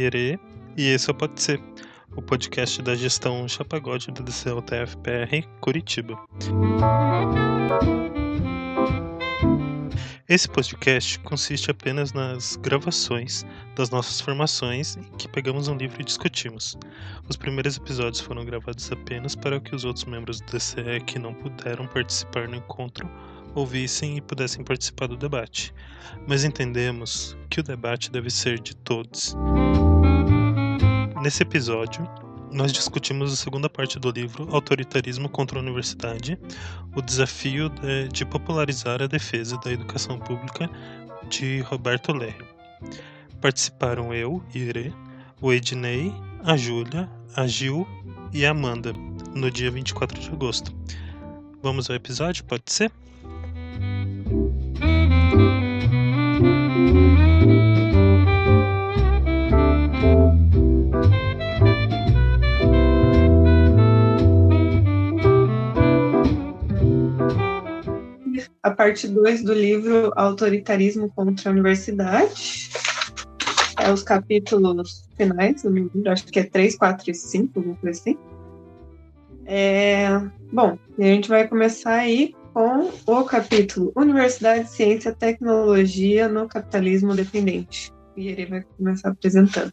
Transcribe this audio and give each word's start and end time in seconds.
e 0.00 0.38
esse 0.78 1.10
é 1.10 1.12
o 1.12 1.14
Pode 1.14 1.42
Ser, 1.42 1.60
o 2.16 2.22
podcast 2.22 2.80
da 2.80 2.94
gestão 2.94 3.46
Chapagode 3.46 4.10
do 4.10 4.22
DCLTFPR 4.22 5.46
Curitiba. 5.60 6.18
Esse 10.26 10.48
podcast 10.48 11.18
consiste 11.18 11.70
apenas 11.70 12.14
nas 12.14 12.56
gravações 12.56 13.44
das 13.76 13.90
nossas 13.90 14.22
formações 14.22 14.96
em 14.96 15.02
que 15.18 15.28
pegamos 15.28 15.68
um 15.68 15.76
livro 15.76 16.00
e 16.00 16.04
discutimos. 16.04 16.78
Os 17.28 17.36
primeiros 17.36 17.76
episódios 17.76 18.22
foram 18.22 18.42
gravados 18.42 18.90
apenas 18.90 19.36
para 19.36 19.60
que 19.60 19.74
os 19.74 19.84
outros 19.84 20.06
membros 20.06 20.40
do 20.40 20.50
DCE 20.50 21.00
que 21.04 21.18
não 21.18 21.34
puderam 21.34 21.86
participar 21.86 22.48
no 22.48 22.56
encontro 22.56 23.06
ouvissem 23.54 24.16
e 24.16 24.20
pudessem 24.22 24.64
participar 24.64 25.08
do 25.08 25.16
debate. 25.16 25.74
Mas 26.26 26.44
entendemos 26.44 27.36
que 27.50 27.60
o 27.60 27.62
debate 27.62 28.10
deve 28.10 28.30
ser 28.30 28.58
de 28.60 28.74
todos. 28.76 29.36
Nesse 31.20 31.42
episódio, 31.42 32.08
nós 32.50 32.72
discutimos 32.72 33.30
a 33.30 33.36
segunda 33.36 33.68
parte 33.68 33.98
do 33.98 34.10
livro 34.10 34.48
Autoritarismo 34.54 35.28
contra 35.28 35.58
a 35.58 35.62
Universidade, 35.62 36.38
o 36.96 37.02
desafio 37.02 37.70
de, 38.10 38.24
popularizar 38.24 39.02
a 39.02 39.06
defesa 39.06 39.58
da 39.58 39.70
educação 39.70 40.18
pública, 40.18 40.70
de 41.28 41.60
Roberto 41.60 42.14
Lerre. 42.14 42.42
Participaram 43.38 44.14
eu, 44.14 44.42
Ire, 44.54 44.94
o 45.42 45.52
Ednei, 45.52 46.10
a 46.42 46.56
Júlia, 46.56 47.06
a 47.36 47.46
Gil 47.46 47.86
e 48.32 48.46
a 48.46 48.52
Amanda, 48.52 48.94
no 49.34 49.50
dia 49.50 49.70
24 49.70 50.18
de 50.18 50.30
agosto. 50.30 50.74
Vamos 51.62 51.90
ao 51.90 51.96
episódio, 51.96 52.44
pode 52.44 52.62
ser? 52.66 52.90
A 68.62 68.70
parte 68.70 69.08
2 69.08 69.42
do 69.42 69.54
livro 69.54 70.12
Autoritarismo 70.16 71.10
contra 71.10 71.48
a 71.48 71.52
Universidade. 71.52 72.70
É 73.78 73.90
os 73.90 74.02
capítulos 74.02 75.08
finais 75.16 75.62
do 75.62 75.70
livro, 75.70 76.10
acho 76.10 76.26
que 76.26 76.40
é 76.40 76.44
3, 76.44 76.76
4 76.76 77.10
e 77.10 77.14
5, 77.14 77.58
alguma 77.58 77.76
coisa 77.76 77.98
assim. 77.98 78.18
É, 79.46 80.06
bom, 80.52 80.78
a 80.98 81.02
gente 81.02 81.28
vai 81.28 81.48
começar 81.48 81.94
aí 81.94 82.34
com 82.52 82.90
o 83.06 83.24
capítulo 83.24 83.92
Universidade, 83.96 84.68
Ciência, 84.68 85.14
Tecnologia 85.14 86.28
no 86.28 86.46
Capitalismo 86.46 87.14
Dependente. 87.14 87.90
E 88.16 88.28
ele 88.28 88.46
vai 88.46 88.62
começar 88.76 89.10
apresentando. 89.10 89.72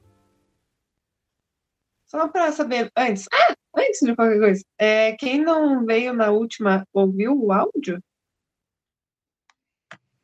Só 2.05 2.29
para 2.29 2.53
saber, 2.53 2.89
antes, 2.95 3.25
ah, 3.33 3.53
antes 3.75 3.99
de 4.01 4.15
qualquer 4.15 4.39
coisa, 4.39 4.63
é, 4.79 5.11
quem 5.13 5.43
não 5.43 5.85
veio 5.85 6.13
na 6.13 6.31
última 6.31 6.87
ouviu 6.93 7.37
o 7.37 7.51
áudio? 7.51 8.01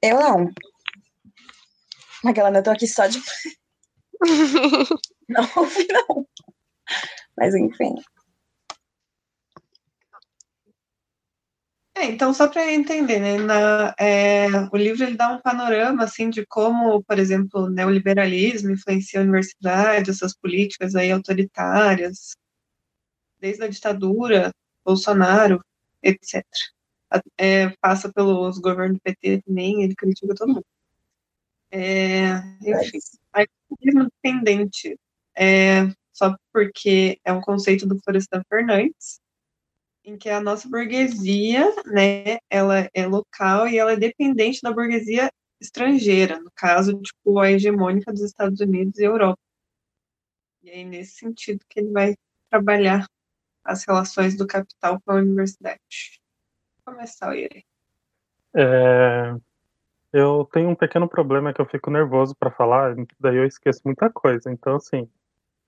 Eu 0.03 0.19
não. 0.19 0.51
Aquela, 2.25 2.49
eu 2.58 2.64
tô 2.64 2.71
aqui 2.71 2.86
só 2.86 3.08
de. 3.08 3.19
não 5.30 5.49
ouvi, 5.55 5.87
não. 5.89 6.27
Mas 7.37 7.55
enfim. 7.55 7.95
É, 11.95 12.05
então, 12.05 12.33
só 12.33 12.49
para 12.49 12.69
entender, 12.73 13.19
né, 13.19 13.37
na, 13.37 13.95
é, 13.97 14.47
o 14.73 14.75
livro 14.77 15.03
ele 15.05 15.15
dá 15.15 15.30
um 15.30 15.39
panorama 15.39 16.03
assim 16.03 16.30
de 16.30 16.45
como, 16.47 17.02
por 17.03 17.17
exemplo, 17.17 17.61
o 17.61 17.69
neoliberalismo 17.69 18.71
influencia 18.71 19.19
a 19.21 19.23
universidade, 19.23 20.09
essas 20.09 20.36
políticas 20.36 20.95
aí 20.95 21.11
autoritárias, 21.11 22.36
desde 23.39 23.63
a 23.63 23.67
ditadura, 23.69 24.52
Bolsonaro, 24.83 25.63
etc 26.02 26.43
é, 27.37 27.69
passa 27.81 28.11
pelos 28.11 28.57
governos 28.59 28.97
do 28.97 29.01
PT 29.01 29.41
também, 29.43 29.83
ele 29.83 29.95
critica 29.95 30.33
todo 30.35 30.53
mundo. 30.53 30.65
É, 31.71 32.35
enfim, 32.61 32.99
ativismo 33.33 34.07
dependente 34.21 34.95
é, 35.35 35.87
só 36.11 36.35
porque 36.53 37.19
é 37.25 37.33
um 37.33 37.41
conceito 37.41 37.87
do 37.87 37.99
Florestan 38.03 38.43
Fernandes, 38.47 39.19
em 40.05 40.17
que 40.17 40.29
a 40.29 40.41
nossa 40.41 40.69
burguesia, 40.69 41.73
né, 41.85 42.37
ela 42.49 42.89
é 42.93 43.07
local 43.07 43.67
e 43.67 43.77
ela 43.77 43.93
é 43.93 43.97
dependente 43.97 44.61
da 44.61 44.71
burguesia 44.71 45.31
estrangeira, 45.59 46.39
no 46.39 46.51
caso, 46.55 47.01
tipo, 47.01 47.39
a 47.39 47.51
hegemônica 47.51 48.11
dos 48.11 48.21
Estados 48.21 48.59
Unidos 48.59 48.99
e 48.99 49.05
Europa. 49.05 49.39
E 50.61 50.69
aí, 50.69 50.85
nesse 50.85 51.15
sentido 51.15 51.65
que 51.69 51.80
ele 51.80 51.91
vai 51.91 52.15
trabalhar 52.49 53.07
as 53.63 53.83
relações 53.85 54.37
do 54.37 54.45
capital 54.45 55.01
com 55.01 55.11
a 55.11 55.15
universidade 55.15 56.21
começar, 56.83 57.33
Yuri. 57.33 57.66
É, 58.55 59.36
eu 60.11 60.48
tenho 60.52 60.70
um 60.70 60.76
pequeno 60.76 61.08
problema 61.08 61.54
que 61.54 61.61
eu 61.61 61.66
fico 61.66 61.89
nervoso 61.89 62.36
para 62.36 62.52
falar, 62.52 62.95
daí 63.20 63.38
eu 63.38 63.45
esqueço 63.45 63.82
muita 63.86 64.10
coisa. 64.10 64.52
Então, 64.52 64.76
assim, 64.76 65.10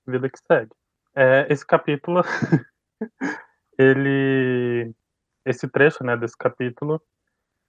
vida 0.05 0.29
que 0.29 0.39
segue. 0.39 0.71
É, 1.15 1.47
esse 1.49 1.65
capítulo, 1.65 2.21
ele, 3.77 4.93
esse 5.45 5.67
trecho, 5.67 6.03
né, 6.03 6.15
desse 6.15 6.37
capítulo, 6.37 7.01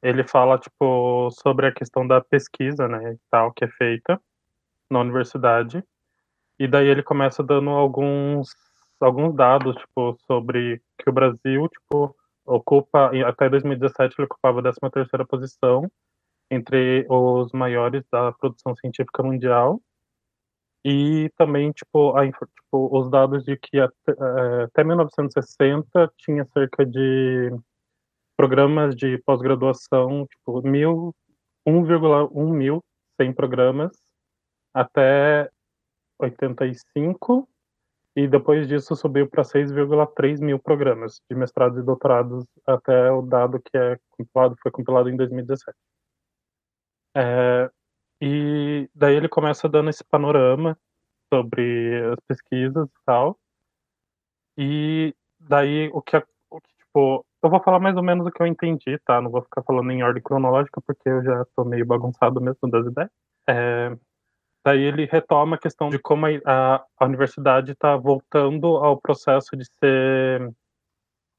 ele 0.03 0.25
fala 0.25 0.59
tipo 0.59 1.31
sobre 1.31 1.67
a 1.67 1.73
questão 1.73 2.07
da 2.07 2.21
pesquisa, 2.21 2.87
né, 2.87 3.15
e 3.15 3.19
tal 3.31 3.53
que 3.53 3.65
é 3.65 3.69
feita 3.69 4.21
na 4.91 5.01
universidade. 5.01 5.83
E 6.59 6.67
daí 6.67 6.89
ele 6.89 7.03
começa 7.03 7.43
dando 7.43 7.71
alguns 7.71 8.55
alguns 8.99 9.35
dados, 9.35 9.77
tipo, 9.77 10.17
sobre 10.27 10.81
que 10.99 11.11
o 11.11 11.13
Brasil, 11.13 11.69
tipo, 11.69 12.17
ocupa, 12.47 13.11
até 13.27 13.49
2017 13.49 14.15
ele 14.19 14.27
ocupava 14.27 14.61
a 14.61 14.63
13ª 14.63 15.27
posição 15.27 15.91
entre 16.51 17.07
os 17.09 17.53
maiores 17.53 18.05
da 18.11 18.33
produção 18.33 18.75
científica 18.77 19.23
mundial. 19.23 19.81
E 20.85 21.31
também, 21.37 21.73
tipo, 21.73 22.17
a, 22.17 22.25
tipo 22.31 22.47
os 22.73 23.11
dados 23.11 23.45
de 23.45 23.57
que 23.57 23.81
até, 23.81 24.13
eh, 24.13 24.63
até 24.65 24.85
1960 24.85 26.13
tinha 26.19 26.45
cerca 26.47 26.87
de 26.87 27.51
programas 28.37 28.95
de 28.95 29.19
pós-graduação, 29.25 30.27
tipo, 30.27 30.63
mil, 30.63 31.13
1,1 31.67 32.53
mil, 32.53 32.85
100 33.21 33.33
programas, 33.33 33.93
até 34.73 35.51
85, 36.21 37.49
e 38.17 38.27
depois 38.27 38.67
disso 38.67 38.97
subiu 38.97 39.29
para 39.29 39.45
6,3 39.45 40.41
mil 40.41 40.59
programas 40.59 41.21
de 41.31 41.37
mestrados 41.37 41.79
e 41.79 41.83
doutorados 41.85 42.45
até 42.67 43.11
o 43.13 43.21
dado 43.23 43.61
que 43.61 43.77
é 43.77 43.99
compilado, 44.11 44.57
foi 44.63 44.73
compilado 44.73 45.11
em 45.11 45.17
2017. 45.17 45.77
É, 47.15 47.71
e 48.21 48.89
daí 48.95 49.15
ele 49.17 49.29
começa 49.29 49.69
dando 49.69 49.91
esse 49.91 50.05
panorama 50.05 50.79
sobre 51.33 52.13
as 52.13 52.21
pesquisas 52.29 52.87
e 52.89 53.05
tal. 53.07 53.39
E 54.59 55.15
daí 55.39 55.91
o 55.93 56.01
que, 56.01 56.17
o 56.17 56.61
que, 56.61 56.69
tipo, 56.79 57.27
eu 57.43 57.51
vou 57.51 57.63
falar 57.63 57.79
mais 57.81 57.97
ou 57.97 58.03
menos 58.03 58.27
o 58.27 58.31
que 58.31 58.43
eu 58.43 58.47
entendi, 58.47 58.99
tá? 59.05 59.21
Não 59.21 59.31
vou 59.31 59.43
ficar 59.43 59.63
falando 59.63 59.91
em 59.91 60.03
ordem 60.03 60.23
cronológica 60.23 60.81
porque 60.87 61.09
eu 61.09 61.23
já 61.23 61.45
tô 61.55 61.65
meio 61.65 61.87
bagunçado 61.87 62.41
mesmo 62.41 62.71
das 62.71 62.87
ideias. 62.87 63.11
É, 63.49 63.97
Daí 64.67 64.83
ele 64.83 65.05
retoma 65.05 65.55
a 65.55 65.59
questão 65.61 65.89
de 65.89 65.97
como 65.97 66.27
a, 66.45 66.85
a 66.99 67.05
universidade 67.05 67.71
está 67.71 67.97
voltando 67.97 68.67
ao 68.79 69.01
processo 69.01 69.57
de 69.57 69.65
ser 69.79 70.53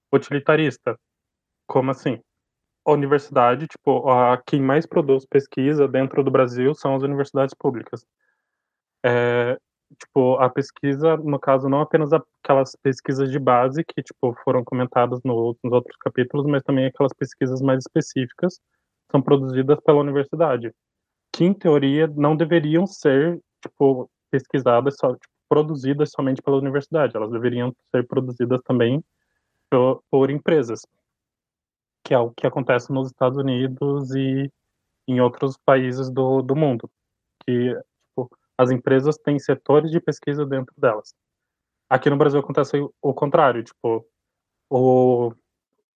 utilitarista. 0.09 0.97
Como 1.67 1.91
assim? 1.91 2.21
A 2.85 2.93
universidade, 2.93 3.67
tipo, 3.67 4.09
a, 4.09 4.41
quem 4.47 4.61
mais 4.61 4.85
produz 4.85 5.25
pesquisa 5.25 5.89
dentro 5.89 6.23
do 6.23 6.31
Brasil 6.31 6.73
são 6.73 6.95
as 6.95 7.03
universidades 7.03 7.53
públicas. 7.53 8.05
É, 9.03 9.57
tipo, 9.99 10.35
a 10.37 10.49
pesquisa, 10.49 11.17
no 11.17 11.37
caso, 11.37 11.67
não 11.67 11.81
apenas 11.81 12.11
aquelas 12.13 12.77
pesquisas 12.81 13.29
de 13.29 13.39
base 13.39 13.83
que, 13.83 14.01
tipo, 14.01 14.33
foram 14.41 14.63
comentadas 14.63 15.19
no, 15.25 15.53
nos 15.61 15.73
outros 15.73 15.97
capítulos, 15.97 16.45
mas 16.45 16.63
também 16.63 16.85
aquelas 16.85 17.11
pesquisas 17.11 17.61
mais 17.61 17.79
específicas 17.79 18.61
são 19.11 19.21
produzidas 19.21 19.81
pela 19.81 19.99
universidade 19.99 20.73
que 21.37 21.45
em 21.45 21.53
teoria 21.53 22.07
não 22.07 22.35
deveriam 22.35 22.87
ser 22.87 23.39
tipo 23.61 24.09
pesquisadas 24.31 24.95
só 24.99 25.13
tipo, 25.13 25.27
produzidas 25.47 26.09
somente 26.09 26.41
pela 26.41 26.57
universidade, 26.57 27.15
elas 27.15 27.29
deveriam 27.29 27.71
ser 27.95 28.07
produzidas 28.07 28.59
também 28.63 29.03
por, 29.69 30.03
por 30.09 30.31
empresas, 30.31 30.81
que 32.03 32.11
é 32.15 32.17
o 32.17 32.31
que 32.31 32.47
acontece 32.47 32.91
nos 32.91 33.09
Estados 33.09 33.37
Unidos 33.37 34.15
e 34.15 34.51
em 35.07 35.21
outros 35.21 35.57
países 35.63 36.09
do, 36.09 36.41
do 36.41 36.55
mundo, 36.55 36.89
que 37.45 37.75
tipo, 38.09 38.31
as 38.57 38.71
empresas 38.71 39.15
têm 39.17 39.37
setores 39.37 39.91
de 39.91 40.01
pesquisa 40.01 40.43
dentro 40.43 40.73
delas. 40.75 41.13
Aqui 41.87 42.09
no 42.09 42.17
Brasil 42.17 42.39
acontece 42.39 42.77
o 42.99 43.13
contrário, 43.13 43.63
tipo, 43.63 44.03
o, 44.71 45.31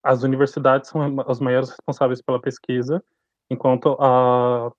as 0.04 0.22
universidades 0.22 0.90
são 0.90 1.16
os 1.26 1.40
maiores 1.40 1.70
responsáveis 1.70 2.22
pela 2.22 2.42
pesquisa, 2.42 3.02
enquanto 3.50 3.96
a 4.02 4.70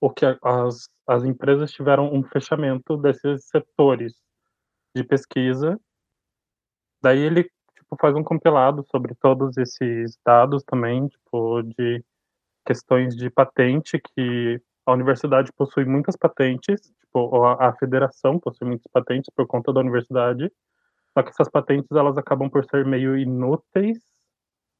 o 0.00 0.10
que 0.10 0.24
as, 0.42 0.88
as 1.06 1.24
empresas 1.24 1.70
tiveram 1.70 2.12
um 2.12 2.22
fechamento 2.24 2.96
desses 2.96 3.46
setores 3.48 4.14
de 4.94 5.04
pesquisa. 5.04 5.78
Daí 7.02 7.18
ele 7.18 7.44
tipo, 7.76 7.96
faz 8.00 8.14
um 8.14 8.24
compilado 8.24 8.84
sobre 8.90 9.14
todos 9.16 9.56
esses 9.58 10.18
dados 10.24 10.62
também, 10.64 11.08
tipo, 11.08 11.62
de 11.62 12.04
questões 12.64 13.16
de 13.16 13.28
patente, 13.28 14.00
que 14.00 14.60
a 14.86 14.92
universidade 14.92 15.52
possui 15.52 15.84
muitas 15.84 16.16
patentes, 16.16 16.80
tipo, 17.00 17.44
a, 17.44 17.68
a 17.68 17.76
federação 17.76 18.38
possui 18.38 18.66
muitas 18.66 18.86
patentes 18.92 19.30
por 19.34 19.46
conta 19.46 19.72
da 19.72 19.80
universidade, 19.80 20.50
só 21.12 21.22
que 21.22 21.30
essas 21.30 21.48
patentes 21.50 21.90
elas 21.90 22.16
acabam 22.16 22.48
por 22.48 22.64
ser 22.64 22.86
meio 22.86 23.16
inúteis, 23.16 23.98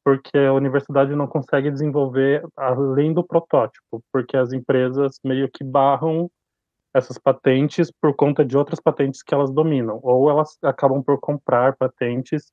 porque 0.03 0.37
a 0.37 0.53
universidade 0.53 1.15
não 1.15 1.27
consegue 1.27 1.69
desenvolver 1.69 2.43
além 2.57 3.13
do 3.13 3.23
protótipo, 3.23 4.03
porque 4.11 4.35
as 4.35 4.51
empresas 4.51 5.19
meio 5.23 5.49
que 5.49 5.63
barram 5.63 6.29
essas 6.93 7.17
patentes 7.17 7.91
por 8.01 8.13
conta 8.15 8.43
de 8.43 8.57
outras 8.57 8.79
patentes 8.79 9.23
que 9.23 9.33
elas 9.33 9.51
dominam, 9.51 9.99
ou 10.03 10.29
elas 10.29 10.57
acabam 10.63 11.01
por 11.01 11.19
comprar 11.19 11.75
patentes, 11.77 12.51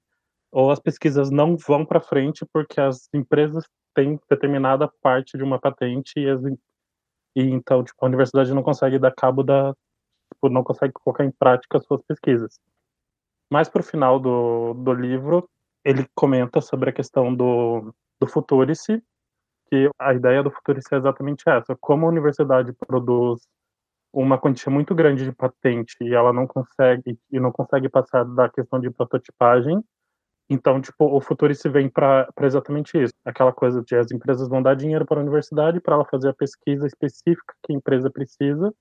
ou 0.53 0.71
as 0.71 0.79
pesquisas 0.79 1.31
não 1.31 1.57
vão 1.57 1.85
para 1.85 2.01
frente 2.01 2.47
porque 2.53 2.81
as 2.81 3.09
empresas 3.13 3.65
têm 3.95 4.19
determinada 4.31 4.89
parte 5.03 5.37
de 5.37 5.43
uma 5.43 5.59
patente 5.59 6.13
e, 6.17 6.29
as, 6.29 6.43
e 6.45 7.43
então 7.43 7.83
tipo, 7.83 7.99
a 8.01 8.07
universidade 8.07 8.55
não 8.55 8.63
consegue 8.63 8.99
dar 8.99 9.13
cabo 9.13 9.43
da, 9.43 9.75
tipo, 10.33 10.49
não 10.49 10.63
consegue 10.63 10.93
colocar 10.93 11.25
em 11.25 11.33
prática 11.33 11.79
as 11.79 11.85
suas 11.85 12.03
pesquisas. 12.03 12.59
Mais 13.51 13.69
para 13.69 13.81
o 13.81 13.85
final 13.85 14.21
do, 14.21 14.75
do 14.75 14.93
livro, 14.93 15.49
ele 15.89 16.07
comenta 16.15 16.61
sobre 16.61 16.91
a 16.91 16.93
questão 16.93 17.35
do, 17.35 17.95
do 18.21 18.27
Futurice, 18.27 19.03
que 19.71 19.91
a 19.99 20.13
ideia 20.13 20.43
do 20.43 20.51
Futurice 20.51 20.89
é 20.93 20.99
exatamente 20.99 21.49
essa. 21.49 21.75
Como 21.81 22.05
a 22.05 22.09
universidade 22.11 22.75
produz 22.87 23.41
uma 24.13 24.39
quantia 24.39 24.71
muito 24.71 24.95
grande 24.95 25.25
de 25.25 25.33
patente 25.33 25.97
e 26.03 26.15
ela 26.15 26.33
não 26.33 26.47
consegue 26.47 27.19
e 27.31 27.41
não 27.41 27.51
consegue 27.51 27.89
passar 27.89 28.25
da 28.25 28.51
questão 28.51 28.79
de 28.79 28.91
prototipagem, 28.91 29.83
então, 30.51 30.81
tipo, 30.81 31.05
o 31.05 31.21
Futurice 31.21 31.69
vem 31.69 31.89
para 31.91 32.29
exatamente 32.43 32.97
isso. 33.03 33.13
Aquela 33.25 33.53
coisa 33.53 33.83
de 33.83 33.95
as 33.97 34.11
empresas 34.11 34.49
vão 34.49 34.63
dar 34.63 34.75
dinheiro 34.75 35.07
para 35.07 35.19
a 35.19 35.23
universidade 35.23 35.81
para 35.81 35.95
ela 35.95 36.05
fazer 36.07 36.29
a 36.29 36.35
pesquisa 36.35 36.87
específica 36.87 37.55
que 37.63 37.73
a 37.73 37.77
empresa 37.77 38.11
precisa, 38.11 38.75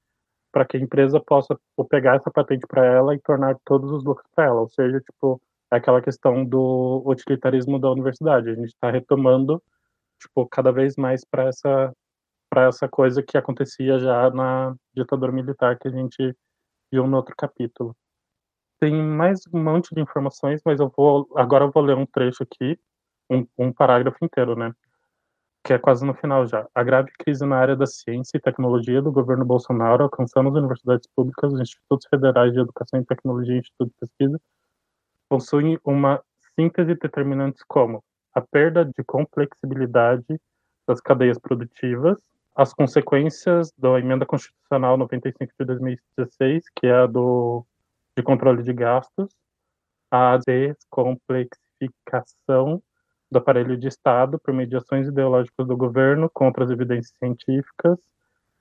para 0.51 0.65
que 0.65 0.77
a 0.77 0.79
empresa 0.79 1.19
possa 1.19 1.57
pegar 1.89 2.15
essa 2.15 2.31
patente 2.31 2.65
para 2.67 2.85
ela 2.85 3.15
e 3.15 3.19
tornar 3.19 3.57
todos 3.65 3.91
os 3.91 4.03
lucros 4.03 4.27
para 4.33 4.45
ela. 4.45 4.61
Ou 4.61 4.69
seja, 4.69 5.01
tipo, 5.01 5.41
aquela 5.69 6.01
questão 6.01 6.45
do 6.45 7.03
utilitarismo 7.05 7.79
da 7.79 7.91
universidade. 7.91 8.49
A 8.49 8.55
gente 8.55 8.69
está 8.69 8.89
retomando, 8.91 9.61
tipo, 10.19 10.47
cada 10.47 10.71
vez 10.71 10.95
mais 10.95 11.25
para 11.25 11.45
essa 11.45 11.93
para 12.49 12.67
essa 12.67 12.87
coisa 12.87 13.21
que 13.21 13.37
acontecia 13.37 13.99
já 13.99 14.29
na 14.29 14.73
ditadura 14.95 15.33
militar 15.33 15.77
que 15.77 15.87
a 15.89 15.91
gente 15.91 16.35
viu 16.91 17.05
no 17.05 17.17
outro 17.17 17.35
capítulo. 17.37 17.95
Tem 18.79 18.93
mais 18.93 19.41
um 19.53 19.61
monte 19.63 19.93
de 19.93 20.01
informações, 20.01 20.61
mas 20.65 20.79
eu 20.79 20.91
vou 20.95 21.27
agora 21.35 21.65
eu 21.65 21.71
vou 21.71 21.83
ler 21.83 21.97
um 21.97 22.05
trecho 22.05 22.43
aqui, 22.43 22.79
um, 23.29 23.45
um 23.57 23.73
parágrafo 23.73 24.23
inteiro, 24.23 24.55
né? 24.55 24.71
Que 25.63 25.73
é 25.73 25.79
quase 25.79 26.05
no 26.05 26.13
final 26.13 26.47
já. 26.47 26.65
A 26.73 26.83
grave 26.83 27.11
crise 27.19 27.45
na 27.45 27.57
área 27.57 27.75
da 27.75 27.85
ciência 27.85 28.37
e 28.37 28.41
tecnologia 28.41 29.01
do 29.01 29.11
governo 29.11 29.43
Bolsonaro 29.45 30.03
alcançando 30.03 30.49
as 30.49 30.55
universidades 30.55 31.07
públicas, 31.15 31.53
os 31.53 31.59
institutos 31.59 32.07
federais 32.09 32.53
de 32.53 32.59
educação 32.61 33.01
e 33.01 33.05
tecnologia 33.05 33.55
e 33.55 33.59
institutos 33.59 33.93
de 33.93 33.99
pesquisa 33.99 34.41
possuem 35.29 35.79
uma 35.83 36.21
síntese 36.55 36.93
de 36.93 36.99
determinantes 36.99 37.63
como 37.67 38.03
a 38.33 38.41
perda 38.41 38.85
de 38.85 39.03
complexibilidade 39.05 40.39
das 40.87 41.01
cadeias 41.01 41.37
produtivas, 41.37 42.17
as 42.55 42.73
consequências 42.73 43.71
da 43.77 43.99
emenda 43.99 44.25
constitucional 44.25 44.97
95 44.97 45.53
de 45.59 45.65
2016, 45.65 46.63
que 46.75 46.87
é 46.87 46.93
a 46.93 47.05
do 47.05 47.65
de 48.17 48.23
controle 48.23 48.63
de 48.63 48.73
gastos, 48.73 49.29
a 50.09 50.37
descomplexificação 50.37 52.81
do 53.29 53.37
aparelho 53.37 53.77
de 53.77 53.87
Estado 53.87 54.39
por 54.39 54.51
mediações 54.53 55.07
ideológicas 55.07 55.67
do 55.67 55.77
governo 55.77 56.27
contra 56.33 56.63
as 56.63 56.71
evidências 56.71 57.15
científicas 57.19 57.99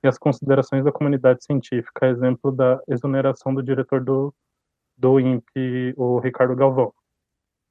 e 0.03 0.09
as 0.09 0.19
considerações 0.19 0.85
da 0.85 0.93
comunidade 0.93 1.43
científica, 1.45 2.07
exemplo 2.07 2.53
da 2.53 2.79
exoneração 2.87 3.55
do 3.55 3.63
diretor 3.63 4.05
do 4.05 4.35
do 4.97 5.21
INPE, 5.21 5.95
o 5.97 6.19
Ricardo 6.19 6.57
Galvão. 6.57 6.93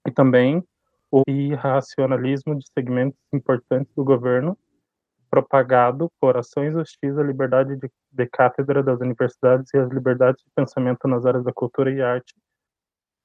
E 0.07 0.11
também 0.11 0.63
o 1.11 1.23
irracionalismo 1.27 2.57
de 2.57 2.65
segmentos 2.71 3.19
importantes 3.33 3.93
do 3.95 4.03
governo, 4.03 4.57
propagado 5.29 6.11
por 6.19 6.37
ações 6.37 6.75
hostis 6.75 7.17
à 7.17 7.23
liberdade 7.23 7.75
de, 7.77 7.89
de 8.11 8.27
cátedra 8.27 8.83
das 8.83 8.99
universidades 8.99 9.73
e 9.73 9.77
às 9.77 9.89
liberdades 9.89 10.43
de 10.43 10.51
pensamento 10.55 11.07
nas 11.07 11.25
áreas 11.25 11.43
da 11.43 11.53
cultura 11.53 11.91
e 11.91 12.01
arte, 12.01 12.33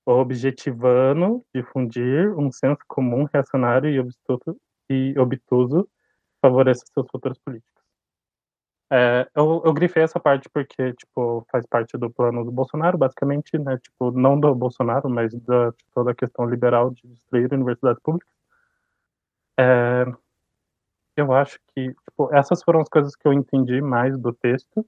objetivando 0.06 1.44
difundir 1.54 2.36
um 2.36 2.50
senso 2.50 2.80
comum 2.88 3.28
reacionário 3.32 3.90
e, 3.90 4.00
obstuso, 4.00 4.56
e 4.88 5.14
obtuso 5.18 5.88
favoreça 6.40 6.84
seus 6.92 7.06
futuros 7.10 7.38
políticos. 7.38 7.79
É, 8.92 9.28
eu, 9.36 9.62
eu 9.64 9.72
grifei 9.72 10.02
essa 10.02 10.18
parte 10.18 10.48
porque, 10.48 10.92
tipo, 10.94 11.46
faz 11.50 11.64
parte 11.66 11.96
do 11.96 12.10
plano 12.10 12.44
do 12.44 12.50
Bolsonaro, 12.50 12.98
basicamente, 12.98 13.56
né? 13.58 13.78
Tipo, 13.78 14.10
não 14.10 14.38
do 14.38 14.52
Bolsonaro, 14.54 15.08
mas 15.08 15.32
da 15.42 15.72
toda 15.94 16.10
a 16.10 16.14
questão 16.14 16.44
liberal 16.44 16.90
de 16.90 17.06
destruir 17.06 17.52
universidades 17.52 18.02
públicas. 18.02 18.28
É, 19.58 20.04
eu 21.16 21.32
acho 21.32 21.58
que, 21.74 21.92
tipo, 21.94 22.34
essas 22.34 22.62
foram 22.62 22.80
as 22.80 22.88
coisas 22.88 23.14
que 23.14 23.26
eu 23.28 23.32
entendi 23.32 23.80
mais 23.80 24.18
do 24.18 24.32
texto, 24.32 24.84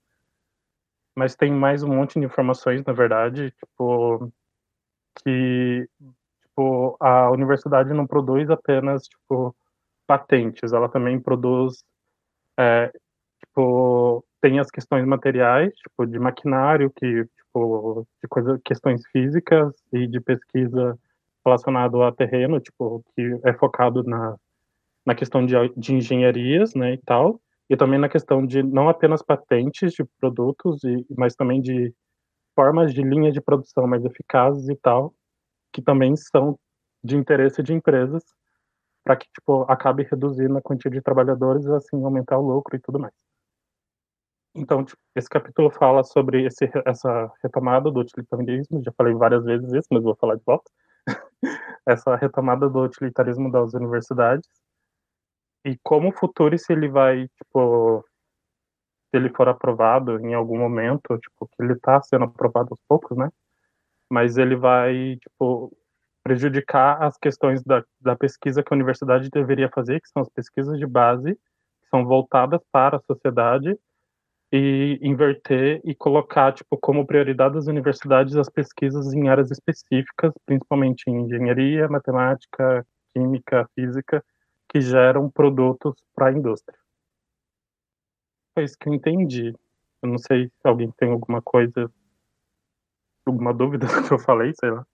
mas 1.15 1.35
tem 1.37 1.53
mais 1.53 1.83
um 1.83 1.89
monte 1.95 2.19
de 2.19 2.25
informações, 2.27 2.83
na 2.85 2.93
verdade, 2.93 3.51
tipo, 3.53 4.33
que, 5.23 5.89
tipo, 6.43 6.97
a 7.01 7.31
universidade 7.31 7.93
não 7.95 8.07
produz 8.07 8.51
apenas, 8.51 9.05
tipo, 9.09 9.55
patentes, 10.07 10.73
ela 10.73 10.89
também 10.89 11.21
produz 11.21 11.85
é, 12.59 12.93
tipo, 13.53 14.25
tem 14.41 14.59
as 14.59 14.71
questões 14.71 15.07
materiais, 15.07 15.75
tipo, 15.75 16.07
de 16.07 16.19
maquinário, 16.19 16.91
que, 16.91 17.25
tipo, 17.25 18.07
de 18.23 18.29
coisa, 18.29 18.61
questões 18.65 19.07
físicas 19.09 19.75
e 19.93 20.07
de 20.07 20.21
pesquisa 20.21 20.99
relacionado 21.45 22.03
a 22.03 22.13
terreno, 22.13 22.59
tipo, 22.61 23.05
que 23.15 23.39
é 23.45 23.53
focado 23.53 24.03
na, 24.05 24.37
na 25.05 25.15
questão 25.15 25.45
de, 25.45 25.55
de 25.77 25.95
engenharias, 25.95 26.75
né, 26.75 26.95
e 26.95 26.99
tal, 26.99 27.41
e 27.69 27.77
também 27.77 27.99
na 27.99 28.09
questão 28.09 28.45
de 28.47 28.63
não 28.63 28.89
apenas 28.89 29.23
patentes 29.23 29.93
de 29.93 30.05
produtos, 30.21 30.83
e, 30.85 31.07
mas 31.17 31.35
também 31.35 31.61
de 31.61 31.93
formas 32.55 32.93
de 32.95 33.03
linha 33.03 33.33
de 33.33 33.41
produção 33.41 33.87
mais 33.87 34.05
eficazes 34.05 34.69
e 34.69 34.77
tal, 34.77 35.15
que 35.73 35.83
também 35.83 36.15
são 36.17 36.59
de 37.05 37.17
interesse 37.17 37.63
de 37.63 37.73
empresas 37.73 38.23
para 39.05 39.17
que 39.17 39.27
tipo 39.35 39.63
acabe 39.69 40.05
reduzindo 40.05 40.57
a 40.59 40.63
quantia 40.63 40.91
de 40.91 41.01
trabalhadores 41.01 41.65
e 41.65 41.73
assim 41.73 42.05
aumentar 42.05 42.39
o 42.39 42.47
lucro 42.47 42.77
e 42.77 42.81
tudo 42.81 43.01
mais. 43.01 43.15
Então, 44.55 44.85
tipo, 44.85 45.01
esse 45.17 45.29
capítulo 45.29 45.71
fala 45.71 46.05
sobre 46.05 46.45
esse, 46.47 46.71
essa 46.85 47.33
retomada 47.43 47.91
do 47.91 48.01
utilitarismo, 48.01 48.83
já 48.85 48.93
falei 48.93 49.15
várias 49.15 49.45
vezes 49.45 49.73
isso, 49.73 49.89
mas 49.91 50.03
vou 50.03 50.15
falar 50.17 50.37
de 50.37 50.43
volta. 50.45 50.71
essa 51.87 52.17
retomada 52.17 52.69
do 52.69 52.83
utilitarismo 52.83 53.51
das 53.51 53.75
universidades 53.75 54.49
e 55.65 55.77
como 55.83 56.09
o 56.09 56.13
futuro 56.13 56.57
se 56.59 56.73
ele 56.73 56.89
vai, 56.89 57.29
tipo, 57.29 58.05
se 59.11 59.17
ele 59.17 59.31
for 59.31 59.49
aprovado 59.49 60.19
em 60.19 60.35
algum 60.35 60.59
momento, 60.59 61.19
tipo, 61.19 61.47
que 61.49 61.63
ele 61.63 61.75
está 61.75 62.03
sendo 62.03 62.25
aprovado 62.25 62.69
aos 62.73 62.81
poucos, 62.89 63.17
né? 63.17 63.31
Mas 64.11 64.37
ele 64.37 64.57
vai, 64.57 65.17
tipo, 65.17 65.73
prejudicar 66.23 67.03
as 67.03 67.17
questões 67.17 67.63
da, 67.63 67.85
da 68.01 68.17
pesquisa 68.17 68.63
que 68.63 68.73
a 68.73 68.77
universidade 68.77 69.31
deveria 69.31 69.69
fazer, 69.69 70.01
que 70.01 70.09
são 70.09 70.23
as 70.23 70.29
pesquisas 70.31 70.79
de 70.79 70.87
base, 70.87 71.35
que 71.35 71.89
são 71.91 72.05
voltadas 72.05 72.61
para 72.73 72.97
a 72.97 73.03
sociedade 73.03 73.79
e 74.53 74.99
inverter 75.01 75.81
e 75.83 75.95
colocar 75.95 76.53
tipo 76.53 76.77
como 76.77 77.07
prioridade 77.07 77.55
das 77.55 77.67
universidades 77.67 78.37
as 78.37 78.51
pesquisas 78.51 79.15
em 79.15 79.31
áreas 79.31 79.51
específicas, 79.51 80.33
principalmente 80.45 81.05
em 81.09 81.23
engenharia, 81.23 81.89
matemática, 81.89 82.87
química, 83.15 83.67
física, 83.75 84.23
que 84.69 84.81
geram 84.81 85.31
produtos 85.31 85.95
para 86.15 86.29
a 86.29 86.33
indústria. 86.33 86.79
Foi 88.55 88.65
isso 88.65 88.77
que 88.79 88.91
eu 88.91 88.95
entendi. 88.95 89.55
Eu 90.03 90.11
não 90.11 90.19
sei 90.19 90.49
se 90.49 90.69
alguém 90.69 90.93
tem 90.99 91.11
alguma 91.11 91.41
coisa, 91.41 91.91
alguma 93.25 93.55
dúvida 93.55 93.87
do 93.87 93.93
que 94.07 94.13
eu 94.13 94.19
falei, 94.19 94.53
sei 94.61 94.71
lá. 94.71 94.87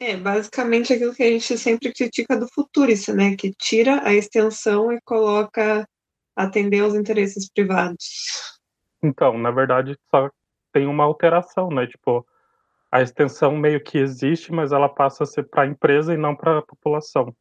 É, 0.00 0.16
basicamente 0.16 0.92
aquilo 0.92 1.14
que 1.14 1.22
a 1.22 1.30
gente 1.30 1.56
sempre 1.56 1.92
critica 1.92 2.36
do 2.36 2.48
Futurice, 2.52 3.12
né? 3.12 3.36
Que 3.36 3.52
tira 3.54 4.06
a 4.06 4.12
extensão 4.12 4.92
e 4.92 5.00
coloca 5.02 5.88
atender 6.36 6.80
aos 6.80 6.94
interesses 6.94 7.48
privados. 7.48 8.60
Então, 9.02 9.36
na 9.36 9.50
verdade, 9.50 9.98
só 10.10 10.30
tem 10.72 10.86
uma 10.86 11.04
alteração, 11.04 11.68
né? 11.70 11.86
Tipo, 11.86 12.26
a 12.90 13.02
extensão 13.02 13.56
meio 13.56 13.82
que 13.82 13.98
existe, 13.98 14.52
mas 14.52 14.70
ela 14.70 14.88
passa 14.88 15.24
a 15.24 15.26
ser 15.26 15.44
para 15.44 15.62
a 15.62 15.66
empresa 15.66 16.14
e 16.14 16.16
não 16.16 16.36
para 16.36 16.58
a 16.58 16.62
população. 16.62 17.34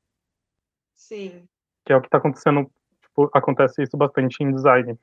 Sim. 0.95 1.47
Que 1.85 1.93
é 1.93 1.95
o 1.95 2.01
que 2.01 2.07
está 2.07 2.17
acontecendo, 2.17 2.71
tipo, 3.01 3.29
acontece 3.33 3.83
isso 3.83 3.97
bastante 3.97 4.43
em 4.43 4.51
design. 4.53 4.97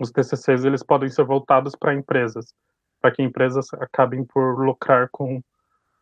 os 0.00 0.10
TCCs 0.10 0.64
eles 0.64 0.82
podem 0.82 1.10
ser 1.10 1.24
voltados 1.24 1.76
para 1.76 1.94
empresas, 1.94 2.54
para 3.00 3.12
que 3.12 3.22
empresas 3.22 3.72
acabem 3.74 4.24
por 4.24 4.64
lucrar 4.64 5.08
com 5.10 5.42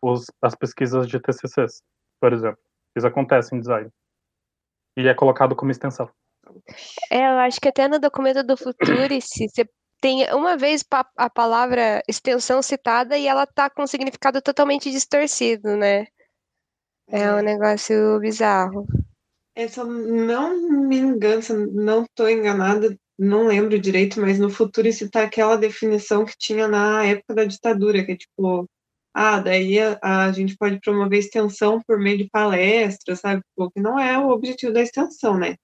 os, 0.01 0.27
as 0.41 0.55
pesquisas 0.55 1.09
de 1.09 1.19
TCCs, 1.19 1.83
por 2.21 2.33
exemplo. 2.33 2.61
Isso 2.97 3.07
acontece 3.07 3.55
em 3.55 3.61
design. 3.61 3.91
E 4.97 5.09
é 5.09 5.15
colocado 5.15 5.57
como 5.57 5.71
extensão. 5.71 6.09
É, 7.11 7.21
eu 7.21 7.39
acho 7.39 7.61
que 7.61 7.69
até 7.69 7.89
no 7.89 7.99
documento 7.99 8.43
do 8.43 8.57
Futurice, 8.57 9.49
você 9.49 9.69
tem 10.01 10.33
uma 10.33 10.57
vez 10.57 10.85
a 11.17 11.29
palavra 11.29 12.03
extensão 12.09 12.63
citada 12.63 13.17
e 13.19 13.27
ela 13.27 13.47
tá 13.47 13.69
com 13.69 13.83
um 13.83 13.87
significado 13.87 14.41
totalmente 14.41 14.91
distorcido, 14.91 15.77
né? 15.77 16.07
É 17.09 17.33
um 17.33 17.41
negócio 17.41 18.19
bizarro. 18.21 18.87
É, 19.57 19.65
eu 19.65 19.85
não 19.87 20.87
me 20.87 20.99
engano, 20.99 21.43
não 21.73 22.05
estou 22.05 22.31
enganada, 22.31 22.97
não 23.19 23.49
lembro 23.49 23.79
direito, 23.79 24.21
mas 24.21 24.39
no 24.39 24.51
futuro 24.51 24.87
está 24.87 25.25
aquela 25.25 25.57
definição 25.57 26.25
que 26.25 26.35
tinha 26.39 26.69
na 26.69 27.05
época 27.05 27.35
da 27.35 27.45
ditadura, 27.45 28.05
que 28.05 28.13
é 28.13 28.17
tipo, 28.17 28.69
ah, 29.13 29.41
daí 29.41 29.81
a, 29.81 29.99
a 30.01 30.33
gente 30.33 30.57
pode 30.57 30.79
promover 30.81 31.19
extensão 31.19 31.81
por 31.85 31.99
meio 31.99 32.19
de 32.19 32.31
palestras, 32.31 33.19
sabe? 33.19 33.43
Porque 33.57 33.81
não 33.81 33.99
é 33.99 34.17
o 34.17 34.29
objetivo 34.29 34.73
da 34.73 34.83
extensão, 34.83 35.37
né? 35.37 35.57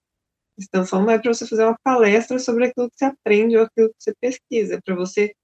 Extensão 0.57 1.03
não 1.03 1.11
é 1.11 1.19
para 1.19 1.33
você 1.33 1.47
fazer 1.47 1.65
uma 1.65 1.79
palestra 1.83 2.39
sobre 2.39 2.67
aquilo 2.67 2.91
que 2.91 2.97
você 2.97 3.05
aprende 3.07 3.57
ou 3.57 3.65
aquilo 3.65 3.89
que 3.89 3.97
você 3.99 4.15
pesquisa, 4.21 4.75
é 4.77 4.81
para 4.81 4.95
você 4.95 5.35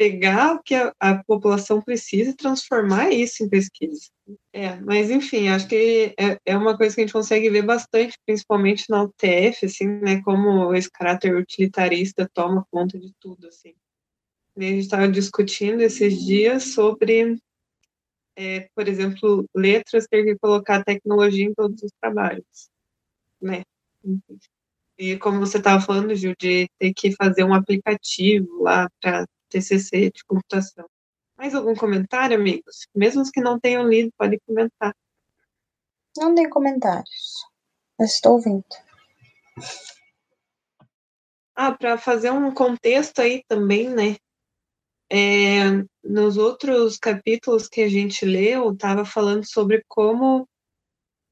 pegar 0.00 0.54
o 0.54 0.62
que 0.62 0.74
a, 0.74 0.94
a, 0.98 1.22
população 1.24 1.82
precisa 1.82 2.30
e 2.30 2.34
transformar 2.34 3.10
isso 3.10 3.44
em 3.44 3.48
pesquisa. 3.50 4.08
É, 4.50 4.76
mas 4.76 5.10
enfim, 5.10 5.48
acho 5.48 5.68
que 5.68 6.14
é, 6.18 6.38
é 6.46 6.56
uma 6.56 6.74
coisa 6.74 6.94
que 6.94 7.02
a 7.02 7.04
gente 7.04 7.12
consegue 7.12 7.50
ver 7.50 7.60
bastante, 7.60 8.18
principalmente 8.24 8.86
na 8.88 9.02
UTF, 9.02 9.66
assim, 9.66 9.86
né, 9.86 10.22
como 10.22 10.74
esse 10.74 10.90
caráter 10.90 11.36
utilitarista 11.36 12.26
toma 12.32 12.66
conta 12.70 12.98
de 12.98 13.12
tudo, 13.20 13.46
assim. 13.46 13.74
E 14.56 14.64
a 14.64 14.68
gente 14.68 14.80
estava 14.80 15.06
discutindo 15.06 15.82
esses 15.82 16.18
dias 16.24 16.72
sobre, 16.72 17.38
é, 18.36 18.70
por 18.74 18.88
exemplo, 18.88 19.44
letras 19.54 20.06
ter 20.06 20.24
que 20.24 20.38
colocar 20.38 20.82
tecnologia 20.82 21.44
em 21.44 21.52
todos 21.52 21.82
os 21.82 21.92
trabalhos, 22.00 22.70
né? 23.38 23.64
E 24.98 25.16
como 25.18 25.40
você 25.40 25.58
estava 25.58 25.80
falando, 25.80 26.14
Gil, 26.14 26.34
de 26.38 26.68
ter 26.78 26.92
que 26.94 27.14
fazer 27.16 27.44
um 27.44 27.54
aplicativo 27.54 28.62
lá 28.62 28.88
para 29.00 29.26
TCC 29.48 30.10
de 30.10 30.24
computação. 30.24 30.86
Mais 31.36 31.54
algum 31.54 31.74
comentário, 31.74 32.36
amigos? 32.36 32.86
Mesmo 32.94 33.22
os 33.22 33.30
que 33.30 33.40
não 33.40 33.58
tenham 33.58 33.88
lido, 33.88 34.12
podem 34.16 34.38
comentar. 34.46 34.94
Não 36.16 36.34
tem 36.34 36.48
comentários. 36.50 37.46
Estou 37.98 38.32
ouvindo. 38.32 38.64
Ah, 41.54 41.72
para 41.72 41.96
fazer 41.96 42.30
um 42.30 42.52
contexto 42.52 43.20
aí 43.20 43.42
também, 43.46 43.88
né? 43.88 44.16
É, 45.10 45.64
nos 46.04 46.36
outros 46.36 46.96
capítulos 46.98 47.68
que 47.68 47.82
a 47.82 47.88
gente 47.88 48.24
leu, 48.24 48.72
estava 48.72 49.04
falando 49.04 49.44
sobre 49.44 49.84
como 49.88 50.48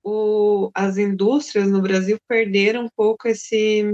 o, 0.03 0.71
as 0.75 0.97
indústrias 0.97 1.69
no 1.69 1.83
Brasil 1.83 2.19
perderam 2.27 2.85
um 2.85 2.89
pouco 2.95 3.29
esse 3.29 3.85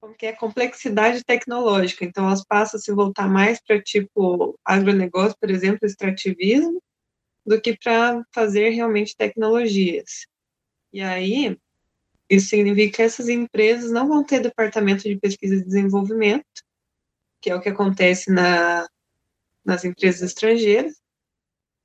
como 0.00 0.14
que 0.14 0.26
é 0.26 0.32
complexidade 0.32 1.24
tecnológica. 1.24 2.04
Então, 2.04 2.26
elas 2.26 2.44
passam 2.44 2.78
a 2.78 2.80
se 2.80 2.92
voltar 2.92 3.28
mais 3.28 3.60
para 3.60 3.82
tipo 3.82 4.58
agronegócio, 4.64 5.36
por 5.40 5.50
exemplo, 5.50 5.86
extrativismo, 5.86 6.80
do 7.44 7.60
que 7.60 7.76
para 7.76 8.22
fazer 8.32 8.70
realmente 8.70 9.16
tecnologias. 9.16 10.26
E 10.92 11.00
aí, 11.00 11.58
isso 12.30 12.48
significa 12.48 12.96
que 12.96 13.02
essas 13.02 13.28
empresas 13.28 13.90
não 13.90 14.06
vão 14.06 14.22
ter 14.22 14.40
departamento 14.40 15.02
de 15.02 15.18
pesquisa 15.18 15.56
e 15.56 15.64
desenvolvimento, 15.64 16.44
que 17.40 17.50
é 17.50 17.54
o 17.54 17.60
que 17.60 17.68
acontece 17.68 18.30
na, 18.30 18.86
nas 19.64 19.84
empresas 19.84 20.22
estrangeiras, 20.22 20.94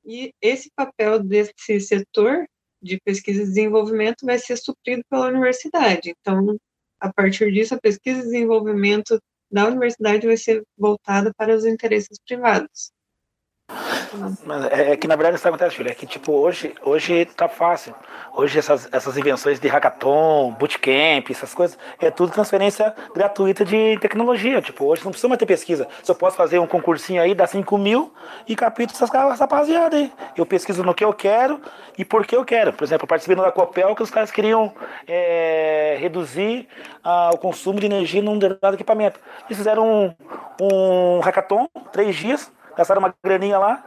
e 0.05 0.33
esse 0.41 0.69
papel 0.75 1.23
desse 1.23 1.79
setor 1.79 2.45
de 2.83 2.99
pesquisa 3.01 3.41
e 3.41 3.45
desenvolvimento 3.45 4.25
vai 4.25 4.37
ser 4.37 4.57
suprido 4.57 5.03
pela 5.09 5.27
universidade. 5.27 6.13
Então, 6.19 6.57
a 6.99 7.11
partir 7.11 7.51
disso, 7.51 7.73
a 7.73 7.79
pesquisa 7.79 8.19
e 8.19 8.23
desenvolvimento 8.23 9.19
da 9.51 9.67
universidade 9.67 10.27
vai 10.27 10.37
ser 10.37 10.63
voltada 10.77 11.33
para 11.35 11.55
os 11.55 11.65
interesses 11.65 12.17
privados. 12.25 12.91
Mas 14.45 14.65
é, 14.65 14.91
é 14.91 14.97
que 14.97 15.07
na 15.07 15.15
verdade 15.15 15.37
isso 15.37 15.47
acontece, 15.47 15.75
filho, 15.75 15.89
é 15.89 15.93
que 15.93 16.05
tipo, 16.05 16.31
hoje, 16.31 16.73
hoje 16.83 17.25
tá 17.25 17.47
fácil. 17.47 17.93
Hoje 18.35 18.57
essas, 18.57 18.89
essas 18.91 19.17
invenções 19.17 19.59
de 19.59 19.67
hackathon, 19.67 20.51
bootcamp, 20.51 21.29
essas 21.29 21.53
coisas, 21.53 21.77
é 21.99 22.09
tudo 22.09 22.31
transferência 22.31 22.93
gratuita 23.13 23.63
de 23.63 23.97
tecnologia. 23.99 24.61
Tipo, 24.61 24.85
hoje 24.85 25.03
não 25.03 25.11
precisa 25.11 25.27
mais 25.27 25.39
ter 25.39 25.45
pesquisa. 25.45 25.87
Se 26.01 26.11
eu 26.11 26.15
posso 26.15 26.35
fazer 26.35 26.59
um 26.59 26.67
concursinho 26.67 27.21
aí, 27.21 27.35
dá 27.35 27.45
5 27.45 27.77
mil 27.77 28.13
e 28.47 28.55
capito 28.55 28.93
essas 28.93 29.09
rapaziada 29.09 29.95
aí. 29.95 30.11
Eu 30.35 30.45
pesquiso 30.45 30.83
no 30.83 30.93
que 30.93 31.03
eu 31.03 31.13
quero 31.13 31.61
e 31.97 32.03
por 32.03 32.25
que 32.25 32.35
eu 32.35 32.43
quero. 32.43 32.73
Por 32.73 32.83
exemplo, 32.83 33.03
eu 33.03 33.07
participei 33.07 33.35
da 33.35 33.51
Copel 33.51 33.95
que 33.95 34.03
os 34.03 34.09
caras 34.09 34.31
queriam 34.31 34.73
é, 35.07 35.97
reduzir 35.99 36.67
ah, 37.03 37.31
o 37.33 37.37
consumo 37.37 37.79
de 37.79 37.85
energia 37.85 38.21
num 38.21 38.37
determinado 38.37 38.75
equipamento. 38.75 39.19
Eles 39.47 39.57
fizeram 39.57 39.87
um, 39.87 40.13
um 40.61 41.19
hackathon, 41.19 41.67
três 41.91 42.15
dias, 42.15 42.51
gastaram 42.75 42.99
uma 42.99 43.13
graninha 43.23 43.57
lá, 43.57 43.83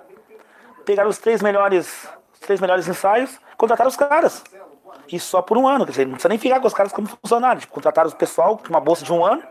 pegaram 0.87 1.11
os 1.11 1.19
três 1.19 1.43
melhores, 1.43 2.09
os 2.33 2.41
três 2.41 2.61
melhores 2.61 2.89
ensaios, 2.89 3.39
contrataram 3.57 3.89
os 3.89 3.97
caras. 3.97 4.43
E 5.13 5.21
só 5.21 5.43
por 5.43 5.59
um 5.59 5.69
ano, 5.69 5.85
quer 5.85 5.91
dizer, 5.91 6.05
não 6.07 6.13
precisa 6.13 6.29
nem 6.29 6.39
ficar 6.39 6.61
com 6.61 6.67
os 6.67 6.75
caras 6.75 6.93
como 6.93 7.07
funcionários. 7.07 7.63
Tipo, 7.63 7.75
contrataram 7.75 8.09
o 8.09 8.15
pessoal 8.15 8.57
com 8.57 8.69
uma 8.69 8.81
bolsa 8.81 9.05
de 9.05 9.13
um 9.13 9.25
ano 9.25 9.43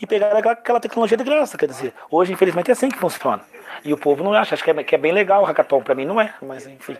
e 0.00 0.06
pegaram 0.06 0.38
aquela, 0.38 0.80
tecnologia 0.80 1.16
de 1.16 1.24
graça, 1.24 1.58
quer 1.58 1.66
dizer. 1.66 1.92
Hoje, 2.10 2.32
infelizmente, 2.32 2.70
é 2.70 2.72
assim 2.72 2.88
que 2.88 2.98
funciona. 2.98 3.42
E 3.84 3.92
o 3.92 3.98
povo 3.98 4.22
não 4.22 4.32
acha, 4.32 4.54
acho 4.54 4.62
que 4.62 4.70
é, 4.70 4.84
que 4.84 4.94
é 4.94 4.98
bem 4.98 5.12
legal 5.12 5.42
o 5.42 5.44
hackathon, 5.44 5.82
para 5.82 5.94
mim 5.94 6.04
não 6.04 6.20
é, 6.20 6.34
mas 6.40 6.66
enfim. 6.66 6.96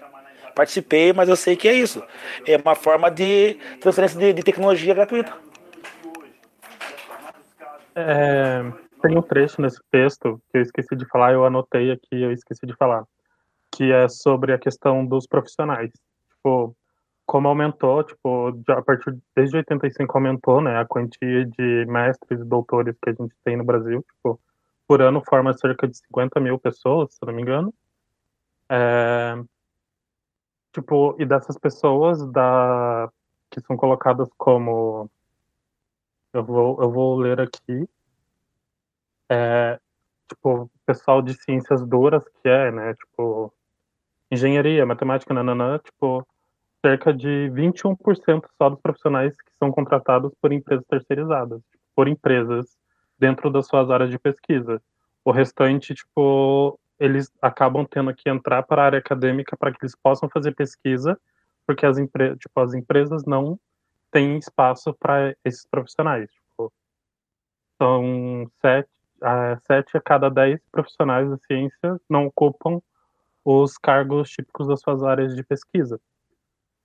Participei, 0.55 1.13
mas 1.13 1.29
eu 1.29 1.37
sei 1.37 1.57
que 1.57 1.69
é 1.69 1.73
isso. 1.73 2.03
É 2.47 2.57
uma 2.57 2.75
forma 2.75 3.11
de 3.11 3.55
transferência 3.81 4.19
de, 4.19 4.33
de 4.33 4.43
tecnologia 4.43 4.95
gratuita. 4.95 5.33
É, 7.97 8.65
tem 9.03 9.17
um 9.17 9.23
trecho 9.23 9.61
nesse 9.61 9.81
texto 9.91 10.41
que 10.51 10.59
eu 10.59 10.63
esqueci 10.63 10.97
de 10.97 11.07
falar, 11.07 11.33
eu 11.33 11.45
anotei 11.45 11.91
aqui, 11.91 12.23
eu 12.23 12.33
esqueci 12.33 12.67
de 12.67 12.75
falar, 12.75 13.05
que 13.75 13.91
é 13.93 14.09
sobre 14.09 14.53
a 14.53 14.59
questão 14.59 15.05
dos 15.05 15.27
profissionais. 15.27 15.91
Tipo, 16.31 16.77
como 17.27 17.49
aumentou, 17.49 18.05
tipo, 18.05 18.55
a 18.69 18.83
partir 18.83 19.19
desde 19.35 19.57
85 19.57 20.17
aumentou, 20.17 20.61
né, 20.61 20.79
a 20.79 20.85
quantia 20.85 21.45
de 21.45 21.85
mestres 21.87 22.41
e 22.41 22.45
doutores 22.45 22.97
que 23.03 23.11
a 23.11 23.13
gente 23.13 23.35
tem 23.45 23.57
no 23.57 23.65
Brasil, 23.65 24.05
tipo, 24.15 24.41
por 24.87 25.03
ano 25.03 25.23
forma 25.29 25.53
cerca 25.55 25.89
de 25.89 25.97
50 25.97 26.39
mil 26.39 26.59
pessoas, 26.59 27.15
se 27.15 27.27
não 27.27 27.33
me 27.33 27.43
engano. 27.43 27.75
É, 28.69 29.43
tipo, 30.73 31.17
e 31.19 31.27
dessas 31.27 31.59
pessoas 31.59 32.25
da, 32.31 33.11
que 33.51 33.61
são 33.61 33.77
colocadas 33.77 34.29
como 34.37 35.11
eu 36.33 36.45
vou, 36.45 36.83
eu 36.83 36.91
vou 36.91 37.17
ler 37.17 37.41
aqui 37.41 37.89
é, 39.29 39.81
tipo, 40.29 40.71
pessoal 40.87 41.23
de 41.23 41.35
ciências 41.43 41.83
duras, 41.87 42.25
que 42.43 42.49
é, 42.49 42.71
né, 42.71 42.95
tipo, 42.95 43.53
engenharia, 44.35 44.85
matemática, 44.85 45.33
nananã, 45.33 45.79
tipo, 45.79 46.27
cerca 46.85 47.13
de 47.15 47.51
21% 47.55 48.45
só 48.59 48.69
dos 48.69 48.81
profissionais 48.81 49.35
que 49.41 49.51
são 49.59 49.73
contratados 49.73 50.33
por 50.41 50.53
empresas 50.53 50.85
terceirizadas, 50.87 51.61
tipo, 51.71 51.83
por 51.95 52.09
empresas 52.09 52.77
dentro 53.19 53.51
das 53.51 53.67
suas 53.67 53.91
áreas 53.91 54.11
de 54.11 54.19
pesquisa. 54.19 54.83
O 55.25 55.31
restante, 55.31 55.95
tipo, 55.95 56.79
eles 56.99 57.33
acabam 57.41 57.87
tendo 57.87 58.15
que 58.15 58.29
entrar 58.29 58.63
para 58.63 58.83
a 58.83 58.87
área 58.87 58.99
acadêmica 58.99 59.57
para 59.57 59.73
que 59.73 59.79
eles 59.83 59.97
possam 59.97 60.29
fazer 60.29 60.55
pesquisa, 60.55 61.19
porque 61.67 61.87
as, 61.87 61.99
empre 61.99 62.37
tipo, 62.37 62.61
as 62.61 62.75
empresas 62.75 63.25
não 63.25 63.59
têm 64.11 64.37
espaço 64.37 64.95
para 64.95 65.35
esses 65.45 65.67
profissionais. 65.67 66.31
Tipo, 66.31 66.73
são 67.79 68.47
sete, 68.61 68.91
a, 69.23 69.57
sete 69.61 69.97
a 69.97 70.01
cada 70.01 70.29
dez 70.29 70.61
profissionais 70.71 71.31
da 71.31 71.39
ciência 71.39 72.01
não 72.09 72.27
ocupam 72.27 72.81
os 73.45 73.77
cargos 73.77 74.31
típicos 74.31 74.67
das 74.67 74.81
suas 74.81 75.03
áreas 75.03 75.35
de 75.37 75.43
pesquisa. 75.43 76.01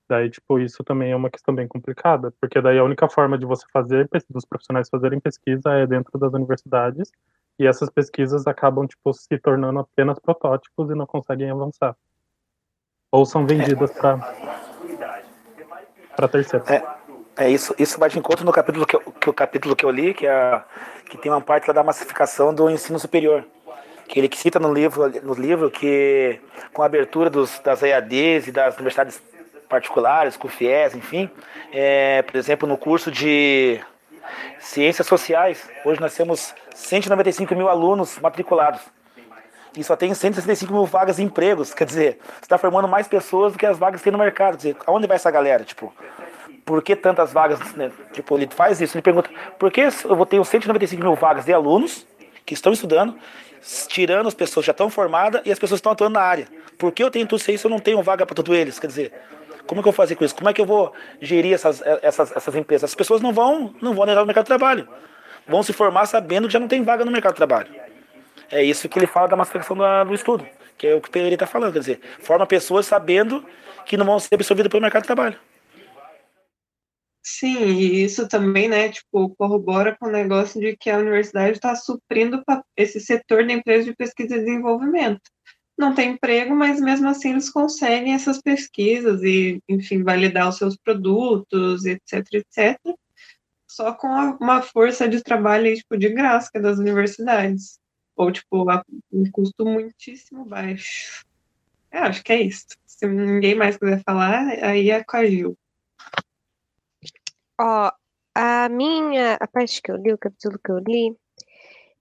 Daí, 0.08 0.28
tipo, 0.28 0.58
isso 0.58 0.82
também 0.82 1.12
é 1.12 1.16
uma 1.16 1.30
questão 1.30 1.54
bem 1.54 1.68
complicada, 1.68 2.32
porque 2.40 2.60
daí 2.60 2.78
a 2.78 2.84
única 2.84 3.08
forma 3.08 3.38
de 3.38 3.46
você 3.46 3.64
fazer, 3.72 4.08
dos 4.28 4.44
profissionais 4.44 4.88
fazerem 4.88 5.20
pesquisa 5.20 5.70
é 5.70 5.86
dentro 5.86 6.18
das 6.18 6.32
universidades, 6.32 7.12
e 7.58 7.66
essas 7.66 7.88
pesquisas 7.90 8.46
acabam, 8.46 8.86
tipo, 8.86 9.12
se 9.12 9.38
tornando 9.38 9.78
apenas 9.78 10.18
protótipos 10.18 10.90
e 10.90 10.94
não 10.94 11.06
conseguem 11.06 11.50
avançar. 11.50 11.96
Ou 13.12 13.24
são 13.24 13.46
vendidas 13.46 13.92
para 13.92 14.18
para 16.16 16.28
terceiros. 16.28 16.68
É, 16.68 16.82
é 17.36 17.50
isso, 17.50 17.74
isso 17.78 17.98
vai 17.98 18.10
de 18.10 18.18
encontro 18.18 18.44
no 18.44 18.52
capítulo 18.52 18.86
que, 18.86 18.96
eu, 18.96 19.00
que 19.00 19.30
o 19.30 19.32
capítulo 19.32 19.76
que 19.76 19.84
eu 19.84 19.90
li, 19.90 20.12
que, 20.12 20.26
é, 20.26 20.62
que 21.08 21.16
tem 21.16 21.30
uma 21.30 21.40
parte 21.40 21.68
lá 21.68 21.72
da 21.72 21.82
massificação 21.82 22.52
do 22.52 22.68
ensino 22.68 22.98
superior. 22.98 23.46
Que 24.10 24.18
ele 24.18 24.28
cita 24.34 24.58
no 24.58 24.74
livro, 24.74 25.08
no 25.22 25.34
livro 25.34 25.70
que 25.70 26.40
com 26.72 26.82
a 26.82 26.86
abertura 26.86 27.30
dos, 27.30 27.60
das 27.60 27.80
EADs 27.80 28.48
e 28.48 28.52
das 28.52 28.74
universidades 28.74 29.22
particulares, 29.68 30.36
com 30.36 30.48
o 30.48 30.50
FIES, 30.50 30.96
enfim, 30.96 31.30
é, 31.72 32.20
por 32.22 32.36
exemplo, 32.36 32.68
no 32.68 32.76
curso 32.76 33.08
de 33.08 33.80
ciências 34.58 35.06
sociais, 35.06 35.70
hoje 35.84 36.00
nós 36.00 36.12
temos 36.12 36.52
195 36.74 37.54
mil 37.54 37.68
alunos 37.68 38.18
matriculados. 38.18 38.80
E 39.76 39.84
só 39.84 39.94
tem 39.94 40.12
165 40.12 40.72
mil 40.72 40.86
vagas 40.86 41.16
de 41.16 41.22
empregos. 41.22 41.72
Quer 41.72 41.84
dizer, 41.84 42.18
você 42.24 42.42
está 42.42 42.58
formando 42.58 42.88
mais 42.88 43.06
pessoas 43.06 43.52
do 43.52 43.58
que 43.60 43.64
as 43.64 43.78
vagas 43.78 44.00
que 44.00 44.04
tem 44.04 44.12
no 44.12 44.18
mercado. 44.18 44.52
Quer 44.52 44.72
dizer, 44.72 44.76
aonde 44.84 45.06
vai 45.06 45.14
essa 45.14 45.30
galera? 45.30 45.62
Tipo, 45.62 45.94
por 46.64 46.82
que 46.82 46.96
tantas 46.96 47.32
vagas? 47.32 47.60
Né? 47.74 47.92
Tipo, 48.12 48.36
ele 48.36 48.48
faz 48.50 48.80
isso, 48.80 48.96
ele 48.96 49.02
pergunta, 49.02 49.30
por 49.56 49.70
que 49.70 49.82
eu 49.82 50.16
vou 50.16 50.26
ter 50.26 50.44
195 50.44 51.00
mil 51.00 51.14
vagas 51.14 51.44
de 51.44 51.52
alunos 51.52 52.04
que 52.50 52.54
estão 52.54 52.72
estudando, 52.72 53.16
tirando 53.86 54.26
as 54.26 54.34
pessoas 54.34 54.64
que 54.64 54.66
já 54.66 54.72
estão 54.72 54.90
formadas 54.90 55.40
e 55.44 55.52
as 55.52 55.58
pessoas 55.58 55.78
que 55.78 55.82
estão 55.82 55.92
atuando 55.92 56.14
na 56.14 56.20
área? 56.20 56.48
Por 56.76 56.90
que 56.90 57.00
eu 57.00 57.08
tenho 57.08 57.24
tudo 57.24 57.40
isso 57.48 57.68
eu 57.68 57.70
não 57.70 57.78
tenho 57.78 58.02
vaga 58.02 58.26
para 58.26 58.34
todos 58.34 58.56
eles? 58.56 58.76
Quer 58.76 58.88
dizer, 58.88 59.12
como 59.68 59.80
é 59.80 59.82
que 59.82 59.88
eu 59.88 59.92
vou 59.92 59.96
fazer 59.96 60.16
com 60.16 60.24
isso? 60.24 60.34
Como 60.34 60.50
é 60.50 60.52
que 60.52 60.60
eu 60.60 60.66
vou 60.66 60.92
gerir 61.20 61.54
essas, 61.54 61.80
essas, 62.02 62.36
essas 62.36 62.54
empresas? 62.56 62.90
As 62.90 62.94
pessoas 62.96 63.20
não 63.20 63.32
vão, 63.32 63.72
não 63.80 63.94
vão 63.94 64.02
entrar 64.04 64.20
no 64.20 64.26
mercado 64.26 64.46
de 64.46 64.48
trabalho. 64.48 64.88
Vão 65.46 65.62
se 65.62 65.72
formar 65.72 66.06
sabendo 66.06 66.48
que 66.48 66.52
já 66.52 66.58
não 66.58 66.66
tem 66.66 66.82
vaga 66.82 67.04
no 67.04 67.12
mercado 67.12 67.34
de 67.34 67.36
trabalho. 67.36 67.68
É 68.50 68.64
isso 68.64 68.88
que 68.88 68.98
ele 68.98 69.06
fala 69.06 69.28
da 69.28 69.36
massificação 69.36 69.76
do 70.04 70.12
estudo, 70.12 70.44
que 70.76 70.88
é 70.88 70.94
o 70.96 71.00
que 71.00 71.16
ele 71.16 71.34
está 71.34 71.46
falando. 71.46 71.72
Quer 71.72 71.78
dizer, 71.78 72.00
forma 72.18 72.44
pessoas 72.46 72.84
sabendo 72.84 73.46
que 73.86 73.96
não 73.96 74.04
vão 74.04 74.18
ser 74.18 74.34
absorvidas 74.34 74.70
pelo 74.70 74.82
mercado 74.82 75.02
de 75.02 75.06
trabalho. 75.06 75.38
Sim, 77.22 77.58
e 77.66 78.02
isso 78.04 78.26
também, 78.28 78.68
né, 78.68 78.88
tipo, 78.88 79.34
corrobora 79.36 79.96
com 79.98 80.06
o 80.06 80.10
negócio 80.10 80.60
de 80.60 80.76
que 80.76 80.88
a 80.88 80.98
universidade 80.98 81.52
está 81.52 81.74
suprindo 81.76 82.42
esse 82.76 82.98
setor 82.98 83.46
da 83.46 83.52
empresa 83.52 83.84
de 83.84 83.94
pesquisa 83.94 84.36
e 84.36 84.38
desenvolvimento 84.38 85.20
não 85.80 85.94
tem 85.94 86.12
emprego, 86.12 86.54
mas 86.54 86.78
mesmo 86.78 87.08
assim 87.08 87.30
eles 87.30 87.50
conseguem 87.50 88.12
essas 88.12 88.40
pesquisas 88.40 89.22
e, 89.22 89.60
enfim, 89.68 90.02
validar 90.04 90.48
os 90.48 90.58
seus 90.58 90.76
produtos, 90.76 91.86
etc, 91.86 92.26
etc, 92.34 92.78
só 93.66 93.92
com 93.94 94.08
uma 94.40 94.60
força 94.60 95.08
de 95.08 95.22
trabalho, 95.22 95.74
tipo, 95.74 95.96
de 95.96 96.10
graça 96.10 96.50
das 96.60 96.78
universidades, 96.78 97.78
ou, 98.14 98.30
tipo, 98.30 98.68
a 98.68 98.84
um 99.10 99.24
custo 99.30 99.64
muitíssimo 99.64 100.44
baixo. 100.44 101.24
Eu 101.90 102.02
acho 102.02 102.22
que 102.22 102.32
é 102.32 102.42
isso. 102.42 102.66
Se 102.86 103.06
ninguém 103.06 103.54
mais 103.54 103.78
quiser 103.78 104.02
falar, 104.04 104.48
aí 104.62 104.90
é 104.90 105.02
com 105.02 105.16
a 105.16 105.24
Gil. 105.26 105.56
Ó, 107.62 107.90
a 108.34 108.68
minha, 108.70 109.34
a 109.34 109.46
parte 109.46 109.82
que 109.82 109.92
eu 109.92 109.96
li, 109.96 110.14
o 110.14 110.18
capítulo 110.18 110.58
que 110.64 110.72
eu 110.72 110.78
li, 110.78 111.14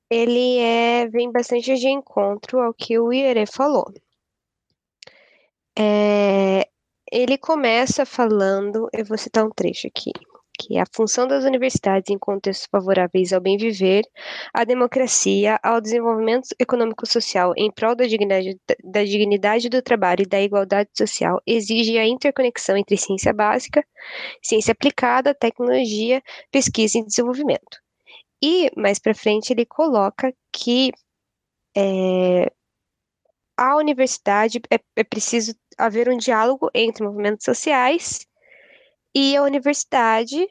ele 0.10 0.58
é, 0.60 1.08
vem 1.10 1.30
bastante 1.32 1.76
de 1.76 1.90
encontro 1.90 2.62
ao 2.62 2.74
que 2.74 2.98
o 2.98 3.12
Iere 3.12 3.46
falou. 3.46 3.92
É, 5.78 6.66
ele 7.12 7.38
começa 7.38 8.06
falando, 8.06 8.88
eu 8.94 9.04
vou 9.04 9.18
citar 9.18 9.46
um 9.46 9.50
trecho 9.50 9.88
aqui, 9.88 10.12
que 10.60 10.78
é 10.78 10.82
a 10.82 10.86
função 10.94 11.26
das 11.26 11.46
universidades 11.46 12.10
em 12.14 12.18
contextos 12.20 12.68
favoráveis 12.70 13.32
ao 13.32 13.40
bem 13.40 13.58
viver, 13.58 14.04
à 14.54 14.66
democracia, 14.66 15.58
ao 15.64 15.80
desenvolvimento 15.80 16.50
econômico-social 16.60 17.54
em 17.56 17.72
prol 17.72 17.96
da 17.96 18.06
dignidade, 18.06 18.60
da 18.84 19.04
dignidade 19.06 19.70
do 19.70 19.82
trabalho 19.82 20.24
e 20.24 20.28
da 20.28 20.42
igualdade 20.42 20.90
social 20.96 21.42
exige 21.48 21.98
a 21.98 22.06
interconexão 22.06 22.76
entre 22.76 22.98
ciência 22.98 23.34
básica, 23.34 23.86
ciência 24.44 24.74
aplicada, 24.74 25.34
tecnologia, 25.34 26.22
pesquisa 26.52 27.00
e 27.00 27.06
desenvolvimento. 27.06 27.80
E 28.44 28.70
mais 28.76 29.00
para 29.00 29.16
frente 29.16 29.52
ele 29.52 29.66
coloca 29.66 30.34
que 30.52 30.92
é, 31.76 32.52
a 33.58 33.78
universidade 33.78 34.62
é, 34.70 34.80
é 34.96 35.04
preciso 35.04 35.54
haver 35.78 36.10
um 36.10 36.18
diálogo 36.18 36.70
entre 36.74 37.06
movimentos 37.06 37.46
sociais 37.46 38.28
e 39.20 39.36
a 39.36 39.44
universidade, 39.44 40.50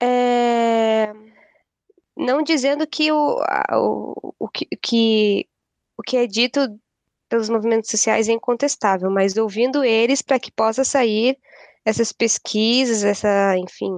é, 0.00 1.12
não 2.16 2.40
dizendo 2.40 2.86
que 2.86 3.10
o, 3.10 3.40
o, 3.72 4.34
o, 4.38 4.48
que, 4.48 5.48
o 5.98 6.02
que 6.02 6.16
é 6.16 6.24
dito 6.24 6.60
pelos 7.28 7.48
movimentos 7.48 7.90
sociais 7.90 8.28
é 8.28 8.32
incontestável, 8.32 9.10
mas 9.10 9.36
ouvindo 9.36 9.82
eles 9.82 10.22
para 10.22 10.38
que 10.38 10.52
possa 10.52 10.84
sair 10.84 11.36
essas 11.84 12.12
pesquisas, 12.12 13.02
essa, 13.02 13.58
enfim, 13.58 13.90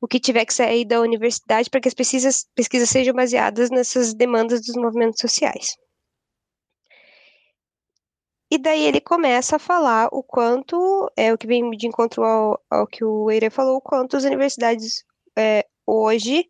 o 0.00 0.08
que 0.08 0.18
tiver 0.18 0.46
que 0.46 0.54
sair 0.54 0.86
da 0.86 1.02
universidade 1.02 1.68
para 1.68 1.82
que 1.82 1.88
as 1.88 1.94
pesquisas, 1.94 2.46
pesquisas 2.54 2.88
sejam 2.88 3.14
baseadas 3.14 3.68
nessas 3.68 4.14
demandas 4.14 4.62
dos 4.62 4.76
movimentos 4.76 5.20
sociais. 5.20 5.76
E 8.54 8.58
daí 8.58 8.84
ele 8.84 9.00
começa 9.00 9.56
a 9.56 9.58
falar 9.58 10.08
o 10.12 10.22
quanto, 10.22 11.10
é 11.16 11.32
o 11.32 11.36
que 11.36 11.44
vem 11.44 11.68
de 11.72 11.88
encontro 11.88 12.22
ao, 12.22 12.62
ao 12.70 12.86
que 12.86 13.04
o 13.04 13.28
Eire 13.28 13.50
falou, 13.50 13.78
o 13.78 13.80
quanto 13.80 14.16
as 14.16 14.22
universidades 14.22 15.04
é, 15.36 15.66
hoje, 15.84 16.46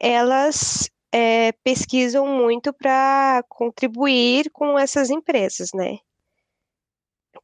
elas 0.00 0.90
é, 1.12 1.52
pesquisam 1.62 2.26
muito 2.26 2.72
para 2.72 3.44
contribuir 3.46 4.50
com 4.52 4.78
essas 4.78 5.10
empresas, 5.10 5.68
né? 5.74 5.98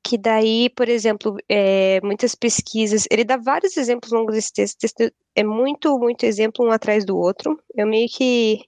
que 0.02 0.16
daí, 0.16 0.70
por 0.70 0.88
exemplo, 0.88 1.36
é, 1.46 2.00
muitas 2.02 2.34
pesquisas, 2.34 3.06
ele 3.10 3.22
dá 3.22 3.36
vários 3.36 3.76
exemplos 3.76 4.12
longos 4.12 4.34
desse 4.34 4.50
texto, 4.54 4.78
texto 4.78 5.12
é 5.36 5.44
muito, 5.44 5.98
muito 5.98 6.24
exemplo 6.24 6.64
um 6.64 6.70
atrás 6.70 7.04
do 7.04 7.18
outro. 7.18 7.62
Eu 7.74 7.86
meio 7.86 8.08
que 8.08 8.64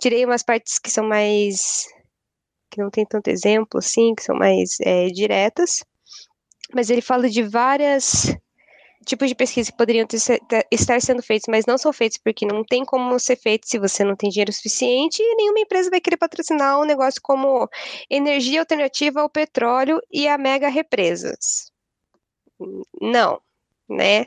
tirei 0.00 0.24
umas 0.24 0.44
partes 0.44 0.78
que 0.78 0.88
são 0.88 1.04
mais, 1.04 1.84
que 2.70 2.80
não 2.80 2.90
tem 2.90 3.04
tanto 3.06 3.28
exemplo, 3.28 3.78
assim, 3.78 4.14
que 4.14 4.22
são 4.22 4.36
mais 4.36 4.76
é, 4.80 5.06
diretas, 5.06 5.84
mas 6.74 6.90
ele 6.90 7.00
fala 7.00 7.28
de 7.28 7.42
várias 7.42 8.34
tipos 9.04 9.28
de 9.28 9.34
pesquisa 9.34 9.70
que 9.70 9.76
poderiam 9.76 10.06
ter, 10.06 10.18
estar 10.70 11.00
sendo 11.00 11.22
feitos, 11.22 11.46
mas 11.48 11.64
não 11.64 11.78
são 11.78 11.92
feitos 11.92 12.18
porque 12.18 12.44
não 12.44 12.62
tem 12.62 12.84
como 12.84 13.18
ser 13.18 13.36
feito 13.36 13.66
se 13.66 13.78
você 13.78 14.04
não 14.04 14.14
tem 14.14 14.28
dinheiro 14.28 14.52
suficiente 14.52 15.22
e 15.22 15.36
nenhuma 15.36 15.60
empresa 15.60 15.90
vai 15.90 16.00
querer 16.00 16.18
patrocinar 16.18 16.78
um 16.78 16.84
negócio 16.84 17.20
como 17.22 17.68
energia 18.10 18.60
alternativa 18.60 19.20
ao 19.20 19.30
petróleo 19.30 20.00
e 20.12 20.28
a 20.28 20.36
mega 20.36 20.68
represas. 20.68 21.72
Não, 23.00 23.40
né? 23.88 24.22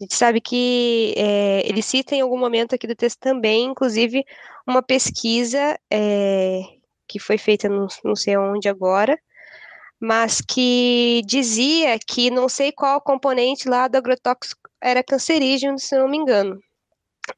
A 0.00 0.04
gente 0.04 0.14
sabe 0.14 0.40
que 0.40 1.14
é, 1.16 1.66
ele 1.66 1.82
cita 1.82 2.14
em 2.14 2.20
algum 2.20 2.38
momento 2.38 2.74
aqui 2.74 2.86
do 2.86 2.94
texto 2.94 3.18
também, 3.18 3.64
inclusive, 3.64 4.24
uma 4.66 4.82
pesquisa 4.82 5.78
é, 5.90 6.60
que 7.12 7.18
foi 7.18 7.36
feita 7.36 7.68
não, 7.68 7.86
não 8.02 8.16
sei 8.16 8.38
onde 8.38 8.70
agora, 8.70 9.18
mas 10.00 10.40
que 10.40 11.20
dizia 11.26 11.98
que 11.98 12.30
não 12.30 12.48
sei 12.48 12.72
qual 12.72 13.02
componente 13.02 13.68
lá 13.68 13.86
do 13.86 13.96
agrotóxico 13.98 14.62
era 14.80 15.04
cancerígeno, 15.04 15.78
se 15.78 15.96
não 15.96 16.08
me 16.08 16.16
engano. 16.16 16.58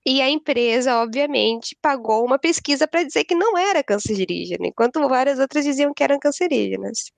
E 0.07 0.23
a 0.23 0.31
empresa, 0.31 1.03
obviamente, 1.03 1.77
pagou 1.83 2.25
uma 2.25 2.39
pesquisa 2.39 2.87
para 2.87 3.03
dizer 3.03 3.25
que 3.25 3.35
não 3.35 3.59
era 3.59 3.83
cancerígeno, 3.83 4.65
enquanto 4.65 5.07
várias 5.09 5.41
outras 5.41 5.65
diziam 5.65 5.93
que 5.93 6.05
eram 6.05 6.21
cancerígenas. 6.21 7.13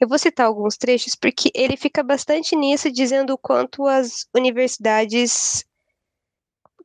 Eu 0.00 0.08
vou 0.08 0.18
citar 0.18 0.46
alguns 0.46 0.76
trechos 0.76 1.16
porque 1.16 1.50
ele 1.54 1.76
fica 1.76 2.02
bastante 2.02 2.54
nisso, 2.54 2.90
dizendo 2.92 3.34
o 3.34 3.38
quanto 3.38 3.86
as 3.86 4.26
universidades. 4.34 5.64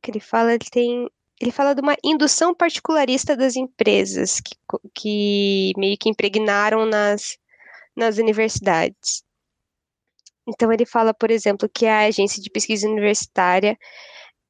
Que 0.02 0.10
ele 0.10 0.20
fala? 0.20 0.54
Ele 0.54 0.64
tem 0.70 1.08
ele 1.40 1.50
fala 1.50 1.74
de 1.74 1.80
uma 1.80 1.96
indução 2.04 2.54
particularista 2.54 3.34
das 3.34 3.56
empresas 3.56 4.40
que, 4.40 4.54
que 4.94 5.72
meio 5.76 5.96
que 5.96 6.10
impregnaram 6.10 6.84
nas, 6.84 7.38
nas 7.96 8.18
universidades. 8.18 9.24
Então, 10.46 10.72
ele 10.72 10.84
fala, 10.84 11.14
por 11.14 11.30
exemplo, 11.30 11.68
que 11.72 11.86
a 11.86 12.00
agência 12.00 12.42
de 12.42 12.50
pesquisa 12.50 12.88
universitária 12.88 13.78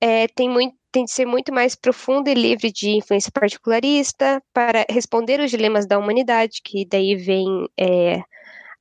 é, 0.00 0.26
tem, 0.29 0.48
muito, 0.48 0.74
tem 0.90 1.05
de 1.05 1.12
ser 1.12 1.26
muito 1.26 1.53
mais 1.53 1.76
profunda 1.76 2.31
e 2.31 2.35
livre 2.35 2.72
de 2.72 2.90
influência 2.90 3.31
particularista 3.31 4.42
para 4.53 4.85
responder 4.88 5.40
os 5.40 5.50
dilemas 5.50 5.87
da 5.87 5.98
humanidade, 5.98 6.61
que 6.64 6.87
daí 6.87 7.14
vem 7.14 7.68
é, 7.79 8.20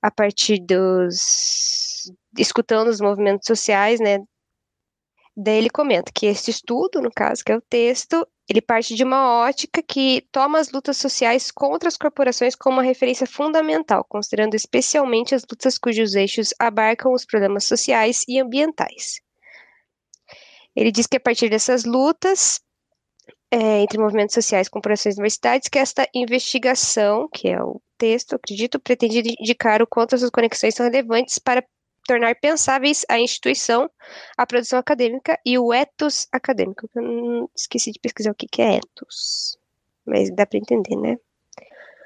a 0.02 0.10
partir 0.10 0.60
dos. 0.60 2.12
escutando 2.38 2.88
os 2.88 3.02
movimentos 3.02 3.46
sociais, 3.46 4.00
né, 4.00 4.20
Daí 5.36 5.58
ele 5.58 5.70
comenta 5.70 6.12
que 6.14 6.26
este 6.26 6.52
estudo, 6.52 7.02
no 7.02 7.10
caso, 7.10 7.44
que 7.44 7.52
é 7.52 7.56
o 7.56 7.62
texto, 7.62 8.28
ele 8.50 8.62
parte 8.62 8.96
de 8.96 9.04
uma 9.04 9.42
ótica 9.44 9.82
que 9.82 10.28
toma 10.32 10.60
as 10.60 10.72
lutas 10.72 10.98
sociais 10.98 11.52
contra 11.52 11.88
as 11.88 11.96
corporações 11.96 12.56
como 12.56 12.78
uma 12.78 12.84
referência 12.84 13.28
fundamental, 13.28 14.04
considerando 14.10 14.56
especialmente 14.56 15.36
as 15.36 15.44
lutas 15.44 15.78
cujos 15.78 16.16
eixos 16.16 16.54
abarcam 16.60 17.14
os 17.14 17.26
problemas 17.26 17.66
sociais 17.66 18.26
e 18.28 18.40
ambientais. 18.40 19.22
Ele 20.76 20.92
diz 20.92 21.06
que 21.08 21.18
a 21.18 21.20
partir 21.20 21.50
dessas 21.50 21.84
lutas 21.84 22.60
é, 23.52 23.82
entre 23.82 24.00
movimentos 24.00 24.34
sociais, 24.34 24.70
corporações 24.70 25.16
e 25.16 25.20
universidades, 25.20 25.68
que 25.70 25.80
esta 25.80 26.08
investigação, 26.14 27.28
que 27.34 27.50
é 27.50 27.62
o 27.62 27.82
texto, 27.98 28.36
acredito, 28.36 28.80
pretende 28.80 29.36
indicar 29.40 29.82
o 29.82 29.88
quanto 29.88 30.16
essas 30.16 30.30
conexões 30.30 30.76
são 30.76 30.86
relevantes 30.86 31.40
para 31.40 31.64
tornar 32.10 32.36
pensáveis 32.36 33.06
a 33.08 33.20
instituição, 33.20 33.88
a 34.36 34.44
produção 34.44 34.80
acadêmica 34.80 35.40
e 35.46 35.60
o 35.60 35.72
ethos 35.72 36.28
acadêmico. 36.32 36.90
Eu 36.96 37.52
esqueci 37.56 37.92
de 37.92 38.00
pesquisar 38.00 38.32
o 38.32 38.36
que, 38.36 38.48
que 38.48 38.64
é 38.64 38.78
ethos, 38.78 39.56
mas 40.08 40.34
dá 40.34 40.44
para 40.44 40.58
entender, 40.58 40.96
né? 40.96 41.18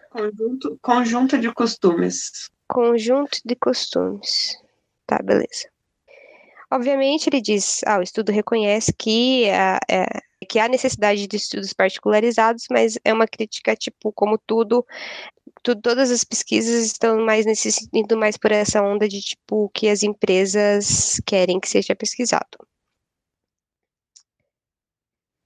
Conjunto, 0.09 0.77
conjunto 0.81 1.37
de 1.37 1.53
costumes. 1.53 2.49
Conjunto 2.67 3.39
de 3.45 3.55
costumes. 3.55 4.57
Tá, 5.07 5.19
beleza. 5.23 5.69
Obviamente, 6.69 7.29
ele 7.29 7.39
diz: 7.39 7.79
ah, 7.85 7.99
o 7.99 8.03
estudo 8.03 8.33
reconhece 8.33 8.91
que, 8.91 9.49
a, 9.51 9.79
é, 9.89 10.05
que 10.49 10.59
há 10.59 10.67
necessidade 10.67 11.27
de 11.27 11.37
estudos 11.37 11.71
particularizados, 11.71 12.65
mas 12.69 12.99
é 13.05 13.13
uma 13.13 13.27
crítica, 13.27 13.73
tipo, 13.73 14.11
como 14.11 14.37
tudo, 14.37 14.85
todas 15.63 16.11
as 16.11 16.23
pesquisas 16.23 16.85
estão 16.85 17.25
mais 17.25 17.45
nesse, 17.45 17.69
indo 17.93 18.17
mais 18.17 18.37
por 18.37 18.51
essa 18.51 18.81
onda 18.81 19.07
de, 19.07 19.21
tipo, 19.21 19.69
que 19.73 19.89
as 19.89 20.03
empresas 20.03 21.21
querem 21.25 21.59
que 21.59 21.69
seja 21.69 21.95
pesquisado. 21.95 22.57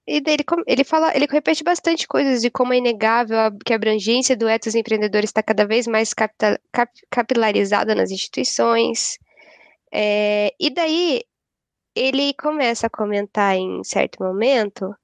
E 0.07 0.21
daí 0.21 0.35
ele, 0.35 0.45
ele 0.65 0.83
fala, 0.85 1.13
ele 1.15 1.27
repete 1.29 1.63
bastante 1.63 2.07
coisas 2.07 2.41
de 2.41 2.49
como 2.49 2.73
é 2.73 2.77
inegável 2.77 3.37
a, 3.37 3.51
que 3.65 3.73
a 3.73 3.75
abrangência 3.75 4.37
do 4.37 4.47
ethos 4.47 4.73
empreendedores 4.73 5.29
está 5.29 5.43
cada 5.43 5.67
vez 5.67 5.85
mais 5.85 6.13
cap, 6.13 6.33
capilarizada 7.11 7.93
nas 7.93 8.09
instituições. 8.09 9.19
É, 9.93 10.53
e 10.59 10.69
daí 10.69 11.23
ele 11.93 12.33
começa 12.35 12.87
a 12.87 12.89
comentar 12.89 13.57
em 13.57 13.83
certo 13.83 14.23
momento 14.23 14.95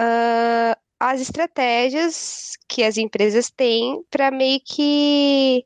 uh, 0.00 0.76
as 0.98 1.20
estratégias 1.20 2.56
que 2.68 2.82
as 2.82 2.96
empresas 2.96 3.50
têm 3.50 4.02
para 4.10 4.30
meio 4.30 4.60
que 4.64 5.64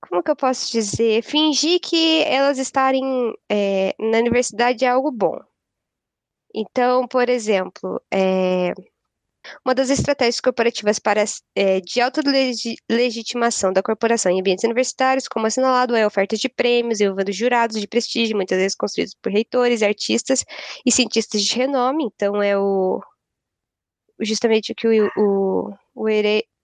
como 0.00 0.22
que 0.22 0.30
eu 0.30 0.36
posso 0.36 0.72
dizer? 0.72 1.22
Fingir 1.22 1.78
que 1.80 2.22
elas 2.24 2.58
estarem 2.58 3.02
é, 3.48 3.94
na 3.98 4.18
universidade 4.18 4.84
é 4.84 4.88
algo 4.88 5.12
bom. 5.12 5.38
Então, 6.54 7.06
por 7.06 7.28
exemplo, 7.28 8.02
é, 8.12 8.72
uma 9.64 9.74
das 9.74 9.88
estratégias 9.90 10.40
corporativas 10.40 10.98
para, 10.98 11.24
é, 11.54 11.80
de 11.80 12.00
autolegitimação 12.00 13.72
da 13.72 13.82
corporação 13.82 14.32
em 14.32 14.40
ambientes 14.40 14.64
universitários, 14.64 15.28
como 15.28 15.46
assinalado, 15.46 15.94
é 15.94 16.02
a 16.02 16.06
oferta 16.06 16.36
de 16.36 16.48
prêmios 16.48 17.00
envolvendo 17.00 17.32
jurados 17.32 17.80
de 17.80 17.86
prestígio, 17.86 18.36
muitas 18.36 18.58
vezes 18.58 18.76
construídos 18.76 19.14
por 19.14 19.30
reitores, 19.30 19.82
artistas 19.82 20.44
e 20.84 20.90
cientistas 20.90 21.42
de 21.42 21.54
renome. 21.54 22.04
Então, 22.04 22.42
é 22.42 22.58
o 22.58 23.00
justamente 24.20 24.72
o 24.72 24.74
que 24.74 24.86
o, 24.88 25.10
o, 25.16 25.74
o, 25.94 26.08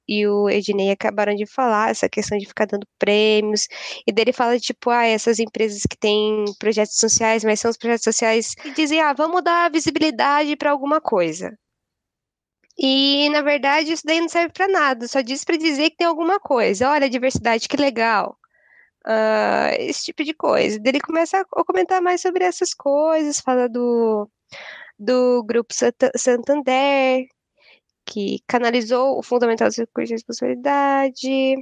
e 0.09 0.27
o 0.27 0.49
Ednei 0.49 0.91
acabaram 0.91 1.35
de 1.35 1.47
falar, 1.47 1.91
essa 1.91 2.09
questão 2.09 2.39
de 2.39 2.47
ficar 2.47 2.67
dando 2.67 2.87
prêmios, 2.99 3.67
e 4.07 4.13
dele 4.13 4.33
fala, 4.33 4.59
tipo, 4.59 4.91
ah, 4.91 5.05
essas 5.05 5.39
empresas 5.39 5.83
que 5.83 5.97
têm 5.97 6.45
projetos 6.59 6.97
sociais, 6.99 7.45
mas 7.45 7.61
são 7.61 7.71
os 7.71 7.77
projetos 7.77 8.05
sociais 8.05 8.55
que 8.55 8.71
dizem, 8.73 9.01
ah, 9.01 9.13
vamos 9.13 9.43
dar 9.43 9.71
visibilidade 9.71 10.57
para 10.57 10.71
alguma 10.71 11.01
coisa. 11.01 11.57
E, 12.79 13.29
na 13.31 13.41
verdade, 13.43 13.93
isso 13.93 14.03
daí 14.05 14.21
não 14.21 14.29
serve 14.29 14.53
para 14.53 14.69
nada, 14.69 15.09
só 15.09 15.21
diz 15.23 15.45
para 15.45 15.57
dizer 15.57 15.91
que 15.91 15.97
tem 15.97 16.07
alguma 16.07 16.39
coisa. 16.39 16.91
Olha, 16.91 17.09
diversidade, 17.09 17.69
que 17.69 17.77
legal. 17.77 18.39
Uh, 19.07 19.71
esse 19.79 20.05
tipo 20.05 20.25
de 20.25 20.35
coisa. 20.35 20.79
Dele 20.79 21.01
começa 21.01 21.41
a 21.41 21.65
comentar 21.65 22.03
mais 22.03 22.21
sobre 22.21 22.45
essas 22.45 22.75
coisas, 22.75 23.41
fala 23.41 23.69
do, 23.69 24.29
do 24.99 25.43
grupo 25.45 25.73
Santander, 26.17 27.27
que 28.07 28.41
canalizou 28.47 29.19
o 29.19 29.23
fundamental 29.23 29.69
dos 29.69 29.77
recursos 29.77 30.09
de 30.09 30.15
responsabilidade, 30.15 31.57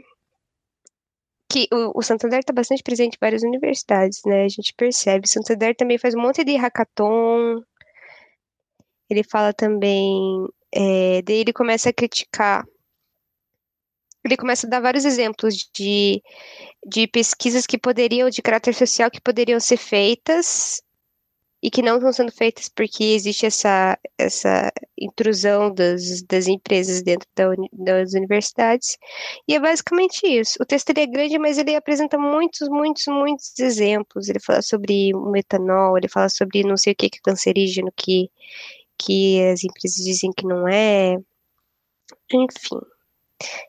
que 1.51 1.67
o, 1.73 1.99
o 1.99 2.03
Santander 2.03 2.41
está 2.41 2.53
bastante 2.53 2.83
presente 2.83 3.15
em 3.15 3.21
várias 3.21 3.43
universidades, 3.43 4.21
né? 4.27 4.45
A 4.45 4.49
gente 4.49 4.75
percebe. 4.75 5.27
O 5.27 5.31
Santander 5.31 5.75
também 5.75 5.99
faz 5.99 6.15
um 6.15 6.21
monte 6.21 6.45
de 6.45 6.57
hackathon. 6.57 7.63
Ele 9.09 9.23
fala 9.23 9.53
também. 9.53 10.47
É, 10.73 11.23
daí 11.23 11.39
ele 11.39 11.53
começa 11.53 11.91
a 11.91 11.93
criticar. 11.93 12.65
Ele 14.25 14.37
começa 14.37 14.67
a 14.67 14.71
dar 14.71 14.81
vários 14.81 15.05
exemplos 15.05 15.69
de, 15.75 16.23
de 16.87 17.07
pesquisas 17.07 17.67
que 17.67 17.79
poderiam, 17.79 18.31
de 18.31 18.43
caráter 18.43 18.75
social, 18.75 19.11
que 19.11 19.21
poderiam 19.21 19.61
ser 19.61 19.77
feitas 19.77 20.83
e 21.65 21.71
que 21.71 21.81
não 21.81 21.97
estão 21.97 22.13
sendo 22.13 22.31
feitas 22.31 22.69
porque 22.69 23.03
existe 23.03 23.47
essa, 23.47 23.99
essa 24.19 24.71
intrusão 24.99 25.73
das, 25.73 26.21
das 26.25 26.47
empresas 26.47 27.03
dentro 27.03 27.27
da, 27.35 27.47
das 27.73 28.13
universidades. 28.13 28.99
E 29.49 29.55
é 29.55 29.59
basicamente 29.59 30.27
isso. 30.27 30.59
O 30.61 30.67
texto 30.67 30.91
é 30.91 31.07
grande, 31.07 31.39
mas 31.39 31.57
ele 31.57 31.75
apresenta 31.75 32.19
muitos, 32.19 32.69
muitos, 32.69 33.07
muitos 33.07 33.59
exemplos. 33.59 34.29
Ele 34.29 34.41
fala 34.41 34.61
sobre 34.61 35.15
o 35.15 35.31
metanol, 35.31 35.97
ele 35.97 36.07
fala 36.07 36.29
sobre 36.29 36.63
não 36.65 36.77
sei 36.77 36.93
o 36.93 36.97
que, 36.97 37.09
que 37.09 37.17
é 37.17 37.21
cancerígeno, 37.23 37.91
que, 37.97 38.31
que 38.99 39.43
as 39.45 39.65
empresas 39.65 40.05
dizem 40.05 40.33
que 40.37 40.47
não 40.47 40.69
é. 40.69 41.17
Enfim. 42.31 42.81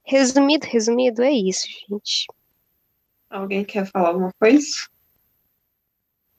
Resumido, 0.03 0.67
resumido, 0.69 1.23
é 1.23 1.31
isso, 1.31 1.65
gente. 1.89 2.27
Alguém 3.29 3.63
quer 3.63 3.85
falar 3.85 4.09
alguma 4.09 4.33
coisa? 4.37 4.67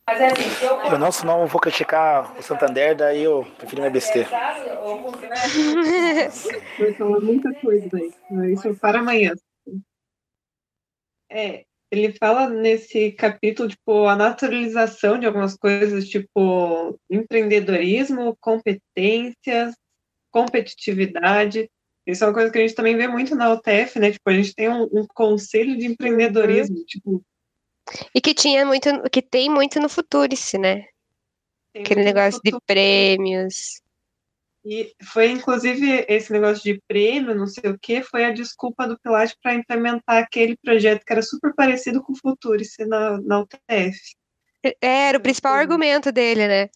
Mas 0.08 0.20
é 0.20 0.26
assim, 0.26 0.64
eu... 0.64 0.80
eu 0.92 0.98
não, 0.98 1.10
senão 1.10 1.40
eu 1.40 1.48
vou 1.48 1.60
criticar 1.60 2.38
o 2.38 2.42
Santander, 2.42 2.94
daí 2.94 3.24
eu 3.24 3.44
prefiro 3.58 3.82
me 3.82 3.88
abster. 3.88 4.28
Vai 6.78 6.92
falar 6.94 7.20
muita 7.20 7.52
coisa 7.54 7.88
daí. 7.90 8.12
Isso 8.52 8.72
para 8.76 9.00
amanhã. 9.00 9.34
É, 11.28 11.64
ele 11.90 12.12
fala 12.12 12.48
nesse 12.48 13.10
capítulo, 13.12 13.68
tipo, 13.68 14.06
a 14.06 14.14
naturalização 14.14 15.18
de 15.18 15.26
algumas 15.26 15.56
coisas, 15.56 16.08
tipo, 16.08 16.96
empreendedorismo, 17.10 18.36
competências, 18.40 19.74
competitividade. 20.30 21.68
Isso 22.06 22.22
é 22.22 22.28
uma 22.28 22.34
coisa 22.34 22.52
que 22.52 22.58
a 22.58 22.60
gente 22.60 22.76
também 22.76 22.96
vê 22.96 23.08
muito 23.08 23.34
na 23.34 23.52
UTF, 23.52 23.98
né? 23.98 24.12
Tipo, 24.12 24.30
a 24.30 24.32
gente 24.32 24.54
tem 24.54 24.68
um, 24.68 24.84
um 24.84 25.04
conselho 25.12 25.76
de 25.76 25.86
empreendedorismo, 25.86 26.76
uhum. 26.76 26.84
tipo, 26.84 27.22
e 28.14 28.20
que 28.20 28.34
tinha 28.34 28.64
muito, 28.64 28.88
que 29.10 29.22
tem 29.22 29.48
muito 29.48 29.80
no 29.80 29.88
Futurice, 29.88 30.58
né? 30.58 30.86
Tem 31.72 31.82
Aquele 31.82 32.04
negócio 32.04 32.40
de 32.42 32.52
prêmios. 32.66 33.80
E 34.64 34.92
foi 35.12 35.30
inclusive 35.30 36.04
esse 36.08 36.32
negócio 36.32 36.64
de 36.64 36.82
prêmio, 36.88 37.36
não 37.36 37.46
sei 37.46 37.70
o 37.70 37.78
que, 37.78 38.02
foi 38.02 38.24
a 38.24 38.32
desculpa 38.32 38.88
do 38.88 38.98
Pilates 38.98 39.36
para 39.40 39.54
implementar 39.54 40.22
aquele 40.22 40.56
projeto 40.56 41.04
que 41.04 41.12
era 41.12 41.22
super 41.22 41.54
parecido 41.54 42.02
com 42.02 42.12
o 42.12 42.16
Futurice 42.16 42.84
na, 42.84 43.20
na 43.20 43.40
UTF. 43.40 43.96
É, 44.64 44.74
era 44.80 45.18
o 45.18 45.22
principal 45.22 45.54
argumento 45.54 46.10
dele, 46.10 46.48
né? 46.48 46.68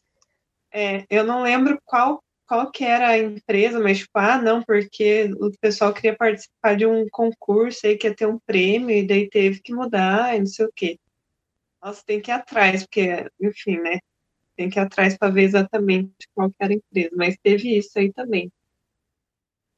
É, 0.72 1.04
eu 1.10 1.24
não 1.24 1.42
lembro 1.42 1.80
qual 1.84 2.22
qual 2.50 2.68
que 2.68 2.84
era 2.84 3.10
a 3.10 3.18
empresa, 3.18 3.78
mas 3.78 3.98
tipo, 3.98 4.10
ah, 4.18 4.36
não, 4.42 4.60
porque 4.60 5.32
o 5.38 5.52
pessoal 5.60 5.94
queria 5.94 6.16
participar 6.16 6.76
de 6.76 6.84
um 6.84 7.06
concurso 7.08 7.86
aí 7.86 7.96
que 7.96 8.08
ia 8.08 8.14
ter 8.16 8.26
um 8.26 8.40
prêmio, 8.40 8.90
e 8.90 9.06
daí 9.06 9.30
teve 9.30 9.60
que 9.60 9.72
mudar, 9.72 10.34
e 10.34 10.40
não 10.40 10.46
sei 10.46 10.66
o 10.66 10.72
quê. 10.74 10.98
Nossa, 11.80 12.02
tem 12.04 12.20
que 12.20 12.28
ir 12.28 12.34
atrás, 12.34 12.82
porque, 12.82 13.30
enfim, 13.40 13.78
né? 13.78 14.00
Tem 14.56 14.68
que 14.68 14.80
ir 14.80 14.82
atrás 14.82 15.16
para 15.16 15.32
ver 15.32 15.44
exatamente 15.44 16.12
qual 16.34 16.50
que 16.50 16.56
era 16.58 16.72
a 16.72 16.76
empresa, 16.76 17.10
mas 17.16 17.36
teve 17.40 17.78
isso 17.78 17.96
aí 17.96 18.12
também. 18.12 18.50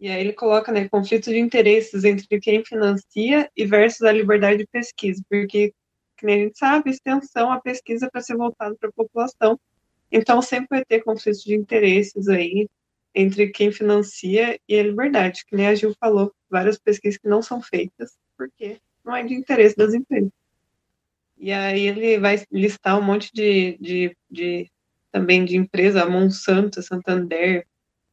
E 0.00 0.08
aí 0.08 0.22
ele 0.22 0.32
coloca, 0.32 0.72
né, 0.72 0.88
conflito 0.88 1.28
de 1.30 1.38
interesses 1.38 2.04
entre 2.04 2.40
quem 2.40 2.64
financia 2.64 3.50
e 3.54 3.66
versus 3.66 4.00
a 4.00 4.12
liberdade 4.12 4.60
de 4.60 4.66
pesquisa, 4.66 5.22
porque, 5.28 5.74
como 6.18 6.32
a 6.32 6.36
gente 6.36 6.58
sabe, 6.58 6.88
extensão, 6.90 7.52
a 7.52 7.60
pesquisa 7.60 8.08
para 8.10 8.22
ser 8.22 8.34
voltada 8.34 8.74
para 8.80 8.88
a 8.88 8.92
população, 8.92 9.60
então, 10.12 10.42
sempre 10.42 10.68
vai 10.70 10.84
ter 10.84 11.02
conflitos 11.02 11.42
de 11.42 11.54
interesses 11.54 12.28
aí 12.28 12.68
entre 13.14 13.48
quem 13.50 13.72
financia 13.72 14.58
e 14.68 14.78
a 14.78 14.82
liberdade, 14.82 15.44
que 15.46 15.56
nem 15.56 15.66
a 15.66 15.74
Gil 15.74 15.94
falou, 15.98 16.32
várias 16.50 16.78
pesquisas 16.78 17.18
que 17.18 17.28
não 17.28 17.42
são 17.42 17.60
feitas, 17.60 18.16
porque 18.36 18.78
não 19.04 19.14
é 19.16 19.22
de 19.22 19.34
interesse 19.34 19.76
das 19.76 19.94
empresas. 19.94 20.30
E 21.38 21.50
aí 21.52 21.88
ele 21.88 22.18
vai 22.18 22.44
listar 22.50 22.98
um 22.98 23.02
monte 23.02 23.30
de, 23.32 23.76
de, 23.78 24.16
de 24.30 24.70
também 25.10 25.44
de 25.44 25.56
empresa, 25.56 26.02
a 26.02 26.08
Monsanto, 26.08 26.80
a 26.80 26.82
Santander, 26.82 27.66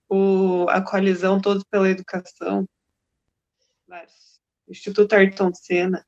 o, 0.09 0.65
a 0.69 0.81
coalizão 0.81 1.39
Todos 1.39 1.63
pela 1.63 1.89
Educação, 1.89 2.67
vários. 3.87 4.39
Instituto 4.67 5.13
Ayrton 5.13 5.53
Senna. 5.53 6.05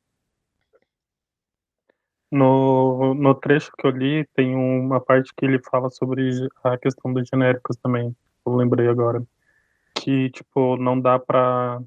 No, 2.31 3.13
no 3.13 3.35
trecho 3.35 3.71
que 3.77 3.85
eu 3.85 3.91
li, 3.91 4.25
tem 4.33 4.55
uma 4.55 5.01
parte 5.01 5.33
que 5.35 5.45
ele 5.45 5.59
fala 5.59 5.89
sobre 5.89 6.31
a 6.63 6.77
questão 6.77 7.13
dos 7.13 7.27
genéricos 7.27 7.75
também. 7.77 8.15
Eu 8.45 8.55
lembrei 8.55 8.87
agora. 8.87 9.21
Que, 9.95 10.29
tipo, 10.29 10.77
não 10.77 10.99
dá 10.99 11.19
para 11.19 11.81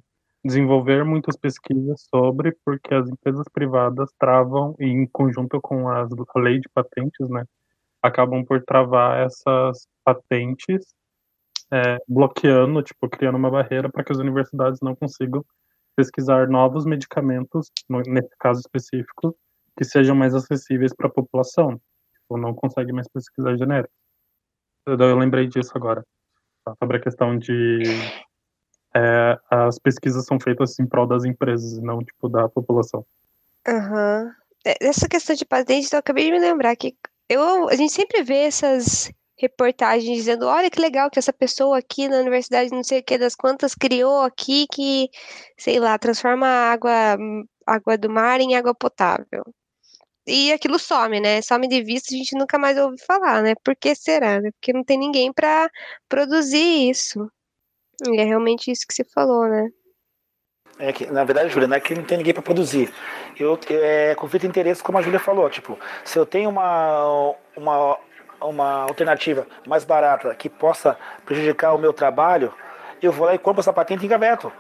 desenvolver 0.45 1.05
muitas 1.05 1.37
pesquisas 1.37 2.07
sobre, 2.15 2.55
porque 2.65 2.95
as 2.95 3.09
empresas 3.09 3.47
privadas 3.51 4.11
travam, 4.19 4.77
em 4.79 5.07
conjunto 5.07 5.59
com 5.61 5.89
as, 5.89 6.11
a 6.13 6.39
lei 6.39 6.61
de 6.61 6.69
patentes, 6.69 7.31
né, 7.31 7.45
acabam 8.03 8.45
por 8.45 8.63
travar 8.63 9.25
essas 9.25 9.89
patentes, 10.05 10.95
é, 11.73 11.97
bloqueando, 12.07 12.83
tipo, 12.83 13.09
criando 13.09 13.37
uma 13.37 13.51
barreira 13.51 13.91
para 13.91 14.05
que 14.05 14.13
as 14.13 14.19
universidades 14.19 14.81
não 14.83 14.95
consigam 14.95 15.43
pesquisar 15.97 16.47
novos 16.49 16.85
medicamentos, 16.85 17.71
nesse 18.07 18.37
caso 18.39 18.61
específico, 18.61 19.35
que 19.77 19.85
sejam 19.85 20.15
mais 20.15 20.35
acessíveis 20.35 20.95
para 20.95 21.09
a 21.09 21.13
população. 21.13 21.81
Tipo, 22.13 22.39
não 22.39 22.55
consegue 22.55 22.93
mais 22.93 23.09
pesquisar 23.09 23.57
genérico. 23.57 23.93
Eu 24.87 25.17
lembrei 25.17 25.47
disso 25.47 25.73
agora. 25.75 26.05
Tá? 26.65 26.75
Sobre 26.79 26.97
a 26.97 27.01
questão 27.01 27.39
de 27.39 27.83
é, 28.95 29.39
as 29.51 29.79
pesquisas 29.79 30.25
são 30.25 30.39
feitas 30.39 30.79
em 30.79 30.87
prol 30.87 31.07
das 31.07 31.25
empresas, 31.25 31.81
não 31.81 31.99
tipo 31.99 32.29
da 32.29 32.49
população. 32.49 33.05
Uhum. 33.67 34.31
Essa 34.81 35.09
questão 35.09 35.35
de 35.35 35.45
patente, 35.45 35.93
eu 35.93 35.99
acabei 35.99 36.27
de 36.27 36.33
me 36.33 36.39
lembrar 36.39 36.77
que 36.77 36.97
eu, 37.29 37.69
a 37.69 37.75
gente 37.75 37.93
sempre 37.93 38.23
vê 38.23 38.45
essas 38.45 39.11
reportagens 39.37 40.17
dizendo, 40.17 40.47
olha 40.47 40.71
que 40.71 40.81
legal 40.81 41.11
que 41.11 41.19
essa 41.19 41.33
pessoa 41.33 41.79
aqui 41.79 42.09
na 42.09 42.19
universidade 42.19 42.71
não 42.71 42.85
sei 42.85 43.01
o 43.01 43.05
que 43.05 43.19
das 43.19 43.35
quantas 43.35 43.75
criou 43.75 44.23
aqui 44.23 44.67
que, 44.73 45.09
sei 45.59 45.81
lá, 45.81 45.99
transforma 45.99 46.47
a 46.47 46.73
água, 46.73 47.19
água 47.67 47.99
do 47.99 48.09
mar 48.09 48.41
em 48.41 48.55
água 48.55 48.75
potável. 48.75 49.45
E 50.27 50.53
aquilo 50.53 50.79
some, 50.79 51.21
né? 51.21 51.43
Some 51.43 51.69
de 51.69 51.83
vista, 51.83 52.15
a 52.15 52.17
gente 52.17 52.37
nunca 52.37 52.59
mais 52.59 52.79
ouve 52.79 52.97
falar, 53.05 53.43
né? 53.43 53.55
Por 53.63 53.77
que 53.77 53.95
será? 53.95 54.41
Né? 54.41 54.51
Porque 54.53 54.73
não 54.73 54.83
tem 54.83 54.99
ninguém 54.99 55.33
para 55.33 55.71
produzir 56.09 56.91
isso. 56.91 57.31
E 58.07 58.21
é 58.21 58.25
realmente 58.25 58.71
isso 58.71 58.87
que 58.87 58.95
você 58.95 59.05
falou, 59.05 59.47
né? 59.47 59.69
É 60.79 60.93
que, 60.93 61.07
na 61.07 61.23
verdade, 61.25 61.51
Júlia, 61.51 61.69
não 61.69 61.77
é 61.77 61.81
que 61.81 61.95
não 61.95 62.03
tem 62.03 62.19
ninguém 62.19 62.35
para 62.35 62.43
produzir. 62.43 62.93
Eu, 63.39 63.59
é 63.71 64.15
conflito 64.15 64.43
de 64.43 64.49
interesse, 64.49 64.83
como 64.83 64.99
a 64.99 65.03
Júlia 65.03 65.21
falou. 65.21 65.49
Tipo, 65.49 65.79
se 66.05 66.19
eu 66.19 66.27
tenho 66.27 66.51
uma, 66.51 67.35
uma, 67.57 67.99
uma 68.41 68.83
alternativa 68.83 69.47
mais 69.67 69.85
barata 69.85 70.35
que 70.35 70.49
possa 70.49 70.99
prejudicar 71.25 71.75
o 71.75 71.79
meu 71.79 71.93
trabalho, 71.93 72.53
eu 73.01 73.13
vou 73.13 73.27
lá 73.27 73.35
e 73.35 73.39
compro 73.39 73.61
essa 73.61 73.73
patente 73.73 74.03
e 74.03 74.07
engaveto. 74.07 74.53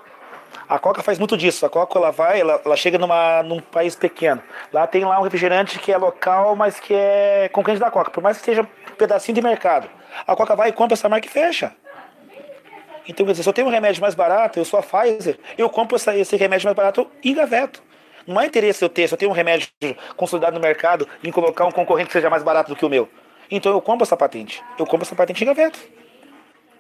A 0.68 0.78
Coca 0.78 1.02
faz 1.02 1.18
muito 1.18 1.36
disso. 1.36 1.64
A 1.66 1.70
Coca 1.70 1.98
ela 1.98 2.10
vai, 2.10 2.40
ela, 2.40 2.60
ela 2.64 2.76
chega 2.76 2.98
numa, 2.98 3.42
num 3.42 3.60
país 3.60 3.94
pequeno. 3.94 4.42
Lá 4.72 4.86
tem 4.86 5.04
lá 5.04 5.18
um 5.20 5.22
refrigerante 5.22 5.78
que 5.78 5.92
é 5.92 5.96
local, 5.96 6.56
mas 6.56 6.80
que 6.80 6.94
é 6.94 7.48
concorrente 7.52 7.80
da 7.80 7.90
Coca. 7.90 8.10
Por 8.10 8.22
mais 8.22 8.38
que 8.38 8.44
seja 8.44 8.62
um 8.62 8.94
pedacinho 8.96 9.34
de 9.34 9.42
mercado. 9.42 9.88
A 10.26 10.34
Coca 10.34 10.54
vai 10.54 10.70
e 10.70 10.72
compra 10.72 10.94
essa 10.94 11.08
marca 11.08 11.26
e 11.26 11.30
fecha. 11.30 11.72
Então, 13.06 13.26
quer 13.26 13.32
dizer, 13.32 13.42
se 13.42 13.48
eu 13.48 13.52
tenho 13.52 13.66
um 13.66 13.70
remédio 13.70 14.00
mais 14.00 14.14
barato, 14.14 14.58
eu 14.58 14.64
sou 14.64 14.80
a 14.80 14.82
Pfizer, 14.82 15.38
eu 15.58 15.68
compro 15.68 15.96
essa, 15.96 16.16
esse 16.16 16.36
remédio 16.36 16.66
mais 16.66 16.76
barato 16.76 17.06
e 17.22 17.32
engaveto. 17.32 17.82
Não 18.26 18.38
há 18.38 18.46
interesse 18.46 18.82
eu 18.82 18.88
ter, 18.88 19.06
se 19.06 19.12
eu 19.12 19.18
tenho 19.18 19.30
um 19.30 19.34
remédio 19.34 19.68
consolidado 20.16 20.54
no 20.54 20.60
mercado, 20.60 21.06
em 21.22 21.30
colocar 21.30 21.66
um 21.66 21.70
concorrente 21.70 22.06
que 22.06 22.12
seja 22.14 22.30
mais 22.30 22.42
barato 22.42 22.70
do 22.70 22.76
que 22.76 22.84
o 22.84 22.88
meu. 22.88 23.08
Então 23.50 23.72
eu 23.72 23.80
compro 23.82 24.04
essa 24.04 24.16
patente. 24.16 24.62
Eu 24.78 24.86
compro 24.86 25.04
essa 25.04 25.14
patente 25.14 25.42
e 25.42 25.44
engaveto. 25.44 25.78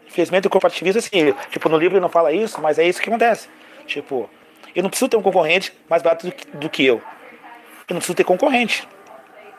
Infelizmente 0.06 0.46
o 0.46 0.50
corporativismo, 0.50 1.00
assim, 1.00 1.34
tipo, 1.50 1.68
no 1.68 1.76
livro 1.76 1.96
ele 1.96 2.00
não 2.00 2.08
fala 2.08 2.32
isso, 2.32 2.60
mas 2.62 2.78
é 2.78 2.86
isso 2.86 3.02
que 3.02 3.10
acontece. 3.10 3.48
Tipo, 3.86 4.28
eu 4.74 4.82
não 4.82 4.90
preciso 4.90 5.08
ter 5.08 5.16
um 5.16 5.22
concorrente 5.22 5.72
mais 5.88 6.02
barato 6.02 6.26
do 6.26 6.32
que, 6.32 6.56
do 6.56 6.70
que 6.70 6.84
eu. 6.84 6.96
Eu 7.88 7.94
não 7.94 7.96
preciso 7.96 8.16
ter 8.16 8.24
concorrente. 8.24 8.88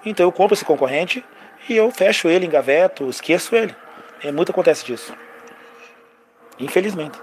Então 0.05 0.25
eu 0.25 0.31
compro 0.31 0.53
esse 0.53 0.65
concorrente 0.65 1.23
e 1.69 1.75
eu 1.75 1.89
fecho 1.91 2.27
ele, 2.27 2.45
engaveto, 2.45 3.09
esqueço 3.09 3.55
ele. 3.55 3.75
É 4.23 4.31
muito 4.31 4.51
acontece 4.51 4.85
disso. 4.85 5.15
Infelizmente. 6.59 7.17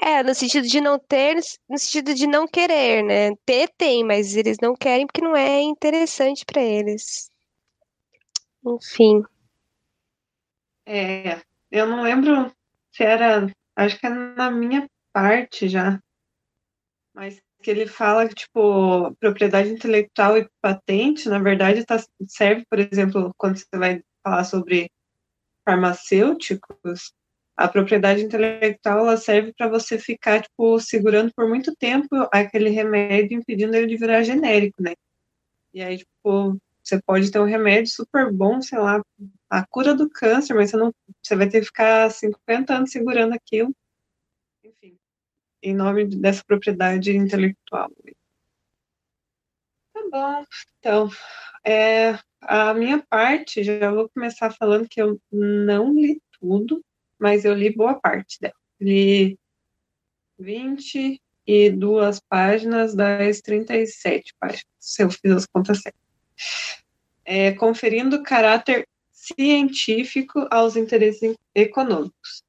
É, 0.00 0.22
no 0.22 0.34
sentido 0.34 0.66
de 0.66 0.80
não 0.80 0.98
ter, 0.98 1.36
no 1.68 1.78
sentido 1.78 2.14
de 2.14 2.26
não 2.26 2.46
querer, 2.46 3.04
né? 3.04 3.30
Ter 3.46 3.68
tem, 3.78 4.04
mas 4.04 4.36
eles 4.36 4.56
não 4.60 4.74
querem 4.74 5.06
porque 5.06 5.20
não 5.20 5.36
é 5.36 5.60
interessante 5.60 6.44
para 6.44 6.60
eles. 6.60 7.30
Enfim. 8.66 9.22
É, 10.84 11.40
eu 11.70 11.86
não 11.86 12.02
lembro 12.02 12.52
se 12.90 13.04
era 13.04 13.46
acho 13.76 13.98
que 13.98 14.06
é 14.06 14.10
na 14.10 14.50
minha 14.50 14.88
parte 15.12 15.68
já, 15.68 16.00
mas 17.14 17.40
que 17.62 17.70
ele 17.70 17.86
fala 17.86 18.28
que, 18.28 18.34
tipo, 18.34 19.14
propriedade 19.20 19.70
intelectual 19.70 20.36
e 20.36 20.48
patente, 20.60 21.28
na 21.28 21.38
verdade, 21.38 21.84
tá, 21.86 21.96
serve, 22.26 22.64
por 22.68 22.78
exemplo, 22.78 23.32
quando 23.38 23.56
você 23.56 23.78
vai 23.78 24.02
falar 24.22 24.44
sobre 24.44 24.90
farmacêuticos, 25.64 27.12
a 27.56 27.68
propriedade 27.68 28.22
intelectual 28.22 29.00
ela 29.00 29.16
serve 29.16 29.52
para 29.56 29.68
você 29.68 29.98
ficar, 29.98 30.42
tipo, 30.42 30.80
segurando 30.80 31.32
por 31.34 31.48
muito 31.48 31.74
tempo 31.76 32.08
aquele 32.32 32.70
remédio, 32.70 33.38
impedindo 33.38 33.76
ele 33.76 33.86
de 33.86 33.96
virar 33.96 34.22
genérico, 34.24 34.82
né? 34.82 34.94
E 35.72 35.82
aí, 35.82 35.98
tipo, 35.98 36.58
você 36.82 37.00
pode 37.00 37.30
ter 37.30 37.38
um 37.38 37.44
remédio 37.44 37.92
super 37.92 38.32
bom, 38.32 38.60
sei 38.60 38.78
lá, 38.78 39.02
a 39.48 39.66
cura 39.66 39.94
do 39.94 40.10
câncer, 40.10 40.54
mas 40.54 40.70
você 40.70 40.76
não, 40.76 40.92
você 41.22 41.36
vai 41.36 41.48
ter 41.48 41.60
que 41.60 41.66
ficar 41.66 42.10
50 42.10 42.74
anos 42.74 42.90
segurando 42.90 43.34
aquilo. 43.34 43.74
Enfim, 44.64 44.98
em 45.62 45.74
nome 45.74 46.06
dessa 46.06 46.42
propriedade 46.44 47.16
intelectual. 47.16 47.90
Tá 49.94 50.02
bom, 50.10 50.44
então, 50.78 51.10
é, 51.64 52.18
a 52.40 52.74
minha 52.74 53.02
parte, 53.08 53.62
já 53.62 53.90
vou 53.90 54.08
começar 54.08 54.50
falando 54.50 54.88
que 54.88 55.00
eu 55.00 55.20
não 55.30 55.94
li 55.94 56.20
tudo, 56.40 56.84
mas 57.18 57.44
eu 57.44 57.54
li 57.54 57.74
boa 57.74 58.00
parte 58.00 58.40
dela. 58.40 58.54
Li 58.80 59.38
22 60.38 62.20
páginas 62.28 62.96
das 62.96 63.40
37 63.40 64.34
páginas, 64.40 64.66
se 64.80 65.02
eu 65.04 65.10
fiz 65.10 65.30
as 65.30 65.46
contas 65.46 65.80
certas 65.82 66.11
é, 67.24 67.52
conferindo 67.52 68.22
caráter 68.22 68.86
científico 69.10 70.46
aos 70.50 70.76
interesses 70.76 71.36
econômicos. 71.54 72.42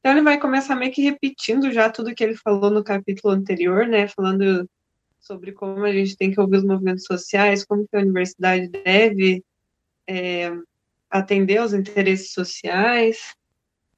Então 0.00 0.12
ele 0.12 0.22
vai 0.22 0.38
começar 0.38 0.76
meio 0.76 0.92
que 0.92 1.02
repetindo 1.02 1.72
já 1.72 1.90
tudo 1.90 2.14
que 2.14 2.24
ele 2.24 2.34
falou 2.34 2.70
no 2.70 2.82
capítulo 2.82 3.34
anterior, 3.34 3.86
né, 3.86 4.08
falando 4.08 4.68
sobre 5.18 5.52
como 5.52 5.84
a 5.84 5.92
gente 5.92 6.16
tem 6.16 6.30
que 6.30 6.40
ouvir 6.40 6.56
os 6.56 6.64
movimentos 6.64 7.04
sociais, 7.04 7.64
como 7.64 7.86
que 7.86 7.96
a 7.96 8.00
universidade 8.00 8.68
deve 8.68 9.44
é, 10.06 10.50
atender 11.10 11.58
aos 11.58 11.72
interesses 11.72 12.32
sociais, 12.32 13.34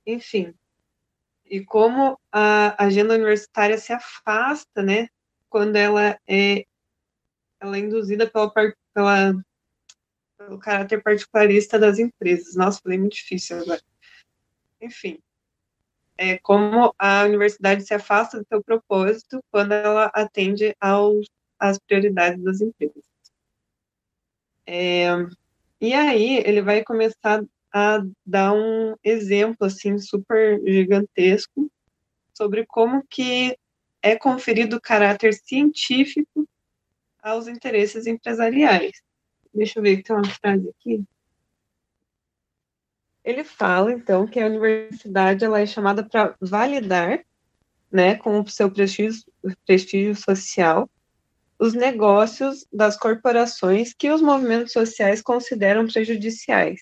enfim, 0.04 0.52
e 1.46 1.64
como 1.64 2.18
a 2.32 2.84
agenda 2.84 3.14
universitária 3.14 3.78
se 3.78 3.92
afasta, 3.92 4.82
né, 4.82 5.08
quando 5.48 5.76
ela 5.76 6.18
é, 6.26 6.64
ela 7.62 7.76
é 7.76 7.80
induzida 7.80 8.28
pela, 8.28 8.52
pela 8.92 9.34
o 10.50 10.58
caráter 10.58 11.02
particularista 11.02 11.78
das 11.78 11.98
empresas. 11.98 12.56
Nossa, 12.56 12.80
falei 12.82 12.98
muito 12.98 13.14
difícil 13.14 13.58
agora. 13.58 13.80
Enfim, 14.80 15.18
é 16.18 16.38
como 16.38 16.92
a 16.98 17.24
universidade 17.24 17.84
se 17.84 17.94
afasta 17.94 18.40
do 18.40 18.46
seu 18.46 18.62
propósito 18.62 19.42
quando 19.50 19.72
ela 19.72 20.06
atende 20.12 20.74
aos, 20.80 21.26
às 21.58 21.78
prioridades 21.78 22.42
das 22.42 22.60
empresas. 22.60 23.04
É, 24.66 25.08
e 25.80 25.94
aí 25.94 26.38
ele 26.44 26.62
vai 26.62 26.82
começar 26.82 27.44
a 27.72 28.02
dar 28.26 28.52
um 28.52 28.94
exemplo 29.02 29.66
assim 29.66 29.98
super 29.98 30.60
gigantesco 30.64 31.70
sobre 32.34 32.66
como 32.66 33.04
que 33.08 33.56
é 34.02 34.16
conferido 34.16 34.80
caráter 34.80 35.32
científico 35.32 36.46
aos 37.22 37.46
interesses 37.46 38.06
empresariais. 38.06 39.00
Deixa 39.54 39.78
eu 39.78 39.82
ver 39.82 39.98
que 39.98 40.02
tem 40.02 40.16
uma 40.16 40.24
frase 40.24 40.68
aqui. 40.68 41.04
Ele 43.24 43.44
fala, 43.44 43.92
então, 43.92 44.26
que 44.26 44.40
a 44.40 44.46
universidade 44.46 45.44
ela 45.44 45.60
é 45.60 45.66
chamada 45.66 46.02
para 46.02 46.34
validar, 46.40 47.24
né, 47.90 48.16
com 48.16 48.40
o 48.40 48.48
seu 48.48 48.70
prestígio, 48.70 49.22
prestígio 49.64 50.16
social, 50.16 50.90
os 51.58 51.74
negócios 51.74 52.66
das 52.72 52.96
corporações 52.96 53.94
que 53.94 54.10
os 54.10 54.20
movimentos 54.20 54.72
sociais 54.72 55.22
consideram 55.22 55.86
prejudiciais. 55.86 56.80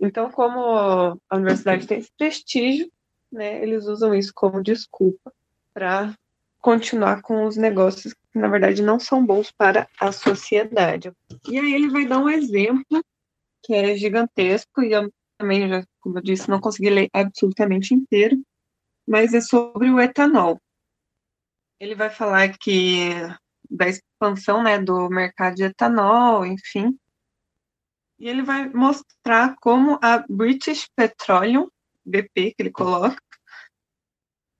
Então, 0.00 0.30
como 0.30 0.60
a 1.28 1.36
universidade 1.36 1.86
tem 1.86 1.98
esse 1.98 2.10
prestígio, 2.16 2.90
né, 3.30 3.62
eles 3.62 3.84
usam 3.86 4.14
isso 4.14 4.32
como 4.34 4.62
desculpa 4.62 5.32
para 5.74 6.16
continuar 6.62 7.20
com 7.20 7.44
os 7.44 7.56
negócios 7.56 8.14
que, 8.14 8.38
na 8.38 8.48
verdade, 8.48 8.82
não 8.82 8.98
são 8.98 9.26
bons 9.26 9.50
para 9.50 9.88
a 10.00 10.12
sociedade. 10.12 11.12
E 11.48 11.58
aí 11.58 11.74
ele 11.74 11.90
vai 11.90 12.06
dar 12.06 12.18
um 12.18 12.30
exemplo 12.30 13.04
que 13.64 13.74
é 13.74 13.94
gigantesco, 13.96 14.82
e 14.82 14.92
eu 14.92 15.12
também, 15.36 15.68
já, 15.68 15.84
como 16.00 16.18
eu 16.18 16.22
disse, 16.22 16.48
não 16.48 16.60
consegui 16.60 16.88
ler 16.88 17.08
absolutamente 17.12 17.92
inteiro, 17.92 18.40
mas 19.06 19.34
é 19.34 19.40
sobre 19.40 19.90
o 19.90 20.00
etanol. 20.00 20.58
Ele 21.78 21.94
vai 21.94 22.10
falar 22.10 22.56
que 22.56 23.10
da 23.68 23.88
expansão 23.88 24.62
né, 24.62 24.78
do 24.78 25.08
mercado 25.08 25.56
de 25.56 25.64
etanol, 25.64 26.46
enfim, 26.46 26.96
e 28.22 28.28
ele 28.28 28.42
vai 28.42 28.68
mostrar 28.68 29.56
como 29.60 29.98
a 30.00 30.24
British 30.28 30.86
Petroleum, 30.94 31.68
BP, 32.04 32.54
que 32.54 32.62
ele 32.62 32.70
coloca, 32.70 33.20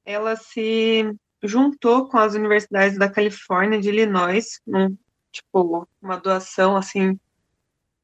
ela 0.05 0.35
se 0.35 1.05
juntou 1.43 2.09
com 2.09 2.19
as 2.19 2.35
universidades 2.35 2.99
da 2.99 3.11
Califórnia 3.11 3.81
de 3.81 3.89
Illinois, 3.89 4.61
num, 4.67 4.97
tipo, 5.31 5.89
uma 6.01 6.17
doação, 6.17 6.77
assim, 6.77 7.19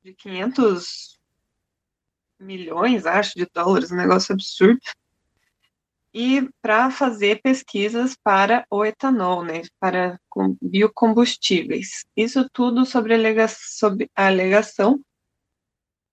de 0.03 0.13
500 0.15 1.19
milhões, 2.39 3.07
acho, 3.07 3.35
de 3.37 3.47
dólares, 3.47 3.93
um 3.93 3.97
negócio 3.97 4.33
absurdo, 4.33 4.81
e 6.13 6.49
para 6.61 6.91
fazer 6.91 7.41
pesquisas 7.43 8.17
para 8.17 8.67
o 8.71 8.85
etanol, 8.85 9.45
né, 9.45 9.63
para 9.79 10.19
biocombustíveis. 10.61 12.05
Isso 12.17 12.49
tudo 12.53 12.87
sobre 12.87 13.15
a, 13.15 13.49
sobre 13.49 14.11
a 14.17 14.27
alegação 14.27 15.01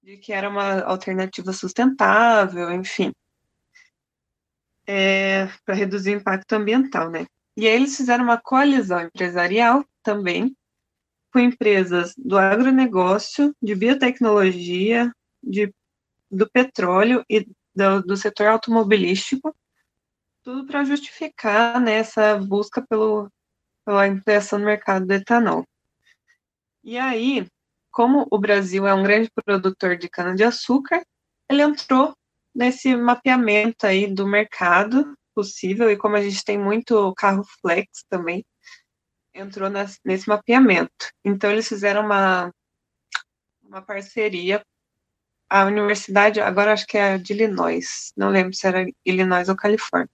de 0.04 0.18
que 0.18 0.34
era 0.34 0.50
uma 0.50 0.82
alternativa 0.82 1.52
sustentável, 1.54 2.72
enfim 2.72 3.12
é, 4.88 5.48
para 5.66 5.76
reduzir 5.76 6.16
o 6.16 6.20
impacto 6.20 6.54
ambiental, 6.54 7.10
né? 7.10 7.26
E 7.58 7.68
aí 7.68 7.74
eles 7.74 7.96
fizeram 7.96 8.24
uma 8.24 8.38
coalizão 8.38 9.02
empresarial 9.02 9.86
também, 10.04 10.56
com 11.32 11.40
empresas 11.40 12.14
do 12.18 12.38
agronegócio, 12.38 13.56
de 13.62 13.76
biotecnologia, 13.76 15.12
de, 15.44 15.74
do 16.30 16.50
petróleo 16.50 17.24
e 17.30 17.48
do, 17.76 18.02
do 18.02 18.18
setor 18.18 18.48
automobilístico, 18.48 19.56
tudo 20.44 20.66
para 20.66 20.84
justificar 20.84 21.82
né, 21.82 21.96
essa 21.96 22.38
busca 22.38 22.86
pelo, 22.88 23.30
pela 23.86 24.06
ampliação 24.06 24.60
do 24.60 24.66
mercado 24.66 25.06
do 25.06 25.14
etanol. 25.14 25.66
E 26.84 26.98
aí, 26.98 27.48
como 27.92 28.28
o 28.30 28.38
Brasil 28.38 28.86
é 28.86 28.94
um 28.94 29.04
grande 29.04 29.30
produtor 29.44 29.98
de 29.98 30.08
cana-de-açúcar, 30.08 31.04
ele 31.50 31.62
entrou 31.62 32.16
nesse 32.56 32.96
mapeamento 32.96 33.86
aí 33.86 34.08
do 34.08 34.26
mercado 34.26 35.16
possível, 35.36 35.92
e 35.92 35.98
como 35.98 36.16
a 36.16 36.22
gente 36.22 36.44
tem 36.44 36.58
muito 36.58 37.14
carro 37.16 37.44
flex 37.62 38.06
também, 38.10 38.46
entrou 39.34 39.70
nesse 39.70 40.30
mapeamento. 40.30 41.12
Então, 41.24 41.52
eles 41.52 41.68
fizeram 41.68 42.06
uma, 42.06 42.52
uma 43.62 43.82
parceria. 43.82 44.66
A 45.50 45.66
universidade, 45.66 46.40
agora 46.40 46.74
acho 46.74 46.88
que 46.88 46.98
é 46.98 47.18
de 47.18 47.34
Illinois, 47.34 48.12
não 48.18 48.30
lembro 48.30 48.54
se 48.54 48.66
era 48.66 48.86
Illinois 49.06 49.50
ou 49.50 49.56
Califórnia. 49.56 50.10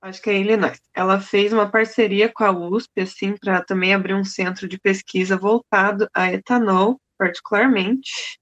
Acho 0.00 0.22
que 0.22 0.30
é 0.30 0.38
Illinois. 0.38 0.80
Ela 0.94 1.20
fez 1.20 1.52
uma 1.52 1.68
parceria 1.68 2.32
com 2.32 2.44
a 2.44 2.52
USP, 2.52 3.00
assim, 3.00 3.36
para 3.36 3.62
também 3.64 3.92
abrir 3.92 4.14
um 4.14 4.24
centro 4.24 4.68
de 4.68 4.78
pesquisa 4.78 5.36
voltado 5.36 6.08
a 6.14 6.32
etanol, 6.32 7.00
particularmente. 7.18 8.38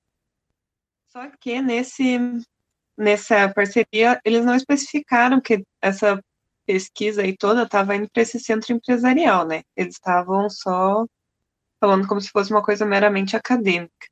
Só 1.09 1.31
que 1.41 1.62
nesse, 1.62 2.19
nessa 2.97 3.49
parceria, 3.53 4.21
eles 4.25 4.45
não 4.45 4.55
especificaram 4.55 5.41
que 5.41 5.65
essa 5.81 6.21
pesquisa 6.67 7.23
aí 7.23 7.37
toda 7.37 7.63
estava 7.63 7.95
indo 7.95 8.09
para 8.11 8.23
esse 8.23 8.41
centro 8.41 8.73
empresarial, 8.73 9.47
né? 9.47 9.63
Eles 9.77 9.95
estavam 9.95 10.51
só 10.51 11.07
falando 11.81 12.09
como 12.09 12.21
se 12.21 12.31
fosse 12.31 12.51
uma 12.51 12.63
coisa 12.63 12.85
meramente 12.85 13.37
acadêmica. 13.37 14.07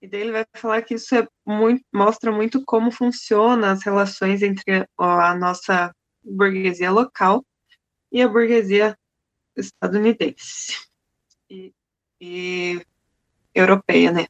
E 0.00 0.06
daí 0.06 0.20
ele 0.20 0.32
vai 0.32 0.44
falar 0.54 0.82
que 0.82 0.94
isso 0.94 1.14
é 1.14 1.26
muito, 1.46 1.82
mostra 1.92 2.30
muito 2.30 2.62
como 2.64 2.90
funcionam 2.90 3.70
as 3.70 3.82
relações 3.82 4.42
entre 4.42 4.86
a 4.98 5.34
nossa 5.34 5.94
burguesia 6.22 6.90
local 6.90 7.44
e 8.12 8.22
a 8.22 8.28
burguesia 8.28 8.96
estadunidense 9.56 10.86
e, 11.50 11.72
e 12.20 12.84
europeia, 13.54 14.12
né? 14.12 14.26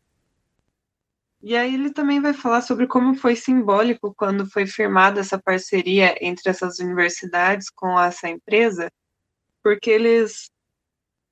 E 1.46 1.54
aí 1.54 1.74
ele 1.74 1.92
também 1.92 2.22
vai 2.22 2.33
falar 2.33 2.62
sobre 2.62 2.87
como 2.87 3.14
foi 3.16 3.37
simbólico 3.37 4.14
quando 4.14 4.50
foi 4.50 4.66
firmada 4.66 5.20
essa 5.20 5.38
parceria 5.38 6.16
entre 6.18 6.48
essas 6.48 6.78
universidades 6.78 7.68
com 7.68 8.00
essa 8.00 8.30
empresa, 8.30 8.90
porque 9.62 9.90
eles 9.90 10.50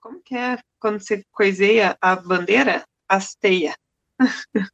como 0.00 0.20
que 0.20 0.36
é 0.36 0.58
quando 0.78 1.00
você 1.00 1.24
coiseia 1.32 1.96
a 1.98 2.14
bandeira? 2.14 2.84
Hasteia. 3.08 3.74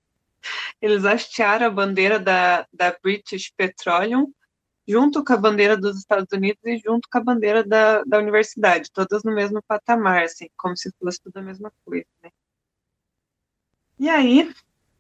eles 0.83 1.05
hastearam 1.05 1.67
a 1.67 1.71
bandeira 1.71 2.19
da, 2.19 2.67
da 2.73 2.97
British 3.01 3.53
Petroleum 3.57 4.33
junto 4.89 5.25
com 5.25 5.35
a 5.35 5.37
bandeira 5.37 5.77
dos 5.77 5.99
Estados 5.99 6.33
Unidos 6.33 6.61
e 6.65 6.79
junto 6.79 7.09
com 7.09 7.19
a 7.19 7.23
bandeira 7.23 7.63
da, 7.63 8.03
da 8.03 8.19
universidade, 8.19 8.91
todas 8.93 9.23
no 9.23 9.33
mesmo 9.33 9.63
patamar, 9.69 10.25
assim, 10.25 10.49
como 10.57 10.77
se 10.77 10.91
fosse 10.99 11.23
tudo 11.23 11.37
a 11.37 11.43
mesma 11.43 11.73
coisa, 11.85 12.07
né? 12.25 12.31
E 14.01 14.09
aí, 14.09 14.53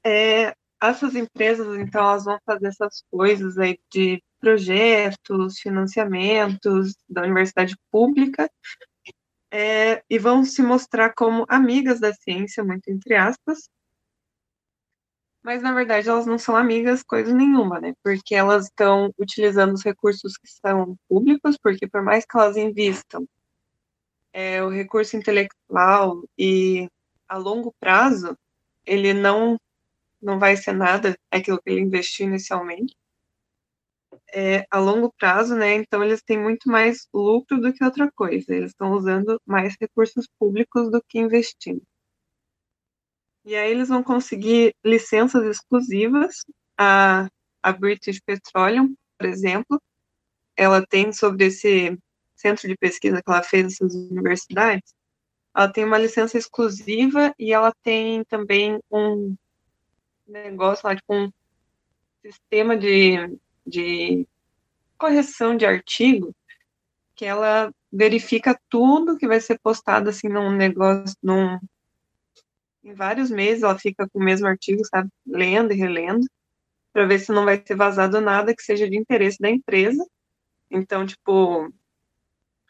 é, 0.09 0.55
essas 0.81 1.15
empresas, 1.15 1.79
então, 1.79 2.03
elas 2.03 2.25
vão 2.25 2.39
fazer 2.45 2.69
essas 2.69 3.03
coisas 3.11 3.59
aí 3.59 3.79
de 3.93 4.23
projetos, 4.41 5.59
financiamentos 5.59 6.95
da 7.09 7.23
universidade 7.23 7.77
pública, 7.91 8.51
é, 9.51 10.03
e 10.09 10.19
vão 10.19 10.45
se 10.45 10.63
mostrar 10.63 11.13
como 11.15 11.45
amigas 11.49 12.01
da 12.01 12.13
ciência, 12.13 12.63
muito 12.63 12.89
entre 12.89 13.15
aspas, 13.17 13.69
mas 15.43 15.63
na 15.63 15.73
verdade 15.73 16.09
elas 16.09 16.27
não 16.27 16.39
são 16.39 16.55
amigas 16.57 17.03
coisa 17.03 17.35
nenhuma, 17.35 17.81
né? 17.81 17.95
Porque 18.03 18.35
elas 18.35 18.65
estão 18.67 19.11
utilizando 19.19 19.73
os 19.73 19.83
recursos 19.83 20.37
que 20.37 20.49
são 20.49 20.97
públicos, 21.09 21.57
porque 21.63 21.89
por 21.89 22.03
mais 22.03 22.25
que 22.27 22.37
elas 22.37 22.57
invistam 22.57 23.27
é, 24.33 24.63
o 24.63 24.69
recurso 24.69 25.17
intelectual 25.17 26.23
e 26.37 26.89
a 27.29 27.37
longo 27.39 27.73
prazo, 27.81 28.37
ele 28.85 29.15
não 29.15 29.59
não 30.21 30.39
vai 30.39 30.57
ser 30.57 30.73
nada 30.73 31.19
aquilo 31.31 31.61
que 31.61 31.71
ele 31.71 31.81
investiu 31.81 32.27
inicialmente. 32.27 32.97
É, 34.35 34.67
a 34.71 34.79
longo 34.79 35.13
prazo, 35.19 35.55
né? 35.57 35.75
Então 35.75 36.05
eles 36.05 36.23
têm 36.23 36.39
muito 36.39 36.69
mais 36.69 37.07
lucro 37.13 37.61
do 37.61 37.73
que 37.73 37.85
outra 37.85 38.11
coisa. 38.13 38.55
Eles 38.55 38.71
estão 38.73 38.93
usando 38.93 39.41
mais 39.47 39.75
recursos 39.81 40.29
públicos 40.39 40.91
do 40.91 41.03
que 41.03 41.19
investindo. 41.19 41.83
E 43.45 43.57
aí 43.57 43.71
eles 43.71 43.89
vão 43.89 44.03
conseguir 44.03 44.75
licenças 44.85 45.45
exclusivas. 45.45 46.45
A, 46.79 47.29
a 47.63 47.73
British 47.73 48.21
Petroleum, 48.21 48.95
por 49.19 49.27
exemplo, 49.27 49.81
ela 50.57 50.85
tem 50.87 51.13
sobre 51.13 51.47
esse 51.47 51.99
centro 52.37 52.69
de 52.69 52.77
pesquisa 52.77 53.23
que 53.23 53.31
ela 53.31 53.43
fez 53.43 53.65
nessas 53.65 53.95
universidades, 53.95 54.95
ela 55.55 55.73
tem 55.73 55.85
uma 55.85 55.99
licença 55.99 56.39
exclusiva 56.39 57.35
e 57.39 57.53
ela 57.53 57.73
tem 57.83 58.25
também 58.25 58.79
um 58.91 59.35
negócio 60.29 60.87
lá, 60.87 60.95
tipo 60.95 61.15
um 61.15 61.33
sistema 62.23 62.77
de, 62.77 63.39
de 63.67 64.27
correção 64.97 65.57
de 65.57 65.65
artigo 65.65 66.35
que 67.15 67.25
ela 67.25 67.73
verifica 67.91 68.59
tudo 68.69 69.17
que 69.17 69.27
vai 69.27 69.41
ser 69.41 69.59
postado 69.59 70.11
assim 70.11 70.29
num 70.29 70.51
negócio, 70.51 71.17
num 71.23 71.59
em 72.85 72.95
vários 72.95 73.31
meses 73.31 73.63
ela 73.63 73.79
fica 73.79 74.09
com 74.09 74.19
o 74.19 74.25
mesmo 74.25 74.47
artigo, 74.47 74.83
sabe, 74.87 75.11
lendo 75.27 75.73
e 75.73 75.77
relendo, 75.77 76.27
para 76.93 77.07
ver 77.07 77.19
se 77.19 77.33
não 77.33 77.45
vai 77.45 77.63
ser 77.65 77.75
vazado 77.75 78.21
nada 78.21 78.55
que 78.55 78.63
seja 78.63 78.89
de 78.89 78.97
interesse 78.97 79.39
da 79.39 79.51
empresa. 79.51 80.07
Então, 80.71 81.05
tipo, 81.05 81.71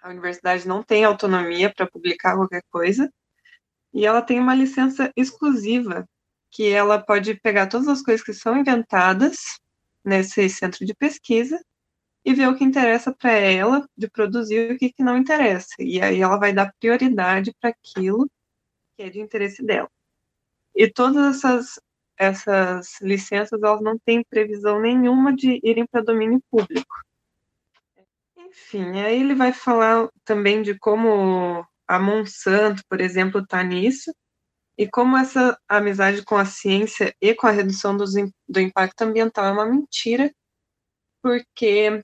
a 0.03 0.09
universidade 0.09 0.66
não 0.66 0.83
tem 0.83 1.05
autonomia 1.05 1.73
para 1.73 1.87
publicar 1.87 2.37
qualquer 2.37 2.62
coisa, 2.71 3.12
e 3.92 4.05
ela 4.05 4.23
tem 4.23 4.40
uma 4.40 4.55
licença 4.55 5.12
exclusiva 5.16 6.09
que 6.51 6.69
ela 6.69 6.99
pode 6.99 7.35
pegar 7.41 7.67
todas 7.67 7.89
as 7.89 8.03
coisas 8.03 8.25
que 8.25 8.33
são 8.33 8.57
inventadas 8.57 9.59
nesse 10.05 10.49
centro 10.49 10.85
de 10.85 10.95
pesquisa 10.95 11.61
e 12.25 12.35
ver 12.35 12.49
o 12.49 12.57
que 12.57 12.65
interessa 12.65 13.15
para 13.15 13.33
ela 13.33 13.89
de 13.97 14.09
produzir 14.11 14.71
e 14.71 14.75
o 14.75 14.79
que, 14.79 14.93
que 14.93 15.03
não 15.03 15.17
interessa. 15.17 15.75
E 15.79 16.01
aí 16.01 16.21
ela 16.21 16.39
vai 16.39 16.53
dar 16.53 16.73
prioridade 16.79 17.55
para 17.61 17.71
aquilo 17.71 18.29
que 18.97 19.03
é 19.03 19.11
de 19.11 19.21
interesse 19.21 19.63
dela. 19.63 19.89
E 20.75 20.91
todas 20.91 21.37
essas, 21.37 21.81
essas 22.17 23.01
licenças, 23.01 23.63
elas 23.63 23.81
não 23.81 23.99
têm 23.99 24.25
previsão 24.25 24.81
nenhuma 24.81 25.35
de 25.35 25.61
irem 25.63 25.87
para 25.87 26.03
domínio 26.03 26.43
público. 26.51 26.95
Enfim, 28.37 29.01
aí 29.01 29.21
ele 29.21 29.35
vai 29.35 29.53
falar 29.53 30.09
também 30.25 30.63
de 30.63 30.77
como 30.79 31.67
a 31.87 31.99
Monsanto, 31.99 32.83
por 32.89 33.01
exemplo, 33.01 33.41
está 33.41 33.63
nisso, 33.63 34.13
e 34.79 34.87
como 34.88 35.17
essa 35.17 35.59
amizade 35.69 36.23
com 36.25 36.37
a 36.37 36.45
ciência 36.45 37.12
e 37.21 37.35
com 37.35 37.49
a 37.49 37.51
redução 37.51 37.97
dos, 37.97 38.12
do 38.49 38.61
impacto 38.61 39.03
ambiental 39.03 39.47
é 39.47 39.51
uma 39.51 39.67
mentira, 39.67 40.33
porque 41.21 42.00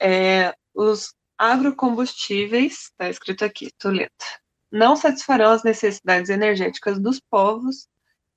é, 0.00 0.54
os 0.74 1.14
agrocombustíveis, 1.36 2.84
está 2.84 3.10
escrito 3.10 3.44
aqui, 3.44 3.70
Toledo, 3.78 4.10
não 4.72 4.96
satisfarão 4.96 5.52
as 5.52 5.62
necessidades 5.62 6.30
energéticas 6.30 6.98
dos 6.98 7.20
povos, 7.20 7.86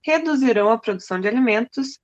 reduzirão 0.02 0.70
a 0.70 0.78
produção 0.78 1.22
de 1.22 1.30
alimentos 1.30 1.98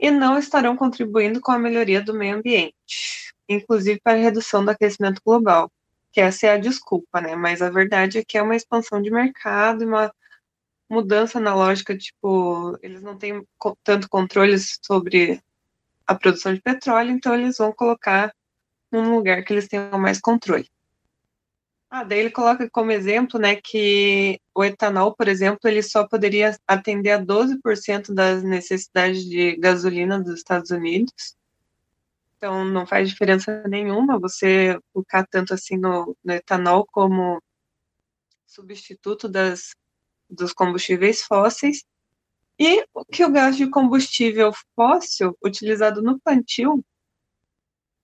e 0.00 0.10
não 0.10 0.36
estarão 0.36 0.76
contribuindo 0.76 1.40
com 1.40 1.52
a 1.52 1.58
melhoria 1.58 2.02
do 2.02 2.12
meio 2.12 2.36
ambiente, 2.36 3.32
inclusive 3.48 4.00
para 4.02 4.14
a 4.18 4.22
redução 4.22 4.64
do 4.64 4.72
aquecimento 4.72 5.22
global, 5.24 5.70
que 6.10 6.20
essa 6.20 6.48
é 6.48 6.50
a 6.50 6.58
desculpa, 6.58 7.20
né? 7.20 7.36
Mas 7.36 7.62
a 7.62 7.70
verdade 7.70 8.18
é 8.18 8.24
que 8.26 8.36
é 8.36 8.42
uma 8.42 8.56
expansão 8.56 9.00
de 9.00 9.12
mercado 9.12 9.84
e 9.84 9.86
uma 9.86 10.12
mudança 10.94 11.40
na 11.40 11.54
lógica, 11.54 11.96
tipo, 11.96 12.78
eles 12.82 13.02
não 13.02 13.18
têm 13.18 13.44
tanto 13.82 14.08
controle 14.08 14.56
sobre 14.58 15.42
a 16.06 16.14
produção 16.14 16.54
de 16.54 16.60
petróleo, 16.60 17.10
então 17.10 17.34
eles 17.34 17.58
vão 17.58 17.72
colocar 17.72 18.32
num 18.90 19.14
lugar 19.14 19.42
que 19.44 19.52
eles 19.52 19.68
tenham 19.68 19.98
mais 19.98 20.20
controle. 20.20 20.68
Ah, 21.90 22.02
daí 22.04 22.20
ele 22.20 22.30
coloca 22.30 22.68
como 22.70 22.90
exemplo, 22.90 23.38
né, 23.38 23.56
que 23.56 24.40
o 24.54 24.64
etanol, 24.64 25.14
por 25.14 25.28
exemplo, 25.28 25.60
ele 25.64 25.82
só 25.82 26.06
poderia 26.06 26.56
atender 26.66 27.12
a 27.12 27.18
12% 27.18 28.12
das 28.12 28.42
necessidades 28.42 29.24
de 29.24 29.56
gasolina 29.56 30.20
dos 30.20 30.34
Estados 30.38 30.70
Unidos. 30.70 31.36
Então, 32.36 32.64
não 32.64 32.86
faz 32.86 33.08
diferença 33.08 33.62
nenhuma 33.68 34.18
você 34.18 34.78
focar 34.92 35.26
tanto 35.30 35.54
assim 35.54 35.76
no, 35.76 36.16
no 36.24 36.32
etanol 36.32 36.84
como 36.90 37.40
substituto 38.46 39.28
das, 39.28 39.74
dos 40.34 40.52
combustíveis 40.52 41.22
fósseis. 41.22 41.84
E 42.58 42.84
que 43.10 43.24
o 43.24 43.30
gás 43.30 43.56
de 43.56 43.68
combustível 43.68 44.52
fóssil 44.76 45.36
utilizado 45.44 46.02
no 46.02 46.20
plantio 46.20 46.84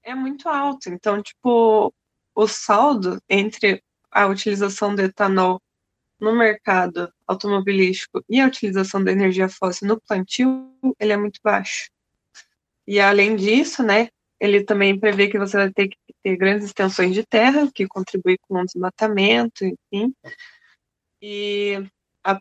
é 0.02 0.14
muito 0.14 0.48
alto. 0.48 0.88
Então, 0.88 1.22
tipo, 1.22 1.94
o 2.34 2.48
saldo 2.48 3.20
entre 3.28 3.82
a 4.10 4.26
utilização 4.26 4.94
do 4.94 5.02
etanol 5.02 5.60
no 6.20 6.36
mercado 6.36 7.12
automobilístico 7.26 8.22
e 8.28 8.40
a 8.40 8.46
utilização 8.46 9.02
da 9.02 9.12
energia 9.12 9.48
fóssil 9.48 9.88
no 9.88 10.00
plantio, 10.00 10.74
ele 10.98 11.12
é 11.12 11.16
muito 11.16 11.40
baixo. 11.42 11.90
E 12.86 13.00
além 13.00 13.36
disso, 13.36 13.82
né, 13.82 14.08
ele 14.38 14.64
também 14.64 14.98
prevê 14.98 15.28
que 15.28 15.38
você 15.38 15.56
vai 15.56 15.72
ter 15.72 15.88
que 15.88 15.96
ter 16.22 16.36
grandes 16.36 16.66
extensões 16.66 17.14
de 17.14 17.24
terra, 17.24 17.70
que 17.72 17.86
contribui 17.86 18.36
com 18.42 18.60
o 18.60 18.64
desmatamento, 18.64 19.64
enfim. 19.64 20.14
E 21.22 21.82
a, 22.24 22.38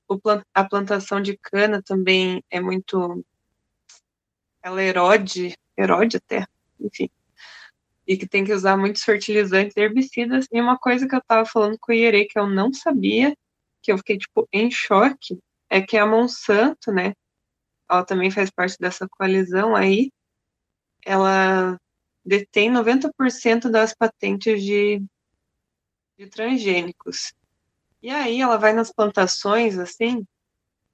a 0.54 0.64
plantação 0.64 1.22
de 1.22 1.38
cana 1.38 1.82
também 1.82 2.44
é 2.50 2.60
muito. 2.60 3.24
Ela 4.62 4.84
erode, 4.84 5.58
erode 5.78 6.18
a 6.18 6.20
terra, 6.20 6.50
enfim. 6.80 7.10
E 8.06 8.18
que 8.18 8.28
tem 8.28 8.44
que 8.44 8.54
usar 8.54 8.76
muitos 8.76 9.04
fertilizantes 9.04 9.76
e 9.78 9.82
herbicidas. 9.82 10.48
E 10.52 10.60
uma 10.60 10.78
coisa 10.78 11.08
que 11.08 11.16
eu 11.16 11.20
estava 11.20 11.46
falando 11.46 11.78
com 11.80 11.92
o 11.92 11.96
Ierê 11.96 12.26
que 12.26 12.38
eu 12.38 12.48
não 12.48 12.74
sabia, 12.74 13.36
que 13.82 13.92
eu 13.92 13.98
fiquei, 13.98 14.18
tipo, 14.18 14.48
em 14.52 14.70
choque, 14.70 15.40
é 15.70 15.82
que 15.82 15.98
a 15.98 16.06
Monsanto, 16.06 16.92
né? 16.92 17.14
Ela 17.90 18.04
também 18.04 18.32
faz 18.32 18.50
parte 18.50 18.78
dessa 18.80 19.08
coalizão 19.08 19.76
aí. 19.76 20.12
Ela 21.06 21.80
detém 22.26 22.72
90% 22.72 23.70
das 23.70 23.94
patentes 23.94 24.62
de, 24.64 25.02
de 26.18 26.28
transgênicos. 26.28 27.34
E 28.02 28.10
aí 28.10 28.42
ela 28.42 28.58
vai 28.58 28.74
nas 28.74 28.92
plantações, 28.92 29.78
assim, 29.78 30.26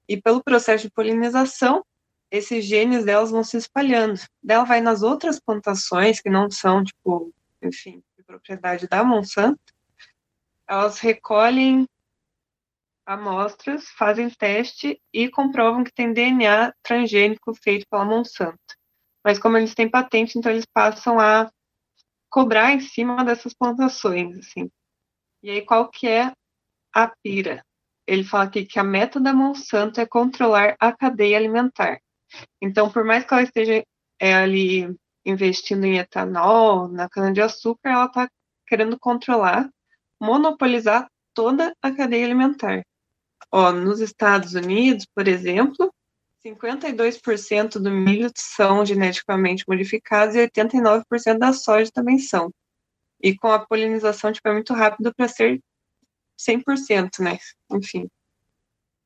e 0.08 0.20
pelo 0.20 0.42
processo 0.42 0.84
de 0.84 0.90
polinização, 0.90 1.84
esses 2.30 2.64
genes 2.64 3.04
delas 3.04 3.30
vão 3.30 3.44
se 3.44 3.56
espalhando. 3.56 4.20
Daí 4.42 4.56
ela 4.56 4.64
vai 4.64 4.80
nas 4.80 5.02
outras 5.02 5.40
plantações, 5.40 6.20
que 6.20 6.28
não 6.30 6.50
são, 6.50 6.82
tipo, 6.82 7.32
enfim, 7.62 8.02
de 8.16 8.24
propriedade 8.24 8.88
da 8.88 9.04
Monsanto, 9.04 9.60
elas 10.68 10.98
recolhem 10.98 11.86
amostras, 13.04 13.88
fazem 13.90 14.28
teste 14.28 15.00
e 15.12 15.30
comprovam 15.30 15.84
que 15.84 15.92
tem 15.92 16.12
DNA 16.12 16.74
transgênico 16.82 17.54
feito 17.54 17.86
pela 17.88 18.04
Monsanto. 18.04 18.58
Mas 19.24 19.38
como 19.38 19.56
eles 19.56 19.74
têm 19.74 19.88
patente, 19.88 20.38
então 20.38 20.50
eles 20.50 20.66
passam 20.66 21.20
a 21.20 21.48
cobrar 22.28 22.72
em 22.72 22.80
cima 22.80 23.24
dessas 23.24 23.54
plantações, 23.54 24.36
assim. 24.38 24.68
E 25.42 25.50
aí 25.50 25.62
qual 25.62 25.88
que 25.88 26.08
é 26.08 26.32
a 26.96 27.12
pira. 27.22 27.62
Ele 28.06 28.24
fala 28.24 28.44
aqui 28.44 28.64
que 28.64 28.78
a 28.78 28.84
meta 28.84 29.20
da 29.20 29.34
Monsanto 29.34 30.00
é 30.00 30.06
controlar 30.06 30.74
a 30.80 30.90
cadeia 30.92 31.36
alimentar. 31.36 32.00
Então, 32.60 32.90
por 32.90 33.04
mais 33.04 33.24
que 33.24 33.34
ela 33.34 33.42
esteja 33.42 33.84
é, 34.18 34.34
ali 34.34 34.96
investindo 35.24 35.84
em 35.84 35.98
etanol, 35.98 36.88
na 36.88 37.06
cana-de-açúcar, 37.06 37.90
ela 37.90 38.06
está 38.06 38.28
querendo 38.66 38.98
controlar, 38.98 39.68
monopolizar 40.18 41.06
toda 41.34 41.74
a 41.82 41.92
cadeia 41.92 42.24
alimentar. 42.24 42.82
Ó, 43.52 43.72
nos 43.72 44.00
Estados 44.00 44.54
Unidos, 44.54 45.06
por 45.14 45.28
exemplo, 45.28 45.92
52% 46.46 47.78
do 47.78 47.90
milho 47.90 48.30
são 48.34 48.86
geneticamente 48.86 49.64
modificados 49.68 50.34
e 50.34 50.48
89% 50.48 51.38
da 51.38 51.52
soja 51.52 51.90
também 51.92 52.18
são. 52.18 52.50
E 53.22 53.36
com 53.36 53.48
a 53.48 53.58
polinização, 53.58 54.32
tipo, 54.32 54.48
é 54.48 54.52
muito 54.52 54.72
rápido 54.72 55.12
para 55.14 55.28
ser 55.28 55.60
100%, 56.38 57.20
né? 57.20 57.38
Enfim. 57.70 58.08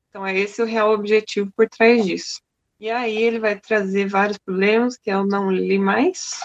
Então, 0.09 0.25
é 0.25 0.37
esse 0.37 0.61
o 0.61 0.65
real 0.65 0.91
objetivo 0.91 1.51
por 1.55 1.69
trás 1.69 2.05
disso. 2.05 2.41
E 2.79 2.89
aí 2.89 3.15
ele 3.15 3.39
vai 3.39 3.59
trazer 3.59 4.07
vários 4.07 4.37
problemas 4.37 4.97
que 4.97 5.09
eu 5.09 5.25
não 5.25 5.51
li 5.51 5.79
mais. 5.79 6.39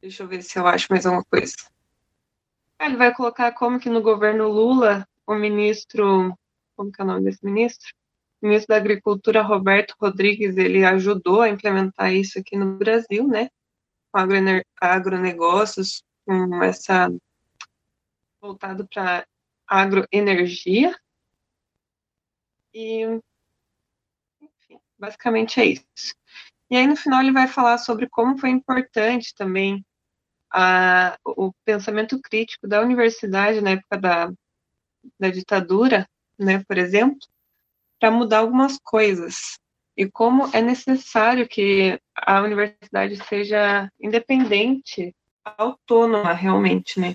Deixa 0.00 0.22
eu 0.22 0.28
ver 0.28 0.42
se 0.42 0.58
eu 0.58 0.66
acho 0.66 0.88
mais 0.90 1.06
alguma 1.06 1.24
coisa. 1.24 1.54
Ah, 2.78 2.86
ele 2.86 2.96
vai 2.96 3.14
colocar 3.14 3.52
como 3.52 3.78
que 3.78 3.88
no 3.88 4.02
governo 4.02 4.48
Lula, 4.48 5.06
o 5.24 5.34
ministro, 5.34 6.36
como 6.74 6.90
que 6.90 7.00
é 7.00 7.04
o 7.04 7.06
nome 7.06 7.24
desse 7.24 7.44
ministro? 7.44 7.94
O 8.40 8.46
ministro 8.46 8.74
da 8.74 8.76
Agricultura, 8.76 9.42
Roberto 9.42 9.94
Rodrigues, 10.00 10.56
ele 10.56 10.84
ajudou 10.84 11.42
a 11.42 11.48
implementar 11.48 12.12
isso 12.12 12.40
aqui 12.40 12.56
no 12.56 12.76
Brasil, 12.76 13.28
né? 13.28 13.48
Com 14.10 14.18
agronegócios, 14.80 16.02
com 16.26 16.60
essa 16.64 17.08
voltado 18.42 18.86
para 18.88 19.24
agroenergia. 19.68 20.98
E, 22.74 23.02
enfim, 24.40 24.80
basicamente 24.98 25.60
é 25.60 25.66
isso. 25.66 26.14
E 26.68 26.76
aí, 26.76 26.86
no 26.86 26.96
final, 26.96 27.20
ele 27.20 27.32
vai 27.32 27.46
falar 27.46 27.78
sobre 27.78 28.08
como 28.08 28.38
foi 28.38 28.50
importante 28.50 29.32
também 29.34 29.84
a, 30.50 31.16
o 31.24 31.52
pensamento 31.64 32.20
crítico 32.20 32.66
da 32.66 32.80
universidade 32.80 33.60
na 33.60 33.70
época 33.70 33.98
da, 33.98 34.32
da 35.20 35.30
ditadura, 35.30 36.08
né, 36.38 36.64
por 36.64 36.76
exemplo, 36.76 37.20
para 38.00 38.10
mudar 38.10 38.38
algumas 38.38 38.78
coisas. 38.82 39.58
E 39.96 40.10
como 40.10 40.50
é 40.54 40.60
necessário 40.62 41.46
que 41.46 42.00
a 42.16 42.40
universidade 42.40 43.16
seja 43.24 43.88
independente, 44.00 45.14
autônoma 45.44 46.32
realmente, 46.32 46.98
né? 46.98 47.12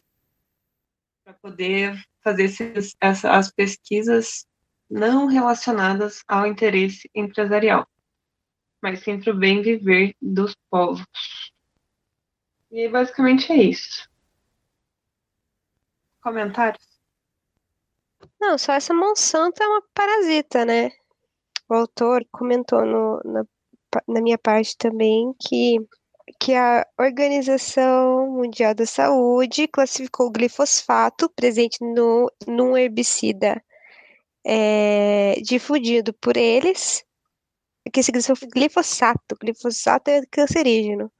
Para 1.27 1.33
poder 1.33 2.01
fazer 2.23 2.45
esses, 2.45 2.95
essa, 3.01 3.31
as 3.33 3.51
pesquisas 3.51 4.47
não 4.89 5.25
relacionadas 5.25 6.23
ao 6.25 6.47
interesse 6.47 7.09
empresarial, 7.13 7.85
mas 8.81 9.03
sim 9.03 9.19
para 9.19 9.33
o 9.33 9.37
bem 9.37 9.61
viver 9.61 10.15
dos 10.21 10.55
povos. 10.69 11.05
E 12.71 12.87
basicamente 12.87 13.51
é 13.51 13.57
isso. 13.57 14.09
Comentários? 16.21 16.87
Não, 18.39 18.57
só 18.57 18.71
essa 18.71 18.93
Monsanto 18.93 19.61
é 19.61 19.67
uma 19.67 19.83
parasita, 19.93 20.63
né? 20.63 20.91
O 21.67 21.73
autor 21.73 22.25
comentou 22.31 22.85
no, 22.85 23.19
na, 23.25 23.45
na 24.07 24.21
minha 24.21 24.37
parte 24.37 24.77
também 24.77 25.33
que 25.41 25.75
que 26.39 26.53
a 26.53 26.85
Organização 26.99 28.29
Mundial 28.31 28.75
da 28.75 28.85
Saúde 28.85 29.67
classificou 29.67 30.27
o 30.27 30.31
glifosfato 30.31 31.29
presente 31.29 31.77
no, 31.81 32.31
num 32.47 32.77
herbicida 32.77 33.63
é, 34.45 35.35
difundido 35.41 36.13
por 36.13 36.37
eles, 36.37 37.03
que 37.91 37.99
esse 37.99 38.11
glifosato, 38.11 39.35
glifosato 39.39 40.09
é 40.09 40.21
cancerígeno. 40.31 41.11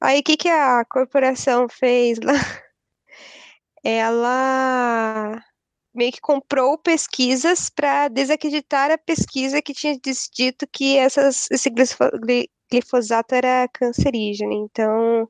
Aí 0.00 0.20
o 0.20 0.22
que, 0.22 0.36
que 0.36 0.48
a 0.48 0.84
corporação 0.84 1.68
fez 1.68 2.18
lá? 2.20 2.32
Ela 3.84 5.42
meio 5.94 6.12
que 6.12 6.20
comprou 6.20 6.78
pesquisas 6.78 7.70
para 7.70 8.08
desacreditar 8.08 8.90
a 8.90 8.98
pesquisa 8.98 9.62
que 9.62 9.74
tinha 9.74 9.98
dito 10.32 10.66
que 10.70 10.96
essas, 10.96 11.50
esse 11.50 11.70
glifosato 12.70 13.34
era 13.34 13.68
cancerígeno, 13.68 14.52
então. 14.52 15.28